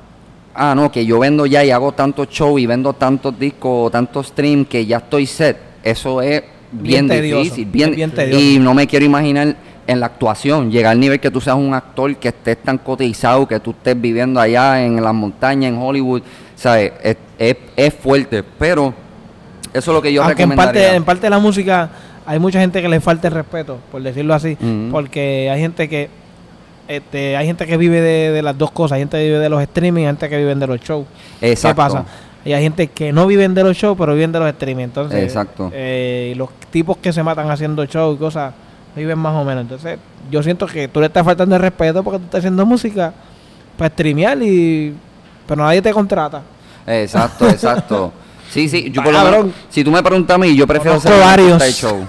Ah, 0.54 0.74
no, 0.74 0.90
que 0.92 1.07
yo 1.07 1.18
vendo 1.20 1.46
ya 1.46 1.64
y 1.64 1.70
hago 1.70 1.92
tantos 1.92 2.28
shows 2.28 2.61
y 2.61 2.66
vendo 2.66 2.92
tantos 2.92 3.38
discos, 3.38 3.90
tantos 3.90 4.26
streams 4.28 4.68
que 4.68 4.85
ya 4.85 4.98
estoy 4.98 5.26
set. 5.26 5.57
Eso 5.83 6.20
es 6.22 6.42
bien, 6.70 7.07
Bien 7.07 7.09
tedioso, 7.09 7.42
difícil, 7.44 7.66
bien, 7.66 7.90
es 7.90 7.96
bien 7.96 8.11
tedioso. 8.11 8.40
y 8.40 8.59
no 8.59 8.74
me 8.74 8.87
quiero 8.87 9.04
imaginar 9.04 9.57
en 9.87 10.00
la 10.00 10.07
actuación, 10.07 10.70
llegar 10.70 10.92
al 10.92 11.00
nivel 11.00 11.20
que 11.20 11.30
tú 11.30 11.40
seas 11.40 11.57
un 11.57 11.74
actor 11.74 12.16
que 12.16 12.28
estés 12.28 12.57
tan 12.62 12.78
cotizado, 12.78 13.46
que 13.46 13.61
tú 13.61 13.72
estés 13.72 14.00
viviendo 14.00 14.40
allá 14.40 14.83
en 14.85 15.02
las 15.02 15.12
montañas, 15.12 15.70
en 15.72 15.78
Hollywood, 15.78 16.22
¿sabes? 16.57 16.92
Es, 17.02 17.16
es- 17.38 17.57
es 17.76 17.92
fuerte, 17.94 18.42
pero 18.59 18.94
eso 19.74 19.90
es 19.90 19.94
lo 19.94 20.00
que 20.00 20.12
yo 20.12 20.22
Aunque 20.22 20.42
en 20.44 20.50
recomendaría. 20.50 20.82
parte, 20.82 20.96
en 20.96 21.04
parte 21.04 21.22
de 21.22 21.30
la 21.30 21.38
música 21.38 21.90
hay 22.26 22.38
mucha 22.38 22.58
gente 22.60 22.80
que 22.80 22.88
le 22.88 23.00
falta 23.00 23.28
el 23.28 23.34
respeto, 23.34 23.78
por 23.92 24.02
decirlo 24.02 24.32
así, 24.32 24.56
Ujú. 24.60 24.88
porque 24.90 25.50
hay 25.52 25.60
gente 25.60 25.88
que 25.88 26.08
este, 26.88 27.37
hay 27.37 27.46
gente 27.46 27.66
que 27.66 27.76
vive 27.76 28.00
de, 28.00 28.30
de 28.30 28.42
las 28.42 28.56
dos 28.56 28.70
cosas, 28.70 28.96
hay 28.96 29.02
gente 29.02 29.16
que 29.18 29.24
vive 29.24 29.38
de 29.38 29.48
los 29.48 29.60
streaming, 29.62 30.02
hay 30.02 30.06
gente 30.08 30.28
que 30.28 30.37
vive 30.37 30.54
de 30.54 30.66
los 30.66 30.80
shows. 30.80 31.06
Exacto. 31.40 31.68
¿Qué 31.68 31.74
pasa? 31.74 32.04
Y 32.44 32.52
hay 32.52 32.62
gente 32.62 32.88
que 32.88 33.10
no 33.10 33.26
viven 33.26 33.54
de 33.54 33.64
los 33.64 33.74
shows, 33.76 33.96
pero 33.98 34.12
viven 34.14 34.30
de 34.32 34.38
los 34.38 34.48
streaming. 34.50 34.84
Entonces, 34.84 35.22
Exacto. 35.22 35.70
eh, 35.72 36.34
los 36.37 36.50
tipos 36.70 36.98
que 36.98 37.10
se 37.10 37.22
matan 37.22 37.50
haciendo 37.50 37.84
shows 37.87 38.16
y 38.16 38.18
cosas, 38.18 38.52
viven 38.94 39.18
más 39.18 39.34
o 39.34 39.44
menos. 39.44 39.62
Entonces, 39.62 39.98
yo 40.30 40.42
siento 40.42 40.66
que 40.66 40.88
tú 40.88 41.00
le 41.00 41.06
estás 41.06 41.24
faltando 41.24 41.56
el 41.56 41.62
respeto 41.62 42.02
porque 42.04 42.18
tú 42.18 42.24
estás 42.26 42.40
haciendo 42.40 42.66
música 42.66 43.12
para 43.78 43.88
streamear 43.90 44.42
y... 44.42 44.94
Pero 45.46 45.62
nadie 45.64 45.80
te 45.80 45.90
contrata. 45.92 46.42
Exacto, 46.87 47.48
exacto. 47.48 48.12
Sí, 48.54 48.68
sí, 48.68 48.90
yo 48.92 49.02
por 49.02 49.12
lo 49.12 49.24
menos, 49.24 49.46
si 49.68 49.82
tú 49.82 49.90
me 49.90 50.00
preguntas 50.02 50.34
a 50.36 50.38
mí, 50.38 50.54
yo 50.54 50.64
prefiero 50.66 50.92
Conozco 51.00 51.08
ser 51.10 51.18
un 51.20 51.26
varios. 51.26 51.52
artista 51.60 51.64
de 51.66 51.72
show. 51.72 52.06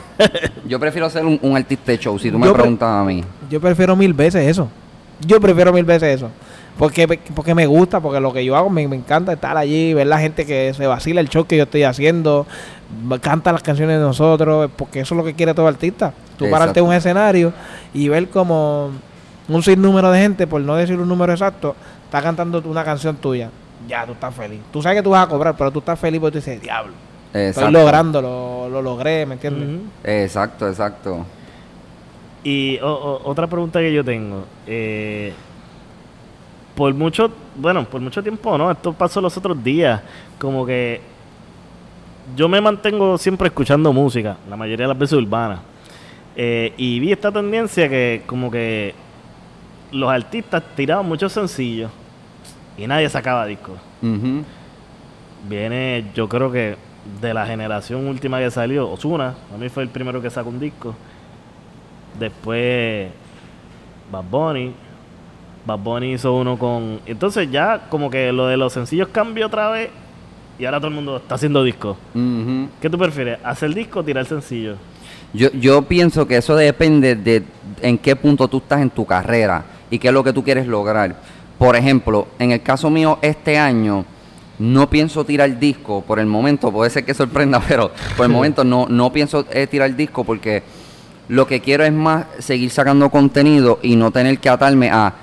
Yo 0.67 0.79
prefiero 0.79 1.09
ser 1.09 1.25
un, 1.25 1.39
un 1.41 1.57
artista 1.57 1.91
de 1.91 1.97
show, 1.97 2.17
si 2.19 2.29
tú 2.31 2.37
me 2.37 2.45
Yo 2.45 2.53
pre- 2.53 2.61
preguntas 2.61 2.87
a 2.87 3.03
mí. 3.03 3.23
Yo 3.49 3.59
prefiero 3.59 3.95
mil 3.95 4.13
veces 4.13 4.47
eso. 4.47 4.69
Yo 5.25 5.39
prefiero 5.41 5.73
mil 5.73 5.83
veces 5.85 6.15
eso. 6.17 6.29
Porque, 6.77 7.07
porque 7.33 7.55
me 7.55 7.65
gusta, 7.65 7.99
porque 7.99 8.19
lo 8.19 8.31
que 8.33 8.43
yo 8.45 8.55
hago 8.55 8.69
me, 8.69 8.87
me 8.87 8.95
encanta 8.95 9.33
estar 9.33 9.55
allí, 9.57 9.93
ver 9.93 10.07
la 10.07 10.19
gente 10.19 10.45
que 10.45 10.73
se 10.75 10.85
vacila 10.87 11.19
el 11.21 11.29
show 11.29 11.45
que 11.45 11.55
yo 11.57 11.63
estoy 11.63 11.83
haciendo, 11.83 12.45
m- 13.03 13.17
canta 13.19 13.51
las 13.51 13.63
canciones 13.63 13.97
de 13.97 14.03
nosotros, 14.03 14.69
porque 14.75 14.99
eso 14.99 15.15
es 15.15 15.17
lo 15.17 15.23
que 15.25 15.33
quiere 15.33 15.53
todo 15.53 15.67
artista. 15.67 16.13
Tú 16.37 16.49
pararte 16.49 16.79
en 16.81 16.85
un 16.85 16.93
escenario 16.93 17.53
y 17.93 18.07
ver 18.09 18.29
como 18.29 18.91
un 19.47 19.63
sinnúmero 19.63 20.11
de 20.11 20.19
gente, 20.19 20.45
por 20.47 20.61
no 20.61 20.75
decir 20.75 20.99
un 20.99 21.07
número 21.07 21.31
exacto, 21.33 21.75
está 22.05 22.21
cantando 22.21 22.61
una 22.65 22.83
canción 22.83 23.15
tuya. 23.15 23.49
Ya, 23.87 24.05
tú 24.05 24.13
estás 24.13 24.33
feliz. 24.33 24.59
Tú 24.71 24.81
sabes 24.81 24.97
que 24.99 25.03
tú 25.03 25.09
vas 25.11 25.25
a 25.25 25.29
cobrar, 25.29 25.55
pero 25.57 25.71
tú 25.71 25.79
estás 25.79 25.99
feliz 25.99 26.19
porque 26.19 26.33
tú 26.33 26.37
dices, 26.39 26.61
diablo, 26.61 26.93
estoy 27.27 27.41
Exacto. 27.47 27.71
logrando, 27.71 28.21
lo, 28.21 28.69
lo 28.69 28.81
logré, 28.81 29.25
¿me 29.25 29.33
entiendes? 29.35 29.81
Exacto, 30.03 30.67
exacto. 30.67 31.25
Y 32.43 32.77
o- 32.79 32.87
o- 32.93 33.29
otra 33.29 33.47
pregunta 33.47 33.79
que 33.79 33.91
yo 33.93 34.03
tengo. 34.03 34.45
eh, 34.67 35.33
por 36.75 36.93
mucho, 36.93 37.31
bueno, 37.55 37.85
por 37.85 38.01
mucho 38.01 38.21
tiempo, 38.21 38.57
¿no? 38.57 38.69
Esto 38.69 38.91
pasó 38.91 39.21
los 39.21 39.35
otros 39.37 39.63
días. 39.63 40.01
Como 40.37 40.65
que 40.65 40.99
yo 42.35 42.49
me 42.49 42.59
mantengo 42.59 43.17
siempre 43.17 43.47
escuchando 43.47 43.93
música, 43.93 44.35
la 44.49 44.57
mayoría 44.57 44.83
de 44.83 44.89
las 44.89 44.97
veces 44.99 45.17
urbana. 45.17 45.61
Eh, 46.35 46.73
y 46.75 46.99
vi 46.99 47.13
esta 47.13 47.31
tendencia 47.31 47.87
que 47.87 48.23
como 48.25 48.51
que 48.51 48.93
los 49.93 50.09
artistas 50.09 50.61
tiraban 50.75 51.07
muchos 51.07 51.31
sencillos 51.31 51.89
y 52.77 52.87
nadie 52.87 53.09
sacaba 53.09 53.45
discos. 53.45 53.79
Viene, 55.47 56.05
yo 56.13 56.27
creo 56.27 56.51
que 56.51 56.75
de 57.21 57.33
la 57.33 57.45
generación 57.45 58.07
última 58.07 58.39
que 58.39 58.49
salió, 58.49 58.89
Osuna, 58.89 59.35
a 59.53 59.57
mí 59.57 59.69
fue 59.69 59.83
el 59.83 59.89
primero 59.89 60.21
que 60.21 60.29
sacó 60.29 60.49
un 60.49 60.59
disco. 60.59 60.95
Después 62.19 63.09
Bad 64.11 64.23
Bunny. 64.29 64.73
Bad 65.65 65.79
Bunny 65.79 66.13
hizo 66.13 66.33
uno 66.33 66.57
con... 66.57 66.99
Entonces 67.05 67.49
ya 67.51 67.87
como 67.89 68.09
que 68.09 68.31
lo 68.31 68.47
de 68.47 68.57
los 68.57 68.73
sencillos 68.73 69.09
cambió 69.09 69.47
otra 69.47 69.69
vez 69.69 69.89
y 70.57 70.65
ahora 70.65 70.79
todo 70.79 70.87
el 70.87 70.93
mundo 70.95 71.17
está 71.17 71.35
haciendo 71.35 71.63
discos. 71.63 71.97
¿Qué 72.81 72.89
tú 72.89 72.97
prefieres? 72.97 73.39
¿Hacer 73.43 73.73
disco 73.73 73.99
o 73.99 74.03
tirar 74.03 74.25
sencillo? 74.25 74.75
Yo, 75.33 75.51
yo 75.51 75.81
pienso 75.81 76.25
que 76.27 76.37
eso 76.37 76.55
depende 76.55 77.15
de 77.15 77.43
en 77.81 77.97
qué 77.97 78.15
punto 78.15 78.47
tú 78.47 78.57
estás 78.57 78.81
en 78.81 78.89
tu 78.89 79.05
carrera 79.05 79.65
y 79.91 79.99
qué 79.99 80.07
es 80.07 80.13
lo 80.13 80.23
que 80.23 80.31
tú 80.31 80.43
quieres 80.43 80.65
lograr. 80.65 81.15
Por 81.57 81.75
ejemplo, 81.75 82.27
en 82.39 82.51
el 82.51 82.61
caso 82.61 82.89
mío, 82.89 83.17
este 83.21 83.57
año 83.57 84.05
no 84.59 84.89
pienso 84.89 85.25
tirar 85.25 85.57
disco 85.59 86.01
por 86.01 86.19
el 86.19 86.25
momento, 86.25 86.71
puede 86.71 86.89
ser 86.89 87.05
que 87.05 87.13
sorprenda, 87.13 87.59
pero 87.67 87.91
por 88.17 88.25
el 88.25 88.31
momento 88.31 88.63
no, 88.63 88.87
no 88.89 89.11
pienso 89.11 89.45
eh, 89.51 89.67
tirar 89.67 89.95
disco 89.95 90.23
porque 90.23 90.63
lo 91.27 91.47
que 91.47 91.59
quiero 91.61 91.83
es 91.83 91.91
más 91.93 92.25
seguir 92.39 92.69
sacando 92.69 93.09
contenido 93.09 93.79
y 93.81 93.95
no 93.95 94.11
tener 94.11 94.37
que 94.39 94.49
atarme 94.49 94.89
a, 94.91 95.13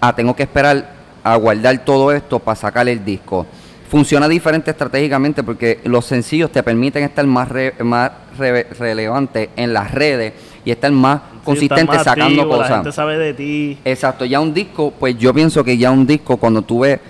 a 0.00 0.14
tengo 0.16 0.34
que 0.34 0.42
esperar 0.42 0.92
a 1.22 1.36
guardar 1.36 1.84
todo 1.84 2.10
esto 2.12 2.38
para 2.40 2.56
sacar 2.56 2.88
el 2.88 3.04
disco. 3.04 3.46
Funciona 3.88 4.26
diferente 4.26 4.70
estratégicamente 4.70 5.42
porque 5.42 5.80
los 5.84 6.06
sencillos 6.06 6.50
te 6.50 6.62
permiten 6.62 7.04
estar 7.04 7.24
más, 7.26 7.48
re- 7.48 7.74
más 7.80 8.10
re- 8.38 8.64
relevante 8.78 9.50
en 9.54 9.72
las 9.74 9.92
redes 9.92 10.32
y 10.64 10.70
estar 10.70 10.90
más 10.92 11.20
Sí, 11.20 11.38
consistente 11.44 11.82
estás 11.82 11.96
más 11.98 12.04
sacando 12.04 12.42
activo, 12.42 12.56
La 12.56 12.64
gente 12.68 12.78
cosas. 12.80 12.94
sabe 12.94 13.18
de 13.18 13.34
ti. 13.34 13.78
Exacto, 13.84 14.24
ya 14.24 14.40
un 14.40 14.54
disco, 14.54 14.92
pues 14.98 15.18
yo 15.18 15.34
pienso 15.34 15.64
que 15.64 15.76
ya 15.76 15.90
un 15.90 16.06
disco 16.06 16.36
cuando 16.36 16.62
tú 16.62 16.80
ves 16.80 17.00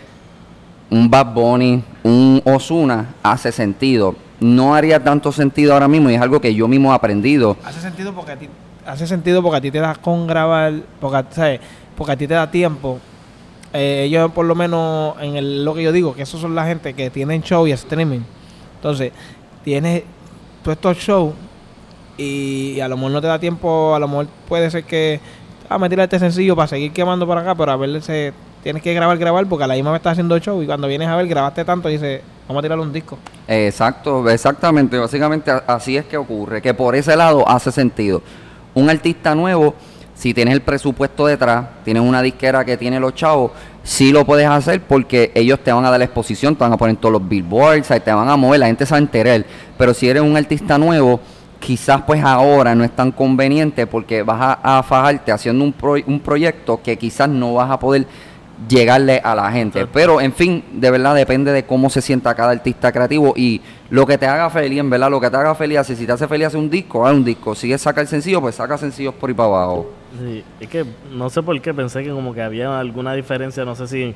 un 0.91 1.11
Bad 1.11 1.33
Bunny, 1.35 1.83
un 2.03 2.43
Osuna, 2.45 3.15
hace 3.23 3.51
sentido. 3.53 4.15
No 4.41 4.75
haría 4.75 5.03
tanto 5.03 5.31
sentido 5.33 5.73
ahora 5.73 5.89
mismo 5.89 6.11
y 6.11 6.15
es 6.15 6.21
algo 6.21 6.41
que 6.41 6.55
yo 6.55 6.67
mismo 6.69 6.93
he 6.93 6.95
aprendido. 6.95 7.57
Hace 7.65 7.81
sentido 7.81 8.13
porque 8.13 8.33
a 8.33 8.37
ti 8.37 8.49
hace 8.85 9.07
sentido 9.07 9.43
porque 9.43 9.59
a 9.59 9.61
ti 9.61 9.71
te 9.71 9.79
da 9.79 9.95
con 9.95 10.27
grabar, 10.27 10.73
porque, 11.01 11.17
a- 11.17 11.27
¿sabes? 11.31 11.61
porque 11.97 12.13
a 12.13 12.17
ti 12.17 12.27
te 12.27 12.35
da 12.35 12.51
tiempo. 12.51 12.99
Eh, 13.73 14.05
ellos 14.07 14.33
por 14.33 14.45
lo 14.45 14.55
menos 14.55 15.15
en 15.21 15.37
el, 15.37 15.65
lo 15.65 15.73
que 15.75 15.83
yo 15.85 15.93
digo, 15.93 16.15
que 16.15 16.23
esos 16.23 16.41
son 16.41 16.55
la 16.55 16.67
gente 16.67 16.93
que 16.93 17.09
tienen 17.09 17.43
show 17.43 17.67
y 17.67 17.73
streaming. 17.73 18.21
Entonces, 18.77 19.13
tienes 19.65 20.03
todos 20.65 20.77
estos 20.77 20.97
shows 20.99 21.33
y, 22.17 22.81
a 22.81 22.89
lo 22.89 22.97
mejor 22.97 23.13
no 23.13 23.21
te 23.21 23.27
da 23.27 23.39
tiempo, 23.39 23.95
a 23.95 23.99
lo 23.99 24.09
mejor 24.09 24.27
puede 24.49 24.71
ser 24.71 24.85
que 24.85 25.21
ah, 25.69 25.79
me 25.79 25.87
este 25.87 26.19
sencillo 26.19 26.55
para 26.55 26.69
seguir 26.69 26.93
quemando 26.93 27.27
por 27.27 27.39
acá, 27.39 27.55
pero 27.55 27.73
a 27.73 27.77
ver 27.77 28.03
se 28.03 28.33
tienes 28.63 28.83
que 28.83 28.95
grabar, 28.95 29.19
grabar, 29.19 29.47
porque 29.47 29.65
a 29.65 29.67
la 29.67 29.75
misma 29.75 29.91
vez 29.93 30.01
estás 30.01 30.13
haciendo 30.13 30.39
show 30.39 30.63
y 30.63 30.67
cuando 30.67 30.87
vienes 30.87 31.09
a 31.09 31.17
ver 31.17 31.27
grabaste 31.27 31.65
tanto 31.65 31.89
y 31.89 31.95
dices, 31.95 32.23
vamos 32.47 32.61
a 32.61 32.63
tirar 32.63 32.79
un 32.79 32.93
disco. 32.93 33.19
Exacto, 33.49 34.29
exactamente, 34.29 34.99
básicamente 34.99 35.51
así 35.67 35.97
es 35.97 36.05
que 36.05 36.17
ocurre, 36.17 36.63
que 36.63 36.75
por 36.75 36.95
ese 36.95 37.17
lado 37.17 37.49
hace 37.49 37.73
sentido. 37.73 38.23
Un 38.75 38.89
artista 38.89 39.35
nuevo, 39.35 39.75
si 40.15 40.33
tienes 40.33 40.55
el 40.55 40.63
presupuesto 40.63 41.27
detrás, 41.27 41.67
tienes 41.85 42.03
una 42.03 42.23
disquera 42.23 42.65
que 42.65 42.77
tiene 42.77 43.01
los 43.01 43.15
chavos, 43.15 43.53
sí 43.83 44.13
lo 44.13 44.25
puedes 44.25 44.47
hacer 44.47 44.81
porque 44.83 45.33
ellos 45.35 45.59
te 45.61 45.73
van 45.73 45.85
a 45.85 45.91
dar 45.91 45.99
la 45.99 46.05
exposición, 46.05 46.55
te 46.55 46.65
van 46.65 46.73
a 46.73 46.77
poner 46.77 46.97
todos 46.97 47.13
los 47.13 47.29
billboards, 47.29 47.89
te 47.89 48.13
van 48.13 48.29
a 48.29 48.37
mover, 48.37 48.61
la 48.61 48.67
gente 48.67 48.87
se 48.87 48.93
va 48.93 48.99
a 48.99 49.01
enterar. 49.01 49.45
Pero 49.77 49.95
si 49.95 50.09
eres 50.09 50.23
un 50.23 50.37
artista 50.37 50.79
nuevo, 50.79 51.21
quizás 51.65 52.03
pues 52.03 52.23
ahora 52.25 52.75
no 52.75 52.83
es 52.83 52.91
tan 52.91 53.13
conveniente 53.13 53.87
porque 53.87 54.23
vas 54.23 54.59
a, 54.63 54.79
a 54.79 54.83
fajarte 54.83 55.31
haciendo 55.31 55.65
un, 55.65 55.73
pro- 55.73 56.03
un 56.07 56.19
proyecto 56.21 56.81
que 56.83 56.97
quizás 56.99 57.29
no 57.29 57.55
vas 57.55 57.71
a 57.71 57.79
poder 57.79 58.07
llegarle 58.69 59.21
a 59.25 59.35
la 59.35 59.51
gente. 59.51 59.87
Pero, 59.87 60.21
en 60.21 60.33
fin, 60.33 60.63
de 60.73 60.91
verdad 60.91 61.15
depende 61.15 61.53
de 61.53 61.65
cómo 61.65 61.91
se 61.91 62.01
sienta 62.01 62.35
cada 62.35 62.51
artista 62.51 62.93
creativo 62.93 63.33
y 63.37 63.61
lo 63.91 64.07
que 64.07 64.19
te 64.19 64.27
haga 64.27 64.49
feliz, 64.51 64.79
en 64.79 64.89
verdad, 64.91 65.11
lo 65.11 65.21
que 65.21 65.31
te 65.31 65.37
haga 65.37 65.55
feliz, 65.55 65.79
así, 65.79 65.97
si 65.97 66.07
te 66.07 66.13
hace 66.13 66.29
feliz 66.29 66.47
hacer 66.49 66.61
un 66.61 66.71
disco, 66.71 67.07
haz 67.07 67.15
un 67.15 67.25
disco. 67.25 67.55
Si 67.55 67.73
es 67.73 67.81
sacar 67.81 68.07
sencillo, 68.07 68.41
pues 68.41 68.55
saca 68.55 68.79
sencillos 68.79 69.15
por 69.15 69.31
ahí 69.31 69.35
para 69.35 69.49
abajo. 69.49 69.91
Sí, 70.21 70.45
es 70.61 70.69
que 70.69 70.85
no 71.13 71.29
sé 71.31 71.43
por 71.43 71.61
qué 71.61 71.73
pensé 71.75 72.03
que 72.05 72.11
como 72.11 72.35
que 72.35 72.43
había 72.43 72.79
alguna 72.79 73.15
diferencia, 73.15 73.65
no 73.65 73.75
sé 73.75 73.87
si 73.89 74.15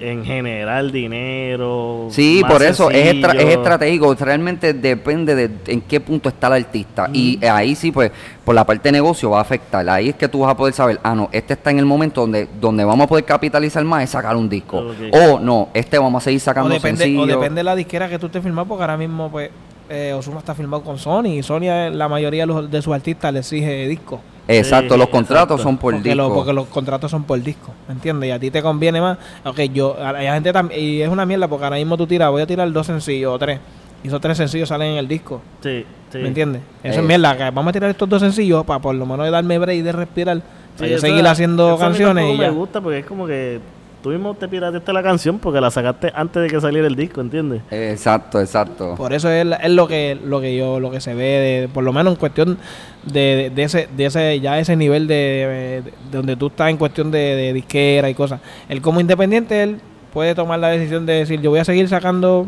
en, 0.00 0.08
en 0.20 0.24
general 0.24 0.92
dinero. 0.92 2.08
Sí, 2.10 2.42
por 2.48 2.62
eso 2.62 2.90
es, 2.90 3.14
estra- 3.14 3.32
es 3.32 3.38
sencillo. 3.38 3.60
estratégico. 3.60 4.14
Realmente 4.14 4.74
depende 4.74 5.34
de 5.34 5.50
en 5.72 5.80
qué 5.82 6.00
punto 6.00 6.28
está 6.28 6.48
el 6.48 6.52
artista. 6.64 7.08
Y 7.12 7.38
Mm. 7.40 7.44
ahí 7.50 7.74
sí, 7.74 7.90
pues, 7.92 8.10
por 8.44 8.54
la 8.54 8.64
parte 8.64 8.88
de 8.88 8.92
negocio 8.92 9.30
va 9.30 9.38
a 9.38 9.42
afectar. 9.42 9.88
Ahí 9.88 10.10
es 10.10 10.14
que 10.14 10.28
tú 10.28 10.40
vas 10.40 10.50
a 10.52 10.56
poder 10.56 10.74
saber, 10.74 11.00
ah, 11.02 11.14
no, 11.14 11.28
este 11.32 11.54
está 11.54 11.70
en 11.70 11.78
el 11.78 11.86
momento 11.86 12.20
donde, 12.22 12.48
donde 12.60 12.84
vamos 12.84 13.04
a 13.04 13.08
poder 13.08 13.24
capitalizar 13.24 13.84
más 13.84 14.04
es 14.04 14.10
sacar 14.10 14.36
un 14.36 14.48
disco. 14.48 14.78
Ok. 14.78 14.96
O 15.12 15.38
no, 15.40 15.68
este 15.74 15.98
vamos 15.98 16.22
a 16.22 16.24
seguir 16.24 16.40
O 16.40 16.44
sacando 16.44 16.70
depende, 16.70 17.04
sencillos. 17.04 17.24
o 17.24 17.26
depende 17.26 17.60
de 17.60 17.64
la 17.64 17.74
disquera 17.74 18.08
que 18.08 18.18
tú 18.18 18.26
estés 18.26 18.42
firmado, 18.42 18.66
porque 18.68 18.82
ahora 18.82 18.96
mismo, 18.96 19.30
pues, 19.30 19.50
eh, 19.88 20.12
Ozuna 20.12 20.38
está 20.38 20.54
firmado 20.54 20.82
con 20.82 20.98
Sony 20.98 21.26
y 21.38 21.42
Sony, 21.42 21.62
eh, 21.64 21.90
la 21.92 22.08
mayoría 22.08 22.42
de, 22.42 22.46
los- 22.46 22.70
de 22.70 22.82
sus 22.82 22.92
artistas 22.94 23.32
le 23.32 23.38
exige 23.40 23.86
disco. 23.88 24.20
Exacto, 24.48 24.94
Sí, 24.94 25.00
los 25.00 25.08
contratos 25.08 25.42
exacto. 25.58 25.62
son 25.62 25.76
por 25.78 25.94
porque, 25.94 26.10
disco. 26.10 26.28
lo- 26.28 26.34
porque 26.34 26.52
los 26.52 26.66
contratos 26.68 27.10
son 27.10 27.24
por 27.24 27.40
disco, 27.42 27.72
¿me 27.88 27.94
entiendes? 27.94 28.28
Y 28.28 28.32
a 28.32 28.38
ti 28.38 28.50
te 28.50 28.62
conviene 28.62 29.00
más. 29.00 29.18
Ok, 29.44 29.60
yo, 29.72 29.96
a 30.00 30.12
la 30.12 30.34
gente 30.34 30.52
también, 30.52 30.80
y 30.80 31.00
es 31.02 31.08
una 31.08 31.26
mierda 31.26 31.48
porque 31.48 31.64
ahora 31.64 31.76
mismo 31.76 31.96
tú 31.96 32.06
tiras, 32.06 32.30
voy 32.30 32.42
a 32.42 32.46
tirar 32.46 32.70
dos 32.70 32.86
sencillos 32.86 33.34
o 33.34 33.38
tres. 33.38 33.58
Y 34.04 34.08
esos 34.08 34.20
tres 34.20 34.36
sencillos 34.36 34.68
salen 34.68 34.92
en 34.92 34.96
el 34.98 35.08
disco, 35.08 35.40
Sí, 35.62 35.84
sí. 36.12 36.18
¿me 36.18 36.28
entiendes? 36.28 36.62
Eso 36.84 36.98
Eh. 36.98 37.02
es 37.02 37.06
mierda, 37.06 37.36
que 37.36 37.44
vamos 37.44 37.68
a 37.68 37.72
tirar 37.72 37.90
estos 37.90 38.08
dos 38.08 38.20
sencillos 38.22 38.64
para 38.64 38.78
por 38.78 38.94
lo 38.94 39.04
menos 39.04 39.28
darme 39.30 39.58
break 39.58 39.82
de 39.82 39.92
respirar, 39.92 40.36
Sí, 40.36 40.42
para 40.78 40.90
yo 40.90 40.98
seguir 40.98 41.26
haciendo 41.26 41.66
eso 41.66 41.74
a 41.74 41.76
mí 41.78 41.80
canciones 41.96 42.34
y 42.34 42.38
ya. 42.38 42.42
me 42.44 42.50
gusta 42.50 42.80
porque 42.80 42.98
es 43.00 43.06
como 43.06 43.26
que 43.26 43.58
tú 44.02 44.10
mismo 44.10 44.34
te 44.34 44.46
pirateaste 44.46 44.92
la 44.92 45.02
canción 45.02 45.38
porque 45.40 45.60
la 45.60 45.70
sacaste 45.72 46.12
antes 46.14 46.40
de 46.42 46.48
que 46.48 46.60
saliera 46.60 46.86
el 46.86 46.94
disco, 46.94 47.20
¿entiendes? 47.20 47.62
Exacto, 47.72 48.40
exacto. 48.40 48.94
Por 48.96 49.12
eso 49.12 49.28
es, 49.30 49.44
la- 49.44 49.56
es 49.56 49.70
lo 49.72 49.88
que 49.88 50.16
lo 50.22 50.40
que 50.40 50.54
yo 50.56 50.78
lo 50.78 50.90
que 50.92 51.00
se 51.00 51.14
ve 51.14 51.24
de, 51.24 51.68
por 51.68 51.82
lo 51.82 51.92
menos 51.92 52.12
en 52.12 52.20
cuestión 52.20 52.58
de, 53.06 53.52
ese 53.56 53.88
de 53.96 54.04
ese 54.06 54.40
ya 54.40 54.58
ese 54.58 54.76
nivel 54.76 55.06
de, 55.06 55.82
de 55.84 55.92
donde 56.10 56.36
tú 56.36 56.48
estás 56.48 56.70
en 56.70 56.76
cuestión 56.76 57.10
de, 57.10 57.52
disquera 57.52 58.10
y 58.10 58.14
cosas. 58.14 58.40
Él 58.68 58.80
como 58.82 59.00
independiente 59.00 59.62
él 59.62 59.80
puede 60.12 60.34
tomar 60.34 60.58
la 60.58 60.68
decisión 60.68 61.06
de 61.06 61.12
decir 61.14 61.40
yo 61.40 61.50
voy 61.50 61.60
a 61.60 61.64
seguir 61.64 61.88
sacando 61.88 62.46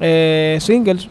eh, 0.00 0.58
singles 0.60 1.08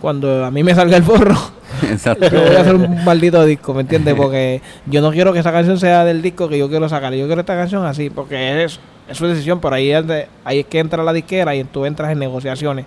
cuando 0.00 0.44
a 0.44 0.50
mí 0.50 0.62
me 0.62 0.74
salga 0.74 0.96
el 0.96 1.02
forro. 1.02 1.34
Exacto. 1.90 2.28
Yo 2.30 2.40
voy 2.42 2.56
a 2.56 2.60
hacer 2.60 2.74
un 2.74 3.04
maldito 3.04 3.44
disco, 3.44 3.74
¿me 3.74 3.80
entiendes? 3.82 4.14
Porque 4.16 4.60
yo 4.86 5.00
no 5.00 5.10
quiero 5.10 5.32
que 5.32 5.40
esa 5.40 5.52
canción 5.52 5.78
sea 5.78 6.04
del 6.04 6.22
disco 6.22 6.48
que 6.48 6.58
yo 6.58 6.68
quiero 6.68 6.88
sacar. 6.88 7.12
Yo 7.14 7.26
quiero 7.26 7.40
esta 7.40 7.56
canción 7.56 7.84
así, 7.84 8.08
porque 8.10 8.64
es, 8.64 8.78
es 9.08 9.16
su 9.16 9.26
decisión. 9.26 9.60
Por 9.60 9.74
ahí 9.74 9.90
es, 9.90 10.06
de- 10.06 10.28
ahí 10.44 10.60
es 10.60 10.66
que 10.66 10.78
entra 10.78 11.02
la 11.02 11.12
disquera 11.12 11.54
y 11.54 11.64
tú 11.64 11.84
entras 11.86 12.12
en 12.12 12.18
negociaciones. 12.18 12.84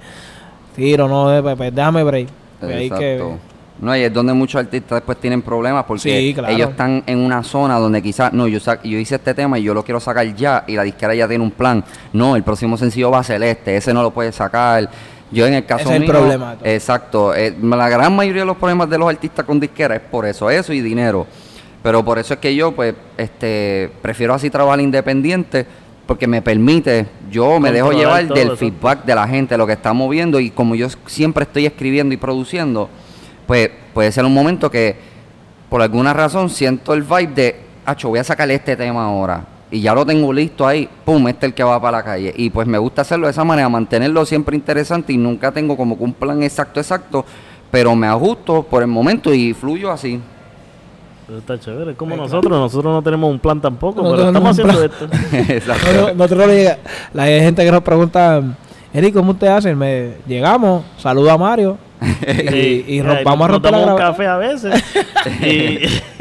Tiro, 0.76 1.08
no, 1.08 1.42
pues, 1.44 1.56
pues, 1.58 1.76
déjame 1.76 2.04
break. 2.04 2.28
Pues 2.60 2.76
ahí 2.76 2.90
que- 2.90 3.16
Exacto. 3.16 3.40
No, 3.82 3.96
y 3.96 4.02
es 4.02 4.14
donde 4.14 4.34
muchos 4.34 4.60
artistas 4.60 4.98
después 4.98 5.18
tienen 5.20 5.42
problemas 5.42 5.86
porque 5.86 6.20
Sí, 6.20 6.34
claro. 6.34 6.54
ellos 6.54 6.70
están 6.72 7.02
en 7.06 7.18
una 7.20 7.44
zona 7.44 7.80
donde 7.80 8.02
quizás, 8.02 8.34
no, 8.34 8.48
yo, 8.48 8.60
yo 8.84 8.98
hice 8.98 9.16
este 9.16 9.34
tema 9.34 9.58
y 9.58 9.64
yo 9.64 9.74
lo 9.74 9.84
quiero 9.86 10.00
sacar 10.02 10.36
ya 10.36 10.66
y 10.68 10.76
la 10.76 10.84
disquera 10.84 11.16
ya 11.16 11.28
tiene 11.28 11.44
un 11.44 11.52
plan. 11.52 11.84
No, 12.12 12.36
el 12.36 12.44
próximo 12.44 12.78
sencillo 12.78 13.10
va 13.10 13.20
a 13.20 13.24
ser 13.24 13.42
este, 13.44 13.78
ese 13.78 13.94
no 13.94 14.04
lo 14.04 14.12
puede 14.12 14.32
sacar. 14.34 14.90
Yo 15.32 15.46
en 15.48 15.54
el 15.54 15.66
caso 15.66 15.84
Ese 15.84 15.90
es 15.92 15.96
el 15.98 16.02
mío, 16.02 16.12
problema. 16.12 16.58
Exacto. 16.64 17.34
eh, 17.36 17.56
la 17.62 17.88
gran 17.88 18.16
mayoría 18.16 18.42
de 18.42 18.48
los 18.48 18.58
problemas 18.58 18.90
de 18.90 18.98
los 18.98 19.08
artistas 19.08 19.46
con 19.46 19.60
disquera 19.60 19.96
es 19.96 20.02
por 20.02 20.26
eso, 20.26 20.50
eso 20.50 20.74
y 20.74 20.82
dinero. 20.82 21.26
Pero 21.82 22.04
por 22.04 22.20
eso 22.20 22.34
es 22.34 22.40
que 22.42 22.54
yo, 22.54 22.74
pues, 22.74 22.94
este, 23.18 23.90
prefiero 24.02 24.34
así 24.34 24.50
trabajar 24.50 24.82
independiente 24.82 25.66
porque 26.06 26.26
me 26.28 26.42
permite, 26.42 27.06
yo 27.32 27.60
me 27.60 27.72
dejo 27.72 27.92
llevar 27.92 28.28
del 28.28 28.58
feedback 28.58 29.06
de 29.06 29.14
la 29.14 29.28
gente, 29.28 29.56
lo 29.56 29.68
que 29.68 29.74
está 29.74 29.94
moviendo 29.94 30.40
y 30.40 30.50
como 30.50 30.74
yo 30.74 30.88
siempre 31.06 31.44
estoy 31.44 31.68
escribiendo 31.68 32.14
y 32.16 32.18
produciendo, 32.18 32.90
pues 33.50 33.68
puede 33.96 34.12
ser 34.12 34.26
un 34.26 34.34
momento 34.36 34.70
que 34.70 34.96
por 35.72 35.82
alguna 35.82 36.14
razón 36.14 36.52
siento 36.52 36.94
el 36.94 37.02
vibe 37.02 37.34
de, 37.34 37.56
acho, 37.84 38.10
voy 38.10 38.20
a 38.20 38.24
sacarle 38.24 38.54
este 38.54 38.76
tema 38.78 39.06
ahora. 39.06 39.44
Y 39.72 39.82
ya 39.82 39.96
lo 39.96 40.06
tengo 40.06 40.32
listo 40.32 40.68
ahí, 40.68 40.88
pum, 41.04 41.28
este 41.30 41.48
es 41.48 41.50
el 41.50 41.54
que 41.56 41.64
va 41.64 41.82
para 41.82 41.98
la 41.98 42.04
calle. 42.04 42.32
Y 42.38 42.52
pues 42.52 42.68
me 42.68 42.78
gusta 42.78 43.02
hacerlo 43.02 43.26
de 43.26 43.32
esa 43.32 43.44
manera, 43.44 43.68
mantenerlo 43.68 44.24
siempre 44.24 44.56
interesante 44.56 45.14
y 45.14 45.18
nunca 45.18 45.52
tengo 45.52 45.76
como 45.76 45.98
que 45.98 46.04
un 46.04 46.14
plan 46.14 46.44
exacto, 46.44 46.80
exacto, 46.80 47.26
pero 47.72 47.96
me 47.96 48.06
ajusto 48.06 48.62
por 48.62 48.84
el 48.84 48.88
momento 48.88 49.34
y 49.34 49.56
fluyo 49.56 49.90
así. 49.92 50.20
Pero 51.26 51.40
está 51.40 51.60
chévere. 51.60 51.92
Es 51.94 51.98
como 51.98 52.16
nosotros, 52.16 52.52
nosotros 52.52 52.94
no 52.94 53.02
tenemos 53.02 53.32
un 53.32 53.40
plan 53.40 53.60
tampoco, 53.60 54.04
Nosotros 54.04 54.28
pero 54.28 54.38
estamos 54.38 54.60
haciendo 54.60 54.84
esto. 54.84 55.06
exacto. 55.54 55.88
Nosotros, 55.88 56.16
nosotros 56.16 56.48
le 56.50 56.56
llega- 56.56 56.78
la 57.14 57.26
gente 57.26 57.66
que 57.66 57.72
nos 57.72 57.82
pregunta, 57.82 58.44
Eric, 58.94 59.16
¿cómo 59.16 59.32
ustedes 59.32 59.54
hacen? 59.54 59.76
Me, 59.76 60.18
llegamos, 60.28 60.84
saludo 61.00 61.32
a 61.32 61.38
Mario 61.40 61.89
y, 62.54 62.96
y 62.98 63.02
Mira, 63.02 63.20
rom- 63.20 63.24
vamos 63.26 63.46
a 63.46 63.52
romper 63.52 63.72
la 63.74 63.80
grabación. 63.80 64.08
café 64.12 64.28
a 64.28 64.38
veces. 64.38 64.84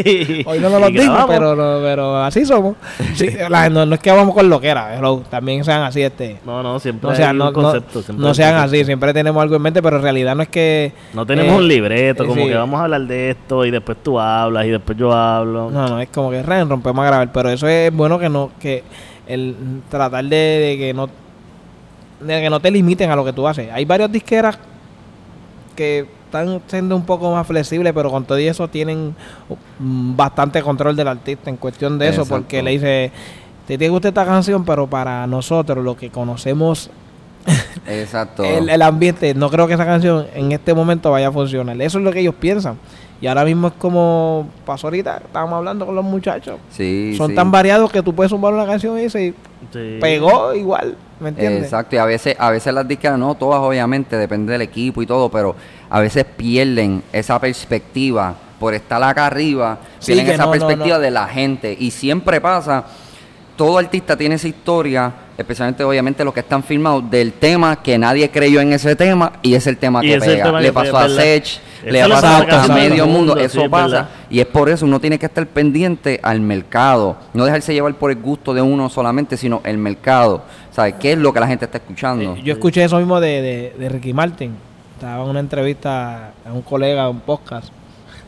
y, 0.04 0.42
Hoy 0.46 0.58
no 0.58 0.70
nos 0.70 0.80
lo 0.80 0.90
grabamos. 0.90 1.26
pero, 1.28 1.54
no- 1.54 1.80
pero 1.82 2.16
así 2.22 2.44
somos. 2.44 2.76
Sí, 3.14 3.28
la- 3.48 3.70
no, 3.70 3.86
no 3.86 3.94
es 3.94 4.00
que 4.00 4.10
vamos 4.10 4.34
con 4.34 4.48
lo 4.48 4.60
que 4.60 4.68
era, 4.68 5.00
también 5.30 5.64
sean 5.64 5.82
así 5.82 6.02
este. 6.02 6.38
No, 6.44 6.62
no, 6.62 6.80
siempre 6.80 7.08
No, 7.10 7.16
sean, 7.16 7.40
hay 7.40 7.48
un 7.48 7.52
concepto. 7.54 8.02
no, 8.14 8.34
sean 8.34 8.56
así, 8.56 8.84
siempre 8.84 9.12
tenemos 9.12 9.40
algo 9.42 9.56
en 9.56 9.62
mente, 9.62 9.80
pero 9.82 9.96
en 9.96 10.02
realidad 10.02 10.34
no 10.34 10.42
es 10.42 10.48
que... 10.48 10.92
No 11.14 11.24
tenemos 11.24 11.52
eh, 11.54 11.56
un 11.58 11.68
libreto, 11.68 12.26
como 12.26 12.42
sí. 12.42 12.48
que 12.48 12.54
vamos 12.56 12.80
a 12.80 12.84
hablar 12.84 13.02
de 13.02 13.30
esto 13.30 13.64
y 13.64 13.70
después 13.70 13.98
tú 14.02 14.18
hablas 14.18 14.66
y 14.66 14.70
después 14.70 14.98
yo 14.98 15.12
hablo. 15.12 15.70
No, 15.70 15.88
no, 15.88 16.00
es 16.00 16.08
como 16.08 16.30
que 16.30 16.42
rompemos 16.42 17.02
a 17.04 17.06
grabar, 17.06 17.30
pero 17.32 17.50
eso 17.50 17.68
es 17.68 17.92
bueno 17.94 18.18
que 18.18 18.28
no, 18.28 18.50
que 18.60 18.82
el 19.26 19.54
tratar 19.88 20.24
de, 20.24 20.36
de 20.36 20.76
que 20.78 20.94
no 20.94 21.08
de 22.20 22.40
que 22.40 22.50
no 22.50 22.58
te 22.58 22.70
limiten 22.70 23.10
a 23.10 23.16
lo 23.16 23.24
que 23.24 23.32
tú 23.32 23.46
haces. 23.46 23.70
Hay 23.72 23.84
varias 23.84 24.10
disqueras 24.10 24.58
que 25.78 26.06
están 26.24 26.60
siendo 26.66 26.96
un 26.96 27.04
poco 27.04 27.32
más 27.32 27.46
flexibles, 27.46 27.92
pero 27.92 28.10
con 28.10 28.24
todo 28.24 28.36
y 28.40 28.48
eso 28.48 28.66
tienen 28.66 29.14
mm, 29.78 30.16
bastante 30.16 30.60
control 30.60 30.96
del 30.96 31.06
artista 31.06 31.50
en 31.50 31.56
cuestión 31.56 32.00
de 32.00 32.08
eso, 32.08 32.22
Exacto. 32.22 32.34
porque 32.34 32.64
le 32.64 32.72
dice, 32.72 33.12
te 33.68 33.78
te 33.78 33.88
gusta 33.88 34.08
esta 34.08 34.24
canción, 34.24 34.64
pero 34.64 34.88
para 34.88 35.24
nosotros, 35.28 35.84
lo 35.84 35.96
que 35.96 36.10
conocemos 36.10 36.90
Exacto. 37.86 38.42
el, 38.42 38.68
el 38.68 38.82
ambiente, 38.82 39.34
no 39.34 39.50
creo 39.50 39.68
que 39.68 39.74
esa 39.74 39.86
canción 39.86 40.26
en 40.34 40.50
este 40.50 40.74
momento 40.74 41.12
vaya 41.12 41.28
a 41.28 41.32
funcionar. 41.32 41.80
Eso 41.80 41.98
es 41.98 42.04
lo 42.04 42.10
que 42.10 42.20
ellos 42.20 42.34
piensan. 42.34 42.76
Y 43.20 43.26
ahora 43.26 43.44
mismo 43.44 43.68
es 43.68 43.74
como 43.74 44.48
pasó 44.64 44.86
ahorita, 44.86 45.22
estábamos 45.24 45.56
hablando 45.56 45.84
con 45.86 45.94
los 45.94 46.04
muchachos. 46.04 46.56
sí, 46.70 47.14
Son 47.16 47.30
sí. 47.30 47.34
tan 47.34 47.50
variados 47.50 47.90
que 47.90 48.02
tú 48.02 48.14
puedes 48.14 48.30
sumar 48.30 48.52
una 48.54 48.66
canción 48.66 48.98
y 49.00 49.10
se 49.10 49.34
Sí. 49.72 49.98
pegó 50.00 50.54
igual, 50.54 50.96
¿me 51.18 51.30
entiendes? 51.30 51.64
Exacto, 51.64 51.96
y 51.96 51.98
a 51.98 52.04
veces, 52.04 52.36
a 52.38 52.50
veces 52.50 52.72
las 52.72 52.86
disqueras, 52.86 53.18
no 53.18 53.34
todas 53.34 53.60
obviamente, 53.60 54.16
depende 54.16 54.52
del 54.52 54.62
equipo 54.62 55.02
y 55.02 55.06
todo, 55.06 55.28
pero 55.30 55.56
a 55.90 55.98
veces 56.00 56.24
pierden 56.24 57.02
esa 57.12 57.40
perspectiva 57.40 58.34
por 58.60 58.72
estar 58.74 59.02
acá 59.02 59.26
arriba, 59.26 59.78
que 60.04 60.12
esa 60.12 60.44
no, 60.44 60.50
perspectiva 60.52 60.96
no. 60.96 61.02
de 61.02 61.10
la 61.10 61.26
gente. 61.26 61.76
Y 61.78 61.90
siempre 61.90 62.40
pasa, 62.40 62.84
todo 63.56 63.78
artista 63.78 64.16
tiene 64.16 64.36
esa 64.36 64.46
historia, 64.48 65.12
especialmente 65.36 65.82
obviamente 65.82 66.24
los 66.24 66.32
que 66.32 66.40
están 66.40 66.62
firmados, 66.62 67.10
del 67.10 67.32
tema 67.32 67.82
que 67.82 67.98
nadie 67.98 68.30
creyó 68.30 68.60
en 68.60 68.72
ese 68.72 68.94
tema 68.94 69.32
y 69.42 69.54
es 69.54 69.66
el 69.66 69.76
tema 69.76 70.04
Y 70.04 70.08
que 70.10 70.18
pega. 70.20 70.44
tema 70.44 70.60
le 70.60 70.68
que 70.68 70.72
pasó 70.72 70.92
pega, 70.92 71.04
a. 71.04 71.08
Sech, 71.08 71.60
le 71.84 72.02
ha 72.02 72.08
pasa 72.08 72.44
pasado 72.44 72.72
a 72.72 72.74
medio 72.74 73.06
mundo, 73.06 73.36
eso 73.36 73.62
es 73.62 73.68
pasa. 73.68 74.08
Y 74.30 74.40
es 74.40 74.46
por 74.46 74.68
eso 74.68 74.84
uno 74.84 75.00
tiene 75.00 75.18
que 75.18 75.26
estar 75.26 75.46
pendiente 75.46 76.20
al 76.22 76.40
mercado, 76.40 77.16
no 77.34 77.44
dejarse 77.44 77.72
llevar 77.72 77.94
por 77.94 78.10
el 78.10 78.18
gusto 78.18 78.54
de 78.54 78.62
uno 78.62 78.88
solamente, 78.88 79.36
sino 79.36 79.60
el 79.64 79.78
mercado. 79.78 80.42
¿Sabes? 80.70 80.94
¿Qué 81.00 81.12
es 81.12 81.18
lo 81.18 81.32
que 81.32 81.40
la 81.40 81.48
gente 81.48 81.64
está 81.64 81.78
escuchando? 81.78 82.34
Eh, 82.34 82.42
yo 82.44 82.52
escuché 82.52 82.84
eso 82.84 82.98
mismo 82.98 83.20
de, 83.20 83.42
de, 83.42 83.74
de 83.78 83.88
Ricky 83.88 84.12
Martin. 84.12 84.54
Estaba 84.94 85.24
en 85.24 85.30
una 85.30 85.40
entrevista 85.40 86.32
a 86.44 86.52
un 86.52 86.62
colega, 86.62 87.08
un 87.08 87.20
podcast. 87.20 87.72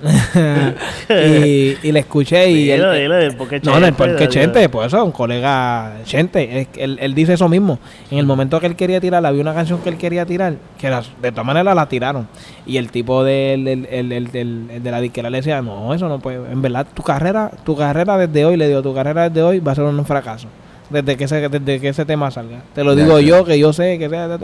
y, 1.10 1.76
y 1.82 1.92
le 1.92 2.00
escuché 2.00 2.50
y 2.50 2.70
él, 2.70 2.80
Dile, 2.80 3.02
dile, 3.02 3.32
porque 3.32 3.60
No, 3.60 3.76
el 3.78 3.92
porque. 3.92 4.28
Chente, 4.28 4.68
pues 4.68 4.88
eso, 4.88 5.04
un 5.04 5.12
colega 5.12 5.96
Chente, 6.04 6.60
es 6.60 6.68
que 6.68 6.84
él, 6.84 6.98
él 7.00 7.14
dice 7.14 7.34
eso 7.34 7.48
mismo. 7.48 7.78
En 8.10 8.18
el 8.18 8.26
momento 8.26 8.58
que 8.60 8.66
él 8.66 8.76
quería 8.76 9.00
tirar, 9.00 9.24
había 9.24 9.42
una 9.42 9.54
canción 9.54 9.80
que 9.80 9.88
él 9.88 9.96
quería 9.98 10.24
tirar, 10.26 10.54
que 10.78 10.86
era- 10.86 11.02
de 11.20 11.30
todas 11.32 11.46
maneras 11.46 11.74
la 11.74 11.88
tiraron. 11.88 12.28
Y 12.66 12.76
el 12.76 12.90
tipo 12.90 13.24
del, 13.24 13.64
del- 13.64 13.86
el- 13.90 14.12
el- 14.12 14.30
del- 14.30 14.70
el 14.70 14.82
de 14.82 14.90
la 14.90 15.00
disquera 15.00 15.30
le 15.30 15.38
decía, 15.38 15.60
no, 15.62 15.92
eso 15.94 16.08
no 16.08 16.18
puede. 16.18 16.50
En 16.50 16.62
verdad, 16.62 16.86
tu 16.94 17.02
carrera, 17.02 17.50
tu 17.64 17.76
carrera 17.76 18.16
desde 18.18 18.44
hoy, 18.44 18.56
le 18.56 18.68
digo, 18.68 18.82
tu 18.82 18.94
carrera 18.94 19.28
desde 19.28 19.42
hoy 19.42 19.58
va 19.60 19.72
a 19.72 19.74
ser 19.74 19.84
un 19.84 20.04
fracaso. 20.06 20.48
Desde 20.88 21.16
que 21.16 21.22
ese, 21.24 21.48
desde 21.48 21.80
que 21.80 21.88
ese 21.90 22.04
tema 22.04 22.32
salga. 22.32 22.62
Te 22.74 22.82
lo 22.82 22.94
Ya, 22.94 23.04
digo 23.04 23.20
yo, 23.20 23.44
que 23.44 23.56
yo 23.56 23.72
sé 23.72 23.96
que 23.96 24.08
sea, 24.08 24.36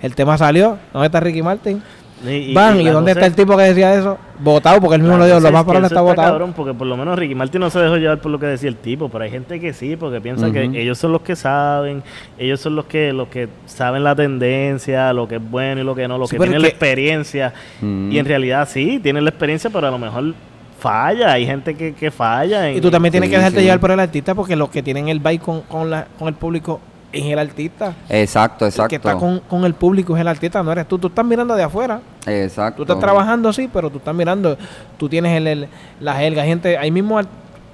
el 0.00 0.14
tema 0.14 0.38
salió. 0.38 0.78
¿Dónde 0.94 1.06
está 1.06 1.20
Ricky 1.20 1.42
Martin? 1.42 1.82
Y- 2.26 2.52
Van, 2.52 2.76
y 2.76 2.80
¿y, 2.82 2.84
la 2.84 2.92
dónde 2.92 3.12
está 3.12 3.26
el 3.26 3.34
tipo 3.34 3.56
que 3.56 3.62
decía 3.62 3.94
eso? 3.94 4.18
Votado, 4.40 4.80
porque 4.80 4.96
él 4.96 5.02
mismo 5.02 5.16
lo 5.16 5.24
dijo, 5.26 5.40
lo 5.40 5.50
más 5.52 5.64
probable 5.64 5.86
está 5.86 6.00
votado. 6.02 6.28
cabrón, 6.32 6.52
porque 6.54 6.74
por 6.74 6.86
lo 6.86 6.96
menos 6.96 7.18
Ricky 7.18 7.34
Martin 7.34 7.60
no 7.60 7.70
se 7.70 7.78
dejó 7.78 7.96
llevar 7.96 8.18
por 8.20 8.30
lo 8.30 8.38
que 8.38 8.46
decía 8.46 8.68
el 8.68 8.76
tipo, 8.76 9.08
pero 9.08 9.24
hay 9.24 9.30
gente 9.30 9.58
que 9.60 9.72
sí, 9.72 9.96
porque 9.96 10.20
piensa 10.20 10.50
que 10.50 10.64
ellos 10.64 10.98
son 10.98 11.12
los 11.12 11.22
que 11.22 11.34
saben, 11.36 12.02
ellos 12.38 12.60
son 12.60 12.76
los 12.76 12.84
que 12.86 13.12
los 13.12 13.28
que 13.28 13.48
saben 13.66 14.04
la 14.04 14.14
tendencia, 14.14 15.12
lo 15.12 15.26
que 15.28 15.36
es 15.36 15.50
bueno 15.50 15.80
y 15.80 15.84
lo 15.84 15.94
que 15.94 16.06
no, 16.08 16.18
lo 16.18 16.26
Sí, 16.26 16.36
que 16.36 16.42
tienen 16.42 16.62
la 16.62 16.68
experiencia. 16.68 17.52
Y 17.82 18.18
en 18.18 18.24
realidad 18.26 18.68
sí, 18.70 19.00
tienen 19.02 19.24
la 19.24 19.30
experiencia, 19.30 19.70
pero 19.70 19.86
a 19.88 19.90
lo 19.90 19.98
mejor 19.98 20.34
falla, 20.78 21.32
hay 21.32 21.44
gente 21.46 21.74
que, 21.74 21.94
que 21.94 22.10
falla. 22.10 22.70
Y 22.72 22.80
tú 22.80 22.90
también 22.90 23.12
tienes 23.12 23.28
Sí, 23.28 23.32
que 23.32 23.36
dejarte 23.38 23.58
sí. 23.58 23.64
llevar 23.64 23.80
por 23.80 23.90
el 23.90 24.00
artista 24.00 24.34
porque 24.34 24.56
los 24.56 24.70
que 24.70 24.82
tienen 24.82 25.08
el 25.08 25.20
bike 25.20 25.42
con, 25.42 25.60
con, 25.62 25.90
la, 25.90 26.06
con 26.18 26.28
el 26.28 26.34
público 26.34 26.80
es 27.12 27.24
el 27.24 27.38
artista. 27.38 27.94
Exacto, 28.08 28.66
El 28.66 28.72
que 28.72 28.96
está 28.96 29.10
exacto. 29.12 29.18
con, 29.18 29.40
con 29.40 29.64
el 29.64 29.74
público 29.74 30.14
es 30.14 30.20
el 30.20 30.28
artista, 30.28 30.62
no 30.62 30.70
eres 30.72 30.86
tú. 30.86 30.98
Tú 30.98 31.08
estás 31.08 31.24
mirando 31.24 31.54
de 31.54 31.62
afuera. 31.62 32.00
Exacto. 32.26 32.76
Tú 32.76 32.82
estás 32.82 32.98
trabajando, 33.00 33.52
sí, 33.52 33.68
pero 33.72 33.90
tú 33.90 33.98
estás 33.98 34.14
mirando. 34.14 34.56
Tú 34.96 35.08
tienes 35.08 35.36
el, 35.36 35.46
el- 35.46 35.68
la 36.00 36.14
jerga. 36.14 36.44
Gente, 36.44 36.78
hay 36.78 36.90
mismo, 36.90 37.20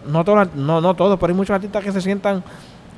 no 0.07 0.25
todos, 0.25 0.55
no, 0.55 0.81
no 0.81 0.95
todos, 0.95 1.19
pero 1.19 1.33
hay 1.33 1.37
muchos 1.37 1.55
artistas 1.55 1.85
que 1.85 1.93
se 1.93 2.01
sientan. 2.01 2.43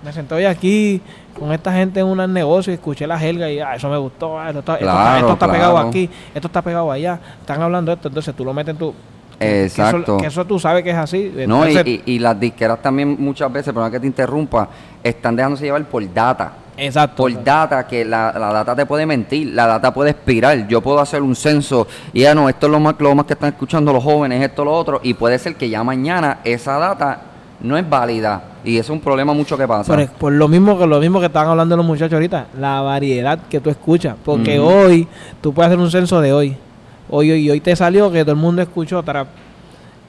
Me 0.04 0.12
senté 0.12 0.32
hoy 0.36 0.44
aquí 0.44 1.00
con 1.36 1.50
esta 1.52 1.72
gente 1.72 1.98
en 1.98 2.06
un 2.06 2.32
negocio 2.32 2.72
y 2.72 2.74
escuché 2.74 3.04
la 3.04 3.18
jerga 3.18 3.50
y 3.50 3.58
ah, 3.58 3.74
eso 3.74 3.88
me 3.88 3.96
gustó. 3.98 4.38
ah, 4.38 4.46
esto 4.48 4.60
está, 4.60 4.74
esto 4.74 4.84
está- 4.86 4.94
Claro, 5.02 5.18
esto 5.18 5.32
está 5.32 5.50
pegado 5.50 5.78
aquí, 5.78 6.10
esto 6.34 6.46
está 6.46 6.62
pegado 6.62 6.92
allá. 6.92 7.18
Están 7.40 7.60
hablando 7.62 7.90
de 7.90 7.96
esto, 7.96 8.06
entonces 8.08 8.32
tú 8.36 8.44
lo 8.44 8.54
metes 8.54 8.72
en 8.74 8.78
tu. 8.78 8.94
Que 9.38 9.64
eso- 9.64 9.82
Exacto. 9.82 10.16
Que 10.18 10.26
eso, 10.26 10.44
tú 10.44 10.58
sabes 10.58 10.82
que 10.82 10.90
es 10.90 10.96
así. 10.96 11.32
No, 11.46 11.64
y, 11.66 11.70
Entonces- 11.76 11.86
y- 12.06 12.12
y 12.14 12.18
las 12.18 12.38
disqueras 12.38 12.80
también 12.82 13.16
muchas 13.18 13.52
veces, 13.52 13.72
perdón 13.72 13.90
que 13.90 14.00
te 14.00 14.06
interrumpa, 14.06 14.68
están 15.02 15.36
dejándose 15.36 15.64
llevar 15.64 15.84
por 15.84 16.12
data. 16.12 16.52
Exacto. 16.76 17.16
Por 17.16 17.42
data, 17.42 17.86
que 17.88 18.04
la, 18.04 18.32
la 18.38 18.52
data 18.52 18.76
te 18.76 18.86
puede 18.86 19.04
mentir, 19.04 19.48
la 19.52 19.66
data 19.66 19.92
puede 19.92 20.10
expirar. 20.10 20.68
Yo 20.68 20.80
puedo 20.80 21.00
hacer 21.00 21.22
un 21.22 21.34
censo 21.34 21.88
y 22.12 22.20
ya 22.20 22.34
no, 22.36 22.48
esto 22.48 22.66
es 22.66 22.72
lo 22.72 22.78
más, 22.78 22.94
lo 22.98 23.14
más 23.16 23.26
que 23.26 23.32
están 23.32 23.48
escuchando 23.48 23.92
los 23.92 24.02
jóvenes, 24.04 24.40
esto, 24.42 24.64
lo 24.64 24.72
otro, 24.72 25.00
y 25.02 25.14
puede 25.14 25.38
ser 25.40 25.56
que 25.56 25.68
ya 25.68 25.82
mañana 25.82 26.38
esa 26.44 26.78
data 26.78 27.20
no 27.60 27.76
es 27.76 27.88
válida. 27.88 28.42
Y 28.64 28.76
es 28.78 28.88
un 28.90 29.00
problema 29.00 29.32
mucho 29.32 29.56
que 29.58 29.66
pasa. 29.66 29.92
Por, 29.92 30.08
por 30.10 30.32
lo 30.32 30.46
mismo 30.46 30.78
que 30.78 30.86
lo 30.86 31.00
mismo 31.00 31.18
que 31.20 31.26
estaban 31.26 31.48
hablando 31.48 31.76
los 31.76 31.86
muchachos 31.86 32.12
ahorita, 32.12 32.46
la 32.58 32.80
variedad 32.82 33.38
que 33.48 33.60
tú 33.60 33.70
escuchas, 33.70 34.14
porque 34.24 34.60
hoy 34.60 35.08
tú 35.40 35.52
puedes 35.52 35.68
hacer 35.70 35.80
un 35.80 35.90
censo 35.90 36.20
de 36.20 36.32
hoy. 36.32 36.56
Hoy 37.10 37.30
hoy 37.30 37.50
hoy 37.50 37.60
te 37.60 37.74
salió 37.74 38.10
que 38.10 38.22
todo 38.22 38.32
el 38.32 38.38
mundo 38.40 38.62
escuchó 38.62 39.02
trap. 39.02 39.28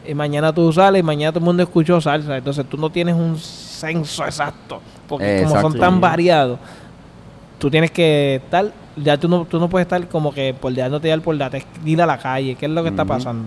Y 0.07 0.13
mañana 0.13 0.51
tú 0.53 0.71
sales 0.73 0.99
y 1.01 1.03
mañana 1.03 1.31
todo 1.31 1.39
el 1.39 1.45
mundo 1.45 1.63
escuchó 1.63 1.99
salsa. 2.01 2.37
Entonces 2.37 2.65
tú 2.67 2.77
no 2.77 2.89
tienes 2.89 3.15
un 3.15 3.37
censo 3.37 4.25
exacto, 4.25 4.81
porque 5.07 5.41
como 5.43 5.61
son 5.61 5.71
tan 5.79 6.01
variados, 6.01 6.59
tú 7.57 7.69
tienes 7.69 7.91
que 7.91 8.35
estar 8.43 8.71
ya 8.97 9.17
tú 9.17 9.29
no 9.29 9.45
tú 9.45 9.59
no 9.59 9.69
puedes 9.69 9.85
estar 9.85 10.05
como 10.09 10.33
que 10.33 10.53
por 10.53 10.73
dejándote 10.73 11.07
llevar 11.07 11.21
por 11.23 11.37
data, 11.37 11.57
es 11.57 11.65
ir 11.85 12.01
a 12.01 12.05
la 12.05 12.17
calle, 12.17 12.55
¿qué 12.55 12.65
es 12.65 12.71
lo 12.71 12.83
que 12.83 12.89
está 12.89 13.05
pasando? 13.05 13.45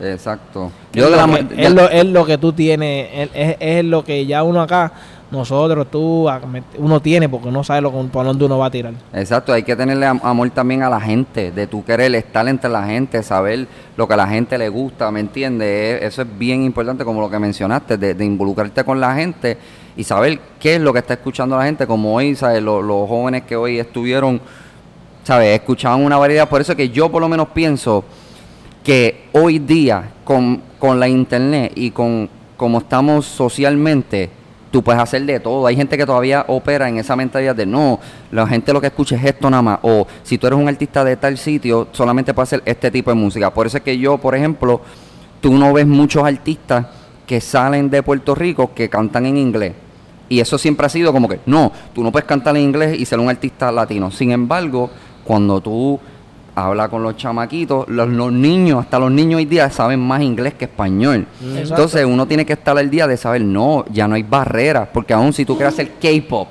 Exacto. 0.00 0.72
Es 0.92 1.00
Yo 1.00 1.08
lo 1.10 1.16
que- 1.34 1.64
es, 1.64 1.72
lo, 1.72 1.88
es 1.88 2.04
lo 2.06 2.26
que 2.26 2.38
tú 2.38 2.52
tienes, 2.52 3.08
es, 3.14 3.30
es- 3.34 3.56
es 3.60 3.84
lo 3.84 4.04
que 4.04 4.26
ya 4.26 4.42
uno 4.42 4.60
acá, 4.60 4.90
nosotros, 5.34 5.86
tú, 5.90 6.28
uno 6.78 7.00
tiene, 7.00 7.28
porque 7.28 7.48
uno 7.48 7.62
sabe 7.64 7.80
lo, 7.82 7.90
por 7.92 8.24
dónde 8.24 8.44
uno 8.44 8.58
va 8.58 8.66
a 8.66 8.70
tirar. 8.70 8.94
Exacto, 9.12 9.52
hay 9.52 9.62
que 9.62 9.74
tenerle 9.76 10.06
am- 10.06 10.20
amor 10.22 10.48
también 10.50 10.82
a 10.82 10.88
la 10.88 11.00
gente, 11.00 11.50
de 11.52 11.66
tu 11.66 11.84
querer 11.84 12.14
estar 12.14 12.46
entre 12.48 12.70
la 12.70 12.84
gente, 12.86 13.22
saber 13.22 13.66
lo 13.96 14.06
que 14.08 14.14
a 14.14 14.16
la 14.16 14.26
gente 14.26 14.56
le 14.58 14.68
gusta, 14.68 15.10
¿me 15.10 15.20
entiendes? 15.20 15.68
Eh, 16.02 16.06
Eso 16.06 16.22
es 16.22 16.28
bien 16.38 16.62
importante, 16.62 17.04
como 17.04 17.20
lo 17.20 17.28
que 17.30 17.38
mencionaste, 17.38 17.96
de, 17.98 18.24
involucrarte 18.24 18.82
con 18.84 19.00
la 19.00 19.14
gente 19.14 19.58
y 19.96 20.04
saber 20.04 20.38
qué 20.58 20.76
es 20.76 20.80
lo 20.80 20.92
que 20.92 20.98
está 21.00 21.14
escuchando 21.14 21.56
la 21.56 21.64
gente, 21.64 21.86
como 21.86 22.14
hoy, 22.14 22.34
¿sabes? 22.34 22.62
Lo- 22.62 22.82
los 22.82 23.08
jóvenes 23.08 23.42
que 23.42 23.56
hoy 23.56 23.78
estuvieron, 23.78 24.40
¿sabes? 25.24 25.54
Escuchaban 25.58 26.04
una 26.04 26.16
variedad, 26.16 26.48
por 26.48 26.60
eso 26.60 26.74
que 26.74 26.88
yo 26.90 27.10
por 27.10 27.20
lo 27.20 27.28
menos 27.28 27.48
pienso 27.48 28.04
que 28.82 29.28
hoy 29.32 29.58
día, 29.58 30.10
con, 30.24 30.60
con 30.78 31.00
la 31.00 31.08
internet 31.08 31.72
y 31.74 31.90
con 31.90 32.28
como 32.56 32.78
estamos 32.78 33.26
socialmente, 33.26 34.30
tú 34.74 34.82
puedes 34.82 35.00
hacer 35.00 35.24
de 35.24 35.38
todo. 35.38 35.68
Hay 35.68 35.76
gente 35.76 35.96
que 35.96 36.04
todavía 36.04 36.44
opera 36.48 36.88
en 36.88 36.98
esa 36.98 37.14
mentalidad 37.14 37.54
de 37.54 37.64
no, 37.64 38.00
la 38.32 38.44
gente 38.44 38.72
lo 38.72 38.80
que 38.80 38.88
escucha 38.88 39.14
es 39.14 39.24
esto 39.24 39.48
nada 39.48 39.62
más. 39.62 39.78
O 39.82 40.04
si 40.24 40.36
tú 40.36 40.48
eres 40.48 40.58
un 40.58 40.66
artista 40.66 41.04
de 41.04 41.16
tal 41.16 41.38
sitio, 41.38 41.86
solamente 41.92 42.34
puedes 42.34 42.48
hacer 42.48 42.62
este 42.66 42.90
tipo 42.90 43.08
de 43.12 43.14
música. 43.14 43.54
Por 43.54 43.68
eso 43.68 43.76
es 43.76 43.84
que 43.84 43.96
yo, 43.96 44.18
por 44.18 44.34
ejemplo, 44.34 44.80
tú 45.40 45.56
no 45.56 45.72
ves 45.72 45.86
muchos 45.86 46.24
artistas 46.24 46.86
que 47.24 47.40
salen 47.40 47.88
de 47.88 48.02
Puerto 48.02 48.34
Rico 48.34 48.74
que 48.74 48.88
cantan 48.88 49.26
en 49.26 49.36
inglés. 49.36 49.74
Y 50.28 50.40
eso 50.40 50.58
siempre 50.58 50.86
ha 50.86 50.88
sido 50.88 51.12
como 51.12 51.28
que, 51.28 51.38
no, 51.46 51.70
tú 51.94 52.02
no 52.02 52.10
puedes 52.10 52.26
cantar 52.26 52.56
en 52.56 52.64
inglés 52.64 52.98
y 52.98 53.04
ser 53.04 53.20
un 53.20 53.28
artista 53.28 53.70
latino. 53.70 54.10
Sin 54.10 54.32
embargo, 54.32 54.90
cuando 55.22 55.60
tú 55.60 56.00
hablas 56.56 56.88
con 56.88 57.02
los 57.02 57.16
chamaquitos, 57.16 57.88
los, 57.88 58.08
los 58.08 58.32
niños, 58.32 58.80
hasta 58.80 58.98
los 58.98 59.10
niños 59.10 59.38
hoy 59.38 59.44
día 59.44 59.68
saben 59.70 60.00
más 60.00 60.22
inglés 60.22 60.54
que 60.54 60.66
español. 60.66 61.26
Exacto. 61.42 61.58
Entonces 61.74 62.04
uno 62.06 62.26
tiene 62.26 62.46
que 62.46 62.52
estar 62.52 62.76
al 62.78 62.88
día 62.90 63.06
de 63.06 63.16
saber, 63.16 63.42
no, 63.42 63.84
ya 63.90 64.06
no 64.06 64.14
hay 64.14 64.22
barreras, 64.22 64.88
porque 64.92 65.12
aún 65.14 65.32
si 65.32 65.44
tú 65.44 65.56
quieres 65.56 65.74
hacer 65.74 65.92
K-pop, 66.00 66.48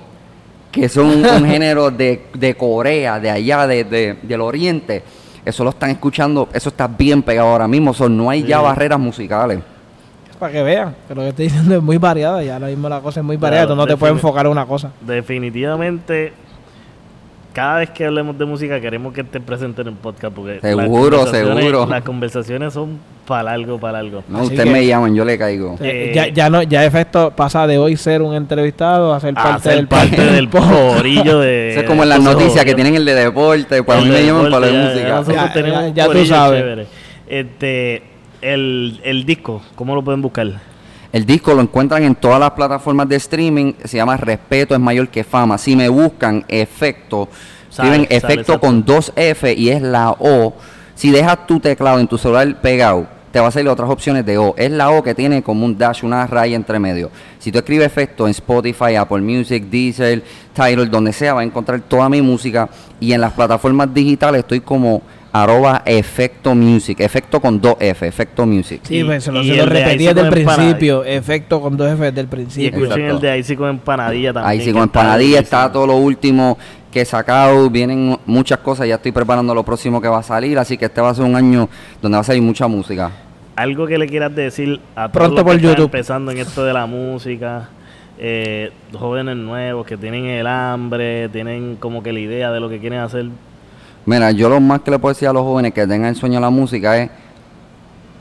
que 0.71 0.85
es 0.85 0.97
un, 0.97 1.25
un 1.25 1.45
género 1.45 1.89
de, 1.91 2.25
de 2.33 2.55
Corea, 2.55 3.19
de 3.19 3.29
allá, 3.29 3.65
de, 3.67 3.83
de- 3.85 4.17
del 4.21 4.41
oriente, 4.41 5.03
eso 5.45 5.63
lo 5.63 5.69
están 5.71 5.89
escuchando, 5.91 6.49
eso 6.53 6.69
está 6.69 6.87
bien 6.87 7.21
pegado 7.21 7.49
ahora 7.49 7.67
mismo, 7.67 7.93
so, 7.93 8.07
no 8.09 8.29
hay 8.29 8.43
ya 8.43 8.59
barreras 8.61 8.99
musicales. 8.99 9.59
Para 10.39 10.51
que 10.51 10.63
vean, 10.63 10.93
que 11.07 11.15
lo 11.15 11.21
que 11.21 11.29
estoy 11.29 11.45
diciendo 11.45 11.75
es 11.77 11.81
muy 11.83 11.97
variada, 11.97 12.43
ya 12.43 12.55
ahora 12.55 12.67
mismo 12.67 12.89
la 12.89 12.99
cosa 12.99 13.21
es 13.21 13.25
muy 13.25 13.37
variada, 13.37 13.65
Claro, 13.67 13.75
tú 13.75 13.81
no 13.81 13.87
te 13.87 13.95
puedes 13.97 14.15
enfocar 14.15 14.45
en 14.45 14.51
una 14.51 14.65
cosa. 14.65 14.91
Definitivamente, 14.99 16.33
cada 17.53 17.79
vez 17.79 17.89
que 17.91 18.05
hablemos 18.05 18.37
de 18.37 18.45
música 18.45 18.81
queremos 18.81 19.13
que 19.13 19.21
estés 19.21 19.41
presente 19.41 19.81
en 19.83 19.89
el 19.89 19.93
podcast. 19.93 20.33
Porque 20.35 20.59
Seguro, 20.59 21.25
seguro. 21.27 21.85
Las 21.85 22.01
conversaciones 22.03 22.73
son 22.73 22.97
para 23.27 23.43
largo, 23.43 23.79
para 23.79 24.01
largo. 24.03 24.23
No, 24.27 24.39
Así 24.39 24.47
ustedes 24.47 24.65
que- 24.65 24.71
me 24.71 24.85
llaman, 24.85 25.15
yo 25.15 25.23
le 25.23 25.37
caigo. 25.37 25.77
Eh, 25.81 26.11
ya, 26.13 26.27
ya 26.27 26.49
no, 26.49 26.61
ya 26.63 26.83
efecto 26.83 27.31
pasa 27.35 27.65
de 27.67 27.77
hoy 27.77 27.95
ser 27.95 28.21
un 28.21 28.33
entrevistado 28.35 29.13
a 29.13 29.19
ser 29.19 29.33
A 29.37 29.43
parte 29.43 29.61
ser 29.69 29.75
del 29.75 29.87
parte 29.87 30.21
del 30.31 30.49
corillo 30.49 31.39
de. 31.39 31.71
Eso 31.71 31.79
es 31.81 31.85
como 31.85 32.03
en 32.03 32.09
las 32.09 32.21
noticias 32.21 32.65
que 32.65 32.73
tienen 32.75 32.95
el 32.95 33.05
de 33.05 33.13
deporte, 33.15 33.81
pues 33.83 33.97
a 33.97 34.01
mí 34.01 34.09
me 34.09 34.25
llaman 34.25 34.51
para 34.51 34.65
la 34.65 34.71
ya- 34.71 34.83
música. 34.89 35.23
ya 35.23 35.53
Ya- 35.53 35.63
ya- 35.65 35.87
ya 35.93 36.09
tú 36.09 36.25
sabes. 36.25 36.59
chévere. 36.61 36.87
Este, 37.27 38.03
el, 38.41 38.99
el 39.03 39.25
disco, 39.25 39.61
¿cómo 39.75 39.95
lo 39.95 40.03
pueden 40.03 40.21
buscar? 40.21 40.47
El 41.13 41.27
disco 41.27 41.53
lo 41.53 41.61
encuentran 41.61 42.01
en 42.01 42.15
todas 42.15 42.39
las 42.39 42.49
plataformas 42.51 43.07
de 43.07 43.17
streaming, 43.17 43.73
se 43.85 43.97
llama 43.97 44.17
Respeto 44.17 44.73
es 44.73 44.81
mayor 44.81 45.09
que 45.09 45.23
fama. 45.23 45.59
Si 45.59 45.75
me 45.75 45.87
buscan 45.87 46.43
efecto, 46.47 47.29
escriben 47.69 48.07
efecto 48.09 48.59
con 48.59 48.83
dos 48.83 49.13
F 49.15 49.53
y 49.53 49.69
es 49.69 49.79
la 49.79 50.09
O. 50.09 50.55
Si 50.95 51.11
dejas 51.11 51.45
tu 51.45 51.59
teclado 51.59 51.99
en 51.99 52.07
tu 52.07 52.17
celular 52.17 52.59
pegado, 52.61 53.05
te 53.31 53.39
va 53.39 53.49
a 53.49 53.51
salir 53.51 53.69
otras 53.69 53.91
opciones 53.91 54.25
de 54.25 54.39
O. 54.39 54.55
Es 54.57 54.71
la 54.71 54.89
O 54.89 55.03
que 55.03 55.13
tiene 55.13 55.43
como 55.43 55.67
un 55.67 55.77
dash, 55.77 56.03
una 56.03 56.25
raya 56.25 56.55
entre 56.55 56.79
medio. 56.79 57.11
Si 57.37 57.51
tú 57.51 57.59
escribes 57.59 57.85
efecto 57.85 58.25
en 58.25 58.31
Spotify, 58.31 58.95
Apple 58.95 59.21
Music, 59.21 59.65
Deezer, 59.65 60.23
Tidal, 60.51 60.89
donde 60.89 61.13
sea, 61.13 61.35
va 61.35 61.41
a 61.41 61.43
encontrar 61.43 61.79
toda 61.81 62.09
mi 62.09 62.23
música. 62.23 62.67
Y 62.99 63.13
en 63.13 63.21
las 63.21 63.33
plataformas 63.33 63.93
digitales 63.93 64.39
estoy 64.39 64.61
como 64.61 65.03
arroba 65.33 65.81
efecto 65.85 66.53
music, 66.53 66.99
efecto 66.99 67.41
con 67.41 67.59
dos 67.59 67.75
F, 67.79 68.07
efecto 68.07 68.45
music. 68.45 68.81
Sí, 68.83 68.99
Y- 68.99 69.03
pues 69.03 69.23
se 69.23 69.31
lo, 69.31 69.41
y 69.41 69.47
se 69.47 69.65
repetí 69.65 70.05
desde 70.05 70.21
el 70.21 70.29
principio, 70.29 71.03
efecto 71.03 71.59
con 71.59 71.75
dos 71.75 71.91
F 71.91 72.03
desde 72.05 72.19
el 72.21 72.27
Y 72.27 72.29
principio. 72.29 72.67
escuchen 72.69 72.91
Exacto. 72.91 73.15
el 73.15 73.21
de 73.21 73.29
ahí 73.31 73.43
sí 73.43 73.55
con 73.55 73.69
empanadilla 73.69 74.31
también. 74.31 74.51
Ahí 74.51 74.61
sí, 74.65 74.71
con 74.71 74.83
empanadilla 74.83 75.39
está 75.39 75.71
todo 75.71 75.87
lo 75.87 75.95
último 75.97 76.57
que 76.91 77.01
he 77.01 77.05
sacado, 77.05 77.67
vienen 77.71 78.15
muchas 78.27 78.59
cosas, 78.59 78.87
ya 78.87 78.95
estoy 78.95 79.11
preparando 79.11 79.55
lo 79.55 79.63
próximo 79.63 79.99
que 79.99 80.07
va 80.07 80.19
a 80.19 80.23
salir, 80.23 80.59
así 80.59 80.77
que 80.77 80.85
este 80.85 81.01
va 81.01 81.09
a 81.09 81.15
ser 81.15 81.25
un 81.25 81.35
año 81.35 81.67
donde 81.99 82.15
va 82.15 82.21
a 82.21 82.23
salir 82.23 82.43
mucha 82.43 82.67
música. 82.67 83.09
Algo 83.55 83.87
que 83.87 83.97
le 83.97 84.07
quieras 84.07 84.35
decir 84.35 84.79
a 84.95 85.09
todos 85.09 85.11
Pronto 85.13 85.35
los 85.37 85.43
por 85.43 85.51
que 85.53 85.57
están 85.57 85.69
YouTube. 85.71 85.85
empezando 85.85 86.31
en 86.31 86.37
esto 86.37 86.63
de 86.63 86.73
la 86.73 86.85
música, 86.85 87.69
eh, 88.19 88.71
jóvenes 88.93 89.35
nuevos 89.37 89.87
que 89.87 89.97
tienen 89.97 90.25
el 90.25 90.45
hambre, 90.45 91.29
tienen 91.29 91.75
como 91.79 92.03
que 92.03 92.13
la 92.13 92.19
idea 92.19 92.51
de 92.51 92.59
lo 92.59 92.69
que 92.69 92.77
quieren 92.79 92.99
hacer. 92.99 93.25
Mira, 94.05 94.31
yo 94.31 94.49
lo 94.49 94.59
más 94.59 94.81
que 94.81 94.91
le 94.91 94.99
puedo 94.99 95.13
decir 95.13 95.29
a 95.29 95.33
los 95.33 95.43
jóvenes 95.43 95.73
que 95.73 95.87
tengan 95.87 96.09
el 96.09 96.15
sueño 96.15 96.35
de 96.35 96.41
la 96.41 96.49
música 96.49 96.97
es... 96.97 97.09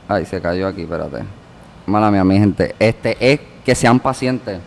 Ay, 0.07 0.25
se 0.25 0.39
cayó 0.39 0.67
aquí, 0.67 0.83
espérate. 0.83 1.23
Mala 1.85 2.09
mía, 2.09 2.23
mi 2.23 2.37
gente. 2.37 2.73
Este 2.79 3.17
es 3.19 3.39
que 3.65 3.75
sean 3.75 3.99
pacientes. 3.99 4.59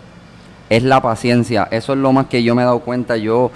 Es 0.69 0.83
la 0.83 1.01
paciencia. 1.01 1.69
Eso 1.71 1.95
es 1.95 1.99
lo 1.99 2.13
más 2.13 2.27
que 2.27 2.43
yo 2.43 2.55
me 2.55 2.63
he 2.63 2.65
dado 2.67 2.81
cuenta. 2.81 3.17
Yo, 3.17 3.51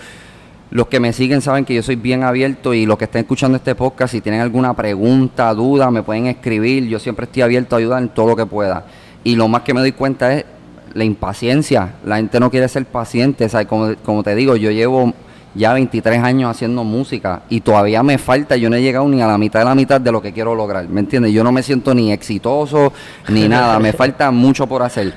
los 0.71 0.87
que 0.87 1.01
me 1.01 1.13
siguen 1.13 1.43
saben 1.43 1.67
que 1.67 1.75
yo 1.75 1.83
soy 1.83 1.97
bien 1.97 2.23
abierto 2.23 2.73
y 2.73 2.87
los 2.87 2.97
que 2.97 3.05
estén 3.05 3.23
escuchando 3.23 3.57
este 3.57 3.75
podcast, 3.75 4.13
si 4.13 4.23
tienen 4.23 4.41
alguna 4.41 4.73
pregunta, 4.73 5.53
duda, 5.53 5.91
me 5.91 6.03
pueden 6.03 6.27
escribir. 6.29 6.87
Yo 6.87 6.99
siempre 6.99 7.25
estoy 7.25 7.43
abierto 7.43 7.77
a 7.77 7.79
ayudar 7.79 8.03
en 8.03 8.09
todo 8.09 8.29
lo 8.29 8.37
que 8.37 8.47
pueda. 8.47 8.87
Y 9.23 9.37
lo 9.37 9.49
más 9.49 9.63
que 9.63 9.75
me 9.75 9.81
doy 9.81 9.93
cuenta 9.93 10.33
es 10.33 10.47
la 10.95 11.05
impaciencia. 11.05 11.97
La 12.07 12.17
gente 12.17 12.41
no 12.41 12.51
quiere 12.51 12.69
ser 12.69 12.87
paciente. 12.87 13.47
¿sabes? 13.51 13.67
Como, 13.67 13.95
como 14.03 14.23
te 14.23 14.35
digo, 14.35 14.57
yo 14.57 14.71
llevo 14.71 15.13
ya 15.55 15.73
23 15.73 16.23
años 16.23 16.51
haciendo 16.51 16.85
música 16.85 17.43
y 17.49 17.61
todavía 17.61 18.03
me 18.03 18.19
falta, 18.19 18.57
yo 18.57 18.71
no 18.71 18.77
he 18.77 18.83
llegado 18.83 19.09
ni 19.09 19.21
a 19.21 19.27
la 19.27 19.39
mitad 19.39 19.61
de 19.61 19.65
la 19.65 19.75
mitad 19.75 20.01
de 20.01 20.13
lo 20.13 20.23
que 20.23 20.33
quiero 20.33 20.55
lograr, 20.55 20.89
¿me 20.89 21.01
entiendes? 21.01 21.33
Yo 21.33 21.43
no 21.43 21.53
me 21.53 21.63
siento 21.63 21.95
ni 21.95 22.13
exitoso 22.13 22.93
ni 23.29 23.49
nada, 23.49 23.79
me 23.79 23.93
falta 23.93 24.31
mucho 24.31 24.67
por 24.67 24.83
hacer. 24.83 25.15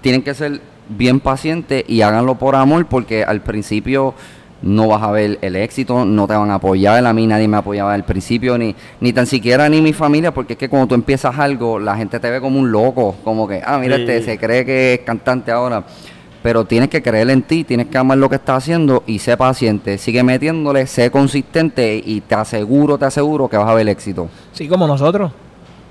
Tienen 0.00 0.22
que 0.22 0.34
ser 0.34 0.60
bien 0.88 1.20
pacientes 1.20 1.84
y 1.86 2.00
háganlo 2.00 2.36
por 2.36 2.56
amor 2.56 2.86
porque 2.86 3.24
al 3.24 3.42
principio 3.42 4.14
no 4.60 4.88
vas 4.88 5.02
a 5.02 5.10
ver 5.12 5.38
el 5.42 5.54
éxito, 5.54 6.04
no 6.04 6.26
te 6.26 6.34
van 6.34 6.50
a 6.50 6.54
apoyar, 6.54 7.06
a 7.06 7.12
mí 7.12 7.26
nadie 7.26 7.46
me 7.46 7.58
apoyaba 7.58 7.94
al 7.94 8.04
principio, 8.04 8.58
ni, 8.58 8.74
ni 9.00 9.12
tan 9.12 9.26
siquiera 9.26 9.68
ni 9.68 9.80
mi 9.80 9.92
familia, 9.92 10.34
porque 10.34 10.54
es 10.54 10.58
que 10.58 10.68
cuando 10.68 10.88
tú 10.88 10.94
empiezas 10.96 11.38
algo, 11.38 11.78
la 11.78 11.96
gente 11.96 12.18
te 12.18 12.28
ve 12.28 12.40
como 12.40 12.58
un 12.58 12.72
loco, 12.72 13.14
como 13.22 13.46
que, 13.46 13.62
ah, 13.64 13.78
mira, 13.78 13.96
Sí. 13.96 14.02
este 14.02 14.22
se 14.22 14.38
cree 14.38 14.64
que 14.64 14.94
es 14.94 15.00
cantante 15.00 15.52
ahora. 15.52 15.84
Pero 16.48 16.64
tienes 16.64 16.88
que 16.88 17.02
creer 17.02 17.28
en 17.28 17.42
ti, 17.42 17.62
tienes 17.62 17.88
que 17.88 17.98
amar 17.98 18.16
lo 18.16 18.30
que 18.30 18.36
estás 18.36 18.62
haciendo 18.64 19.02
y 19.06 19.18
sé 19.18 19.36
paciente. 19.36 19.98
Sigue 19.98 20.22
metiéndole, 20.22 20.86
sé 20.86 21.10
consistente 21.10 22.02
y 22.02 22.22
te 22.22 22.36
aseguro, 22.36 22.96
te 22.96 23.04
aseguro 23.04 23.48
que 23.48 23.58
vas 23.58 23.68
a 23.68 23.74
ver 23.74 23.86
éxito. 23.86 24.30
Sí, 24.52 24.66
como 24.66 24.86
nosotros. 24.86 25.30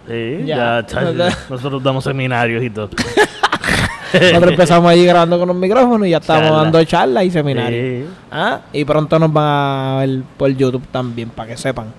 Sí, 0.08 0.40
Ya. 0.46 0.84
ya, 0.88 1.38
nosotros 1.52 1.84
damos 1.84 2.04
seminarios 2.04 2.64
y 2.64 2.72
todo. 2.72 2.90
Nosotros 4.14 4.52
empezamos 4.54 4.90
allí 4.92 5.06
grabando 5.06 5.38
con 5.38 5.48
los 5.50 5.58
micrófonos 5.58 6.08
y 6.08 6.10
ya 6.12 6.18
estamos 6.18 6.46
Charla. 6.46 6.64
dando 6.64 6.84
charlas 6.86 7.24
y 7.26 7.30
seminarios. 7.30 8.08
Sí. 8.10 8.16
Ah, 8.32 8.62
Y 8.74 8.84
pronto 8.84 9.20
nos 9.20 9.32
van 9.32 9.46
a 9.46 9.98
ver 10.00 10.22
por 10.38 10.50
YouTube 10.50 10.88
también, 10.92 11.30
para 11.30 11.50
que 11.50 11.58
sepan. 11.58 11.94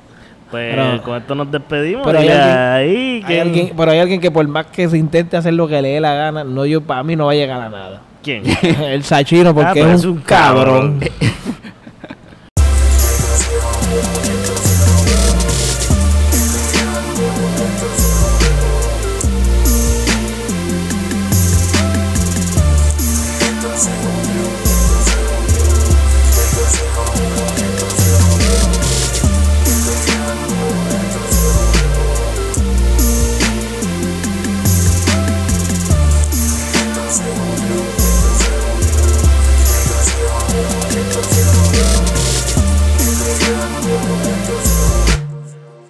Pues 0.51 0.73
Pero- 0.75 1.01
con 1.03 1.17
esto 1.17 1.35
nos 1.35 1.51
despedimos. 1.51 2.05
pero 2.07 2.19
hay 2.19 2.27
alguien- 2.27 2.57
ahí, 2.57 2.87
Hay 3.17 3.23
¿quién? 3.23 3.41
alguien, 3.41 3.71
pero 3.77 3.91
hay 3.91 3.99
alguien 3.99 4.19
que 4.19 4.31
por 4.31 4.47
más 4.47 4.65
que 4.67 4.89
se 4.89 4.97
intente 4.97 5.37
hacer 5.37 5.53
lo 5.53 5.67
que 5.67 5.79
le 5.81 5.89
dé 5.89 5.99
la 5.99 6.13
gana, 6.15 6.43
no 6.43 6.65
yo 6.65 6.81
para 6.81 7.03
mí 7.03 7.15
no 7.15 7.27
va 7.27 7.33
a 7.33 7.35
llegar 7.35 7.61
a 7.61 7.69
nada. 7.69 8.01
¿Quién? 8.23 8.43
El 8.81 9.03
Sachino 9.03 9.53
porque 9.53 9.81
Ah, 9.81 9.83
es 9.83 9.85
un, 9.85 9.91
es 9.95 10.05
un 10.05 10.17
cabrón. 10.21 10.99
cabrón. 10.99 11.09